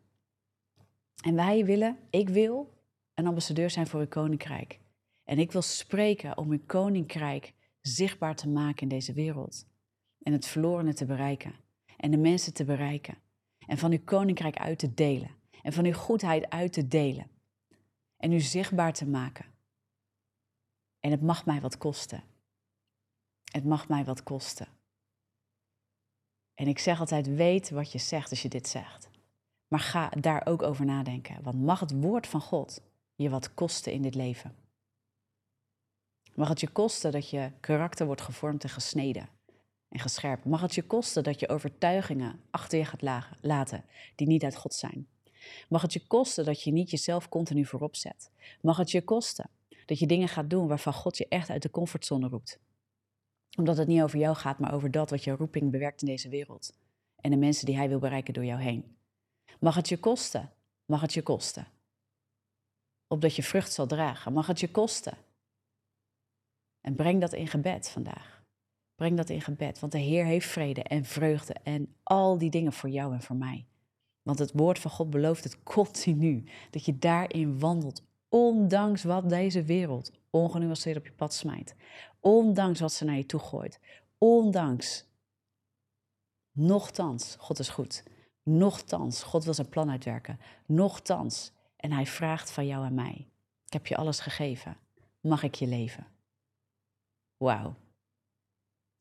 En 1.24 1.36
wij 1.36 1.66
willen, 1.66 1.98
ik 2.10 2.30
wil, 2.30 2.74
een 3.14 3.28
ambassadeur 3.28 3.70
zijn 3.70 3.88
voor 3.88 4.00
uw 4.00 4.08
koninkrijk. 4.08 4.80
En 5.24 5.40
ik 5.40 5.52
wil 5.52 5.62
spreken 5.62 6.38
om 6.38 6.52
uw 6.52 6.62
koninkrijk 6.66 7.54
zichtbaar 7.82 8.36
te 8.36 8.50
maken 8.50 8.82
in 8.82 8.88
deze 8.88 9.14
wereld. 9.14 9.66
En 10.24 10.34
het 10.34 10.48
verlorene 10.48 10.94
te 10.94 11.06
bereiken. 11.06 11.56
En 11.98 12.12
de 12.12 12.18
mensen 12.18 12.54
te 12.54 12.66
bereiken. 12.66 13.18
En 13.68 13.78
van 13.78 13.92
uw 13.92 14.04
koninkrijk 14.04 14.58
uit 14.58 14.80
te 14.80 14.94
delen. 14.94 15.32
En 15.62 15.74
van 15.74 15.86
uw 15.86 15.94
goedheid 15.94 16.50
uit 16.50 16.74
te 16.74 16.88
delen. 16.88 17.28
En 18.18 18.32
u 18.32 18.40
zichtbaar 18.40 18.94
te 18.94 19.08
maken. 19.08 19.46
En 21.00 21.12
het 21.12 21.22
mag 21.22 21.46
mij 21.46 21.62
wat 21.62 21.78
kosten. 21.78 22.24
Het 23.52 23.66
mag 23.66 23.88
mij 23.88 24.04
wat 24.04 24.24
kosten. 24.24 24.80
En 26.62 26.68
ik 26.68 26.80
zeg 26.80 27.00
altijd, 27.00 27.36
weet 27.36 27.70
wat 27.70 27.92
je 27.92 27.98
zegt 27.98 28.30
als 28.30 28.42
je 28.42 28.50
dit 28.50 28.68
zegt. 28.68 29.10
Maar 29.68 29.80
ga 29.80 30.10
daar 30.10 30.46
ook 30.46 30.62
over 30.62 30.86
nadenken. 30.86 31.44
Want 31.44 31.62
mag 31.62 31.80
het 31.80 32.02
woord 32.02 32.28
van 32.28 32.42
God 32.42 32.82
je 33.16 33.30
wat 33.30 33.54
kosten 33.54 33.92
in 33.92 34.02
dit 34.02 34.16
leven? 34.16 34.56
Mag 36.36 36.50
het 36.50 36.60
je 36.60 36.68
kosten 36.68 37.12
dat 37.12 37.30
je 37.30 37.52
karakter 37.60 38.06
wordt 38.06 38.22
gevormd 38.22 38.64
en 38.64 38.70
gesneden 38.70 39.30
en 39.90 40.00
gescherpt? 40.00 40.46
Mag 40.46 40.62
het 40.62 40.76
je 40.76 40.82
kosten 40.82 41.24
dat 41.24 41.40
je 41.40 41.50
overtuigingen 41.50 42.40
achter 42.52 42.78
je 42.78 42.86
gaat 42.86 43.32
laten 43.42 43.84
die 44.16 44.28
niet 44.28 44.44
uit 44.44 44.56
God 44.56 44.74
zijn? 44.74 45.08
Mag 45.70 45.82
het 45.82 45.94
je 45.94 46.08
kosten 46.08 46.46
dat 46.46 46.64
je 46.64 46.72
niet 46.72 46.90
jezelf 46.90 47.30
continu 47.30 47.66
voorop 47.66 47.96
zet? 47.96 48.32
Mag 48.62 48.78
het 48.78 48.92
je 48.92 49.04
kosten 49.04 49.50
dat 49.86 50.00
je 50.00 50.08
dingen 50.08 50.28
gaat 50.28 50.50
doen 50.50 50.68
waarvan 50.68 50.94
God 50.94 51.18
je 51.18 51.28
echt 51.28 51.50
uit 51.50 51.62
de 51.62 51.72
comfortzone 51.72 52.28
roept? 52.28 52.60
Omdat 53.58 53.78
het 53.78 53.88
niet 53.88 54.02
over 54.02 54.20
jou 54.20 54.36
gaat, 54.36 54.60
maar 54.60 54.74
over 54.74 54.92
dat 54.92 55.10
wat 55.10 55.24
jouw 55.24 55.36
roeping 55.36 55.72
bewerkt 55.72 56.02
in 56.02 56.08
deze 56.08 56.30
wereld. 56.30 56.74
En 57.16 57.32
de 57.32 57.38
mensen 57.38 57.66
die 57.66 57.76
hij 57.76 57.90
wil 57.90 58.00
bereiken 58.00 58.34
door 58.34 58.46
jou 58.46 58.62
heen. 58.62 58.96
Mag 59.60 59.76
het 59.76 59.90
je 59.90 59.98
kosten? 59.98 60.50
Mag 60.86 61.02
het 61.02 61.14
je 61.14 61.22
kosten? 61.22 61.68
Opdat 63.08 63.36
je 63.36 63.44
vrucht 63.44 63.74
zal 63.74 63.88
dragen. 63.88 64.34
Mag 64.34 64.48
het 64.48 64.60
je 64.60 64.72
kosten? 64.72 65.18
En 66.82 66.96
breng 66.96 67.22
dat 67.22 67.34
in 67.34 67.48
gebed 67.48 67.90
vandaag. 67.90 68.44
Breng 68.96 69.18
dat 69.18 69.30
in 69.30 69.42
gebed, 69.42 69.80
want 69.80 69.92
de 69.92 70.00
Heer 70.00 70.26
heeft 70.26 70.48
vrede 70.48 70.84
en 70.84 71.06
vreugde 71.06 71.54
en 71.54 71.96
al 72.04 72.38
die 72.38 72.50
dingen 72.50 72.74
voor 72.74 72.90
jou 72.90 73.14
en 73.14 73.22
voor 73.22 73.36
mij. 73.36 73.66
Want 74.22 74.40
het 74.40 74.52
woord 74.54 74.80
van 74.80 74.92
God 74.92 75.10
belooft 75.10 75.44
het 75.44 75.64
continu. 75.64 76.44
Dat 76.70 76.86
je 76.86 76.98
daarin 76.98 77.60
wandelt. 77.60 78.04
Ondanks 78.30 79.04
wat 79.04 79.30
deze 79.30 79.64
wereld 79.64 80.12
ongenuanceerd 80.30 80.98
op 80.98 81.06
je 81.06 81.12
pad 81.12 81.34
smijt. 81.34 81.76
Ondanks 82.22 82.80
wat 82.80 82.94
ze 82.94 83.06
naar 83.06 83.16
je 83.16 83.26
toe 83.26 83.40
gooit. 83.40 83.80
Ondanks. 84.18 85.06
Nochtans, 86.52 87.36
God 87.40 87.60
is 87.60 87.70
goed. 87.70 88.04
Nochtans, 88.44 89.24
God 89.24 89.44
wil 89.44 89.54
zijn 89.54 89.70
plan 89.70 89.90
uitwerken. 89.90 90.40
Nochtans. 90.66 91.52
En 91.76 91.92
hij 91.92 92.06
vraagt 92.06 92.52
van 92.52 92.68
jou 92.68 92.86
en 92.86 92.94
mij. 92.94 93.28
Ik 93.66 93.74
heb 93.74 93.88
je 93.88 93.96
alles 93.96 94.20
gegeven. 94.20 94.78
Mag 95.20 95.44
ik 95.44 95.56
je 95.56 95.68
leven? 95.68 96.08
Wauw. 97.38 97.76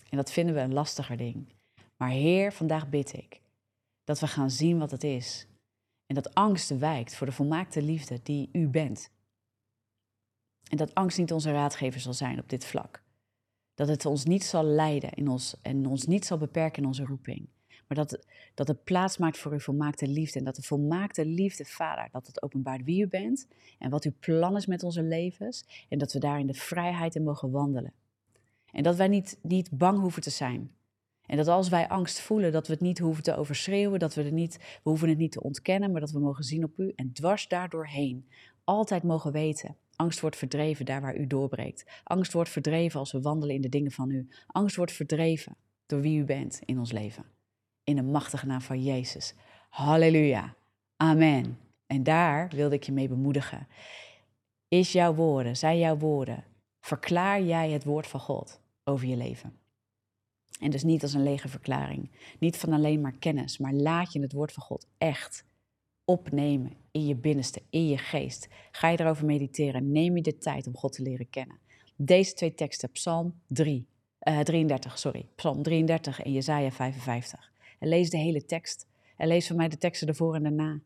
En 0.09 0.17
dat 0.17 0.31
vinden 0.33 0.55
we 0.55 0.61
een 0.61 0.73
lastiger 0.73 1.17
ding. 1.17 1.55
Maar 1.97 2.11
Heer, 2.11 2.53
vandaag 2.53 2.89
bid 2.89 3.13
ik 3.13 3.41
dat 4.05 4.21
we 4.21 4.27
gaan 4.27 4.51
zien 4.51 4.79
wat 4.79 4.91
het 4.91 5.05
is. 5.05 5.47
En 6.07 6.15
dat 6.15 6.35
angst 6.35 6.79
wijkt 6.79 7.15
voor 7.15 7.27
de 7.27 7.33
volmaakte 7.33 7.83
liefde 7.83 8.21
die 8.23 8.49
u 8.53 8.69
bent. 8.69 9.11
En 10.71 10.77
dat 10.77 10.95
angst 10.95 11.19
niet 11.19 11.33
onze 11.33 11.53
raadgever 11.53 12.01
zal 12.01 12.15
zijn 12.15 12.39
op 12.39 12.49
dit 12.49 12.65
vlak. 12.65 13.03
Dat 13.81 13.89
het 13.89 14.07
ons 14.07 14.25
niet 14.25 14.45
zal 14.45 14.65
leiden 14.65 15.13
in 15.13 15.29
ons, 15.29 15.57
en 15.63 15.87
ons 15.87 16.07
niet 16.07 16.25
zal 16.25 16.39
beperken 16.39 16.83
in 16.83 16.89
onze 16.89 17.05
roeping. 17.05 17.49
Maar 17.89 17.97
dat, 17.97 18.27
dat 18.55 18.69
het 18.69 18.85
plaats 18.85 19.19
maakt 19.19 19.39
voor 19.39 19.53
uw 19.53 19.59
volmaakte 19.59 20.07
liefde. 20.07 20.39
En 20.39 20.45
dat 20.45 20.57
de 20.57 20.63
volmaakte 20.63 21.27
liefde, 21.27 21.65
Vader, 21.65 22.09
dat 22.13 22.27
het 22.27 22.43
openbaart 22.43 22.85
wie 22.85 23.03
u 23.03 23.09
bent. 23.09 23.47
En 23.79 23.91
wat 23.91 24.05
uw 24.05 24.13
plan 24.21 24.57
is 24.57 24.67
met 24.67 24.83
onze 24.83 25.03
levens. 25.03 25.87
En 25.89 25.99
dat 25.99 26.13
we 26.13 26.19
daar 26.19 26.39
in 26.41 26.47
de 26.47 26.55
vrijheid 26.55 27.15
in 27.15 27.23
mogen 27.23 27.51
wandelen. 27.51 27.93
En 28.73 28.83
dat 28.83 28.97
wij 28.97 29.09
niet, 29.09 29.39
niet 29.43 29.71
bang 29.71 29.99
hoeven 29.99 30.23
te 30.23 30.31
zijn. 30.31 30.71
En 31.27 31.37
dat 31.37 31.49
als 31.49 31.69
wij 31.69 31.89
angst 31.89 32.21
voelen, 32.21 32.53
dat 32.53 32.67
we 32.67 32.73
het 32.73 32.83
niet 32.83 32.99
hoeven 32.99 33.23
te 33.23 33.37
overschreeuwen, 33.37 33.99
dat 33.99 34.15
we, 34.15 34.23
het 34.23 34.33
niet, 34.33 34.57
we 34.57 34.91
hoeven 34.91 35.09
het 35.09 35.19
niet 35.19 35.33
te 35.33 35.43
ontkennen, 35.43 35.91
maar 35.91 36.01
dat 36.01 36.11
we 36.11 36.19
mogen 36.19 36.45
zien 36.45 36.65
op 36.65 36.79
u 36.79 36.93
en 36.97 37.13
dwars 37.13 37.49
daardoorheen 37.49 38.29
altijd 38.65 39.03
mogen 39.03 39.33
weten. 39.33 39.77
Angst 40.01 40.21
wordt 40.21 40.37
verdreven 40.37 40.85
daar 40.85 41.01
waar 41.01 41.17
u 41.17 41.27
doorbreekt. 41.27 41.85
Angst 42.05 42.33
wordt 42.33 42.51
verdreven 42.51 43.01
als 43.01 43.13
we 43.13 43.21
wandelen 43.21 43.55
in 43.55 43.61
de 43.61 43.69
dingen 43.69 43.91
van 43.91 44.11
u. 44.11 44.29
Angst 44.47 44.77
wordt 44.77 44.93
verdreven 44.93 45.57
door 45.87 46.01
wie 46.01 46.19
u 46.19 46.25
bent 46.25 46.61
in 46.65 46.79
ons 46.79 46.93
leven. 46.93 47.25
In 47.85 47.97
de 47.97 48.03
machtige 48.03 48.47
naam 48.47 48.61
van 48.61 48.83
Jezus. 48.83 49.35
Halleluja. 49.69 50.55
Amen. 50.97 51.59
En 51.87 52.03
daar 52.03 52.49
wilde 52.49 52.75
ik 52.75 52.83
je 52.83 52.93
mee 52.93 53.09
bemoedigen. 53.09 53.67
Is 54.69 54.93
jouw 54.93 55.15
woorden, 55.15 55.57
zijn 55.57 55.79
jouw 55.79 55.97
woorden, 55.97 56.45
verklaar 56.81 57.43
jij 57.43 57.71
het 57.71 57.85
woord 57.85 58.07
van 58.07 58.21
God 58.21 58.61
over 58.85 59.07
je 59.07 59.17
leven? 59.17 59.59
En 60.61 60.71
dus 60.71 60.83
niet 60.83 61.03
als 61.03 61.15
een 61.15 61.23
lege 61.23 61.49
verklaring. 61.49 62.11
Niet 62.39 62.57
van 62.57 62.73
alleen 62.73 63.01
maar 63.01 63.19
kennis, 63.19 63.59
maar 63.59 63.73
laat 63.73 64.13
je 64.13 64.21
het 64.21 64.33
woord 64.33 64.53
van 64.53 64.63
God 64.63 64.87
echt 64.99 65.45
opnemen 66.11 66.73
in 66.91 67.07
je 67.07 67.17
binnenste, 67.17 67.63
in 67.71 67.89
je 67.89 67.99
geest. 67.99 68.49
Ga 68.71 68.89
je 68.89 69.01
erover 69.01 69.25
mediteren. 69.25 69.93
Neem 69.93 70.17
je 70.17 70.23
de 70.23 70.39
tijd 70.39 70.67
om 70.67 70.77
God 70.77 70.93
te 70.93 71.03
leren 71.03 71.31
kennen. 71.31 71.59
Deze 71.97 72.35
twee 72.35 72.55
teksten, 72.55 72.91
Psalm 72.91 73.41
3, 73.47 73.87
uh, 74.29 74.41
33, 74.41 74.99
sorry, 74.99 75.27
Psalm 75.35 75.63
33 75.63 76.23
en 76.23 76.33
Jezaja 76.33 76.71
55. 76.71 77.53
En 77.79 77.89
lees 77.89 78.11
de 78.11 78.17
hele 78.17 78.45
tekst. 78.45 78.87
En 79.17 79.29
lees 79.29 79.47
van 79.47 79.57
mij 79.57 79.69
de 79.69 79.79
teksten 79.79 80.09
ervoor 80.09 80.35
en 80.35 80.43
daarna. 80.43 80.81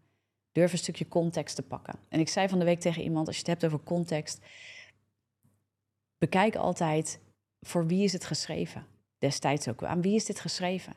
Durf 0.53 0.73
een 0.73 0.79
stukje 0.79 1.09
context 1.09 1.57
te 1.57 1.63
pakken. 1.63 1.99
En 2.09 2.21
ik 2.21 2.29
zei 2.29 2.49
van 2.49 2.59
de 2.59 2.65
week 2.65 2.81
tegen 2.81 3.03
iemand, 3.03 3.27
als 3.27 3.37
je 3.37 3.43
het 3.43 3.51
hebt 3.51 3.65
over 3.65 3.85
context, 3.85 4.41
bekijk 6.19 6.57
altijd 6.57 7.21
voor 7.61 7.87
wie 7.87 8.05
is 8.05 8.13
het 8.13 8.25
geschreven 8.25 8.87
destijds 9.19 9.69
ook. 9.69 9.85
Aan 9.85 10.03
wie 10.03 10.15
is 10.15 10.25
dit 10.25 10.41
geschreven? 10.41 10.95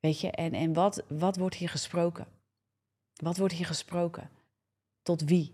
Weet 0.00 0.20
je, 0.20 0.30
en, 0.30 0.52
en 0.52 0.72
wat, 0.72 1.04
wat 1.08 1.36
wordt 1.36 1.56
hier 1.56 1.68
gesproken? 1.68 2.26
Wat 3.14 3.36
wordt 3.36 3.54
hier 3.54 3.66
gesproken? 3.66 4.30
Tot 5.02 5.22
wie? 5.22 5.52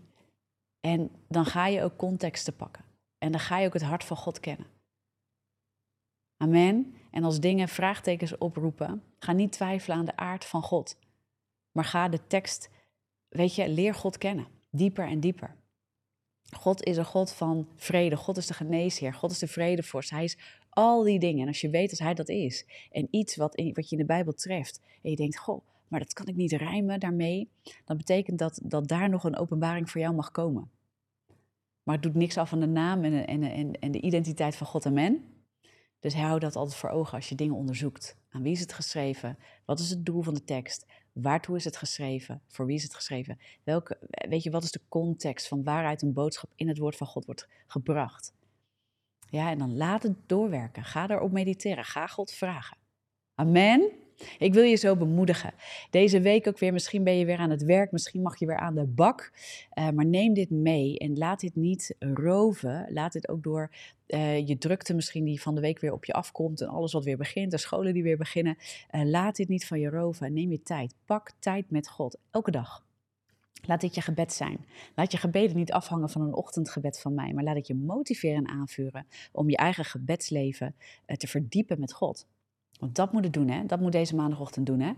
En 0.79 1.11
dan 1.27 1.45
ga 1.45 1.67
je 1.67 1.83
ook 1.83 1.97
contexten 1.97 2.55
pakken. 2.55 2.85
En 3.17 3.31
dan 3.31 3.39
ga 3.39 3.59
je 3.59 3.67
ook 3.67 3.73
het 3.73 3.81
hart 3.81 4.03
van 4.03 4.17
God 4.17 4.39
kennen. 4.39 4.67
Amen. 6.37 6.93
En 7.11 7.23
als 7.23 7.39
dingen 7.39 7.67
vraagtekens 7.67 8.37
oproepen, 8.37 9.03
ga 9.19 9.31
niet 9.31 9.51
twijfelen 9.51 9.97
aan 9.97 10.05
de 10.05 10.15
aard 10.15 10.45
van 10.45 10.61
God. 10.61 10.97
Maar 11.71 11.85
ga 11.85 12.09
de 12.09 12.27
tekst, 12.27 12.69
weet 13.29 13.55
je, 13.55 13.69
leer 13.69 13.93
God 13.93 14.17
kennen. 14.17 14.47
Dieper 14.69 15.07
en 15.07 15.19
dieper. 15.19 15.55
God 16.51 16.83
is 16.83 16.97
een 16.97 17.05
God 17.05 17.31
van 17.31 17.67
vrede. 17.75 18.15
God 18.15 18.37
is 18.37 18.47
de 18.47 18.53
geneesheer. 18.53 19.13
God 19.13 19.31
is 19.31 19.39
de 19.39 19.47
vredevorst. 19.47 20.09
Hij 20.09 20.23
is 20.23 20.37
al 20.69 21.03
die 21.03 21.19
dingen. 21.19 21.41
En 21.41 21.47
als 21.47 21.61
je 21.61 21.69
weet 21.69 21.89
dat 21.89 21.99
hij 21.99 22.13
dat 22.13 22.29
is. 22.29 22.65
En 22.91 23.07
iets 23.11 23.35
wat, 23.35 23.55
wat 23.73 23.89
je 23.89 23.95
in 23.95 23.97
de 23.97 24.05
Bijbel 24.05 24.33
treft. 24.33 24.81
En 25.01 25.09
je 25.09 25.15
denkt, 25.15 25.37
goh, 25.37 25.65
maar 25.89 25.99
dat 25.99 26.13
kan 26.13 26.25
ik 26.25 26.35
niet 26.35 26.51
rijmen 26.51 26.99
daarmee. 26.99 27.49
Dan 27.85 27.97
betekent 27.97 28.39
dat 28.39 28.59
dat 28.63 28.87
daar 28.87 29.09
nog 29.09 29.23
een 29.23 29.37
openbaring 29.37 29.89
voor 29.89 30.01
jou 30.01 30.15
mag 30.15 30.31
komen. 30.31 30.71
Maar 31.83 31.95
het 31.95 32.03
doet 32.03 32.15
niks 32.15 32.37
af 32.37 32.49
van 32.49 32.59
de 32.59 32.67
naam 32.67 33.03
en, 33.03 33.27
en, 33.27 33.43
en, 33.43 33.73
en 33.73 33.91
de 33.91 34.01
identiteit 34.01 34.55
van 34.55 34.67
God 34.67 34.85
en 34.85 34.93
men. 34.93 35.23
Dus 35.99 36.13
hou 36.13 36.39
dat 36.39 36.55
altijd 36.55 36.77
voor 36.77 36.89
ogen 36.89 37.13
als 37.13 37.29
je 37.29 37.35
dingen 37.35 37.55
onderzoekt. 37.55 38.17
Aan 38.29 38.41
wie 38.41 38.51
is 38.51 38.59
het 38.59 38.73
geschreven? 38.73 39.37
Wat 39.65 39.79
is 39.79 39.89
het 39.89 40.05
doel 40.05 40.21
van 40.21 40.33
de 40.33 40.43
tekst? 40.43 40.85
Waartoe 41.13 41.55
is 41.55 41.65
het 41.65 41.77
geschreven? 41.77 42.41
Voor 42.47 42.65
wie 42.65 42.75
is 42.75 42.83
het 42.83 42.95
geschreven? 42.95 43.39
Welke, 43.63 43.97
weet 44.29 44.43
je, 44.43 44.51
wat 44.51 44.63
is 44.63 44.71
de 44.71 44.81
context 44.89 45.47
van 45.47 45.63
waaruit 45.63 46.01
een 46.01 46.13
boodschap 46.13 46.51
in 46.55 46.67
het 46.67 46.77
woord 46.77 46.95
van 46.95 47.07
God 47.07 47.25
wordt 47.25 47.47
gebracht? 47.67 48.33
Ja, 49.29 49.49
en 49.49 49.57
dan 49.57 49.77
laat 49.77 50.03
het 50.03 50.15
doorwerken. 50.25 50.83
Ga 50.83 51.09
erop 51.09 51.31
mediteren. 51.31 51.85
Ga 51.85 52.07
God 52.07 52.31
vragen. 52.31 52.77
Amen. 53.35 53.91
Ik 54.37 54.53
wil 54.53 54.63
je 54.63 54.75
zo 54.75 54.95
bemoedigen. 54.95 55.53
Deze 55.89 56.21
week 56.21 56.47
ook 56.47 56.59
weer, 56.59 56.73
misschien 56.73 57.03
ben 57.03 57.17
je 57.17 57.25
weer 57.25 57.37
aan 57.37 57.49
het 57.49 57.63
werk, 57.63 57.91
misschien 57.91 58.21
mag 58.21 58.39
je 58.39 58.45
weer 58.45 58.59
aan 58.59 58.75
de 58.75 58.85
bak. 58.85 59.31
Uh, 59.73 59.89
maar 59.89 60.05
neem 60.05 60.33
dit 60.33 60.49
mee 60.49 60.97
en 60.97 61.17
laat 61.17 61.39
dit 61.39 61.55
niet 61.55 61.95
roven. 61.99 62.87
Laat 62.89 63.13
dit 63.13 63.29
ook 63.29 63.43
door 63.43 63.69
uh, 64.09 64.47
je 64.47 64.57
drukte 64.57 64.93
misschien 64.93 65.23
die 65.23 65.41
van 65.41 65.55
de 65.55 65.61
week 65.61 65.79
weer 65.79 65.93
op 65.93 66.05
je 66.05 66.13
afkomt 66.13 66.61
en 66.61 66.67
alles 66.67 66.93
wat 66.93 67.03
weer 67.03 67.17
begint, 67.17 67.51
de 67.51 67.57
scholen 67.57 67.93
die 67.93 68.03
weer 68.03 68.17
beginnen. 68.17 68.57
Uh, 68.91 69.03
laat 69.03 69.35
dit 69.35 69.47
niet 69.47 69.67
van 69.67 69.79
je 69.79 69.89
roven. 69.89 70.33
Neem 70.33 70.51
je 70.51 70.61
tijd. 70.61 70.95
Pak 71.05 71.31
tijd 71.39 71.71
met 71.71 71.89
God, 71.89 72.17
elke 72.31 72.51
dag. 72.51 72.83
Laat 73.61 73.81
dit 73.81 73.95
je 73.95 74.01
gebed 74.01 74.33
zijn. 74.33 74.65
Laat 74.95 75.11
je 75.11 75.17
gebeden 75.17 75.55
niet 75.55 75.71
afhangen 75.71 76.09
van 76.09 76.21
een 76.21 76.33
ochtendgebed 76.33 76.99
van 76.99 77.13
mij, 77.13 77.33
maar 77.33 77.43
laat 77.43 77.55
het 77.55 77.67
je 77.67 77.75
motiveren 77.75 78.37
en 78.37 78.47
aanvuren 78.47 79.05
om 79.31 79.49
je 79.49 79.57
eigen 79.57 79.85
gebedsleven 79.85 80.75
te 81.05 81.27
verdiepen 81.27 81.79
met 81.79 81.93
God. 81.93 82.27
Want 82.79 82.95
dat 82.95 83.11
moet 83.13 83.23
het 83.23 83.33
doen, 83.33 83.49
hè? 83.49 83.65
Dat 83.65 83.79
moet 83.79 83.91
deze 83.91 84.15
maandagochtend 84.15 84.65
doen, 84.65 84.79
hè? 84.79 84.93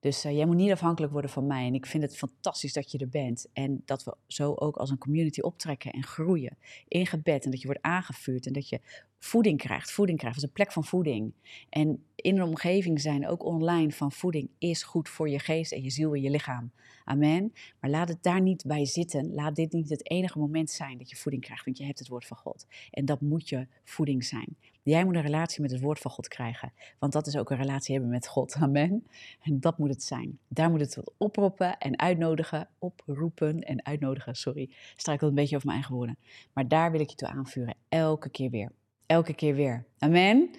Dus 0.00 0.24
uh, 0.24 0.32
jij 0.32 0.46
moet 0.46 0.56
niet 0.56 0.70
afhankelijk 0.70 1.12
worden 1.12 1.30
van 1.30 1.46
mij. 1.46 1.66
En 1.66 1.74
ik 1.74 1.86
vind 1.86 2.02
het 2.02 2.16
fantastisch 2.16 2.72
dat 2.72 2.90
je 2.90 2.98
er 2.98 3.08
bent. 3.08 3.46
En 3.52 3.82
dat 3.84 4.04
we 4.04 4.16
zo 4.26 4.54
ook 4.54 4.76
als 4.76 4.90
een 4.90 4.98
community 4.98 5.40
optrekken 5.40 5.92
en 5.92 6.02
groeien 6.02 6.56
in 6.88 7.06
gebed. 7.06 7.44
En 7.44 7.50
dat 7.50 7.60
je 7.60 7.66
wordt 7.66 7.82
aangevuurd 7.82 8.46
en 8.46 8.52
dat 8.52 8.68
je 8.68 8.80
voeding 9.24 9.58
krijgt. 9.58 9.92
Voeding 9.92 10.18
krijgt, 10.18 10.36
is 10.36 10.42
een 10.42 10.52
plek 10.52 10.72
van 10.72 10.84
voeding. 10.84 11.32
En 11.68 12.04
in 12.16 12.36
een 12.36 12.42
omgeving 12.42 13.00
zijn, 13.00 13.28
ook 13.28 13.44
online, 13.44 13.90
van 13.90 14.12
voeding 14.12 14.50
is 14.58 14.82
goed 14.82 15.08
voor 15.08 15.28
je 15.28 15.38
geest 15.38 15.72
en 15.72 15.82
je 15.82 15.90
ziel 15.90 16.14
en 16.14 16.20
je 16.20 16.30
lichaam. 16.30 16.72
Amen. 17.04 17.52
Maar 17.80 17.90
laat 17.90 18.08
het 18.08 18.22
daar 18.22 18.40
niet 18.40 18.64
bij 18.66 18.86
zitten. 18.86 19.34
Laat 19.34 19.54
dit 19.54 19.72
niet 19.72 19.88
het 19.88 20.10
enige 20.10 20.38
moment 20.38 20.70
zijn 20.70 20.98
dat 20.98 21.10
je 21.10 21.16
voeding 21.16 21.44
krijgt, 21.44 21.64
want 21.64 21.78
je 21.78 21.84
hebt 21.84 21.98
het 21.98 22.08
woord 22.08 22.26
van 22.26 22.36
God. 22.36 22.66
En 22.90 23.04
dat 23.04 23.20
moet 23.20 23.48
je 23.48 23.66
voeding 23.84 24.24
zijn. 24.24 24.56
Jij 24.82 25.04
moet 25.04 25.14
een 25.14 25.22
relatie 25.22 25.62
met 25.62 25.70
het 25.70 25.80
woord 25.80 25.98
van 25.98 26.10
God 26.10 26.28
krijgen, 26.28 26.72
want 26.98 27.12
dat 27.12 27.26
is 27.26 27.36
ook 27.36 27.50
een 27.50 27.56
relatie 27.56 27.92
hebben 27.94 28.10
met 28.10 28.28
God. 28.28 28.54
Amen. 28.54 29.06
En 29.40 29.60
dat 29.60 29.78
moet 29.78 29.90
het 29.90 30.02
zijn. 30.02 30.38
Daar 30.48 30.70
moet 30.70 30.80
het 30.80 30.98
oproepen 31.16 31.78
en 31.78 31.98
uitnodigen, 31.98 32.68
oproepen 32.78 33.60
en 33.60 33.84
uitnodigen. 33.84 34.34
Sorry, 34.34 34.70
struikel 34.96 35.28
een 35.28 35.34
beetje 35.34 35.56
over 35.56 35.66
mijn 35.66 35.78
eigen 35.78 35.96
woorden. 35.96 36.18
Maar 36.52 36.68
daar 36.68 36.90
wil 36.90 37.00
ik 37.00 37.10
je 37.10 37.16
toe 37.16 37.28
aanvuren, 37.28 37.74
elke 37.88 38.30
keer 38.30 38.50
weer. 38.50 38.72
Elke 39.12 39.34
keer 39.34 39.54
weer. 39.54 39.84
Amen. 39.98 40.50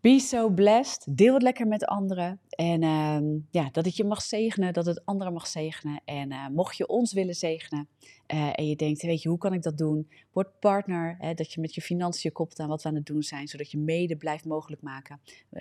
Be 0.00 0.20
so 0.20 0.50
blessed. 0.50 1.16
Deel 1.16 1.34
het 1.34 1.42
lekker 1.42 1.66
met 1.66 1.84
anderen. 1.84 2.40
En 2.48 2.82
uh, 2.82 3.40
ja, 3.50 3.68
dat 3.72 3.84
het 3.84 3.96
je 3.96 4.04
mag 4.04 4.22
zegenen, 4.22 4.72
dat 4.72 4.86
het 4.86 5.04
anderen 5.04 5.32
mag 5.32 5.46
zegenen. 5.46 6.00
En 6.04 6.32
uh, 6.32 6.46
mocht 6.48 6.76
je 6.76 6.86
ons 6.86 7.12
willen 7.12 7.34
zegenen 7.34 7.88
uh, 8.34 8.50
en 8.52 8.68
je 8.68 8.76
denkt, 8.76 9.02
weet 9.02 9.22
je, 9.22 9.28
hoe 9.28 9.38
kan 9.38 9.52
ik 9.52 9.62
dat 9.62 9.78
doen? 9.78 10.10
Word 10.32 10.60
partner, 10.60 11.16
hè, 11.18 11.34
dat 11.34 11.52
je 11.52 11.60
met 11.60 11.74
je 11.74 11.80
financiën 11.80 12.32
koppelt 12.32 12.58
aan 12.58 12.68
wat 12.68 12.82
we 12.82 12.88
aan 12.88 12.94
het 12.94 13.06
doen 13.06 13.22
zijn, 13.22 13.48
zodat 13.48 13.70
je 13.70 13.78
mede 13.78 14.16
blijft 14.16 14.44
mogelijk 14.44 14.82
maken. 14.82 15.20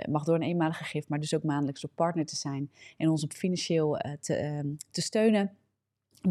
mag 0.09 0.23
door 0.23 0.35
een 0.35 0.41
eenmalige 0.41 0.83
gift, 0.83 1.09
maar 1.09 1.19
dus 1.19 1.35
ook 1.35 1.43
maandelijks 1.43 1.81
door 1.81 1.91
partner 1.95 2.25
te 2.25 2.35
zijn 2.35 2.71
en 2.97 3.09
ons 3.09 3.23
op 3.23 3.33
financieel 3.33 3.99
te, 4.19 4.33
ehm, 4.33 4.67
te 4.91 5.01
steunen 5.01 5.57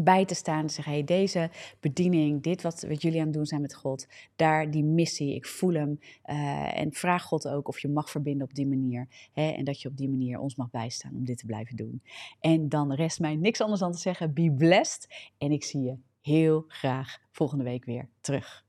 bij 0.03 0.25
te 0.25 0.35
staan 0.35 0.61
en 0.61 0.69
zeggen, 0.69 0.93
hey, 0.93 1.03
deze 1.03 1.49
bediening, 1.79 2.43
dit 2.43 2.61
wat, 2.61 2.85
wat 2.87 3.01
jullie 3.01 3.19
aan 3.19 3.25
het 3.25 3.35
doen 3.35 3.45
zijn 3.45 3.61
met 3.61 3.75
God, 3.75 4.07
daar 4.35 4.71
die 4.71 4.83
missie, 4.83 5.35
ik 5.35 5.45
voel 5.45 5.73
hem. 5.73 5.99
Uh, 6.25 6.79
en 6.79 6.93
vraag 6.93 7.23
God 7.23 7.47
ook 7.47 7.67
of 7.67 7.79
je 7.79 7.87
mag 7.87 8.09
verbinden 8.09 8.47
op 8.47 8.53
die 8.53 8.67
manier. 8.67 9.07
Hè, 9.33 9.49
en 9.49 9.63
dat 9.63 9.81
je 9.81 9.89
op 9.89 9.97
die 9.97 10.09
manier 10.09 10.39
ons 10.39 10.55
mag 10.55 10.69
bijstaan 10.69 11.15
om 11.15 11.25
dit 11.25 11.37
te 11.37 11.45
blijven 11.45 11.75
doen. 11.75 12.01
En 12.39 12.69
dan 12.69 12.93
rest 12.93 13.19
mij 13.19 13.35
niks 13.35 13.61
anders 13.61 13.79
dan 13.79 13.91
te 13.91 13.97
zeggen, 13.97 14.33
be 14.33 14.53
blessed. 14.57 15.31
En 15.37 15.51
ik 15.51 15.63
zie 15.63 15.81
je 15.81 15.95
heel 16.21 16.65
graag 16.67 17.17
volgende 17.31 17.63
week 17.63 17.85
weer 17.85 18.09
terug. 18.21 18.65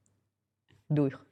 Doei. 0.86 1.27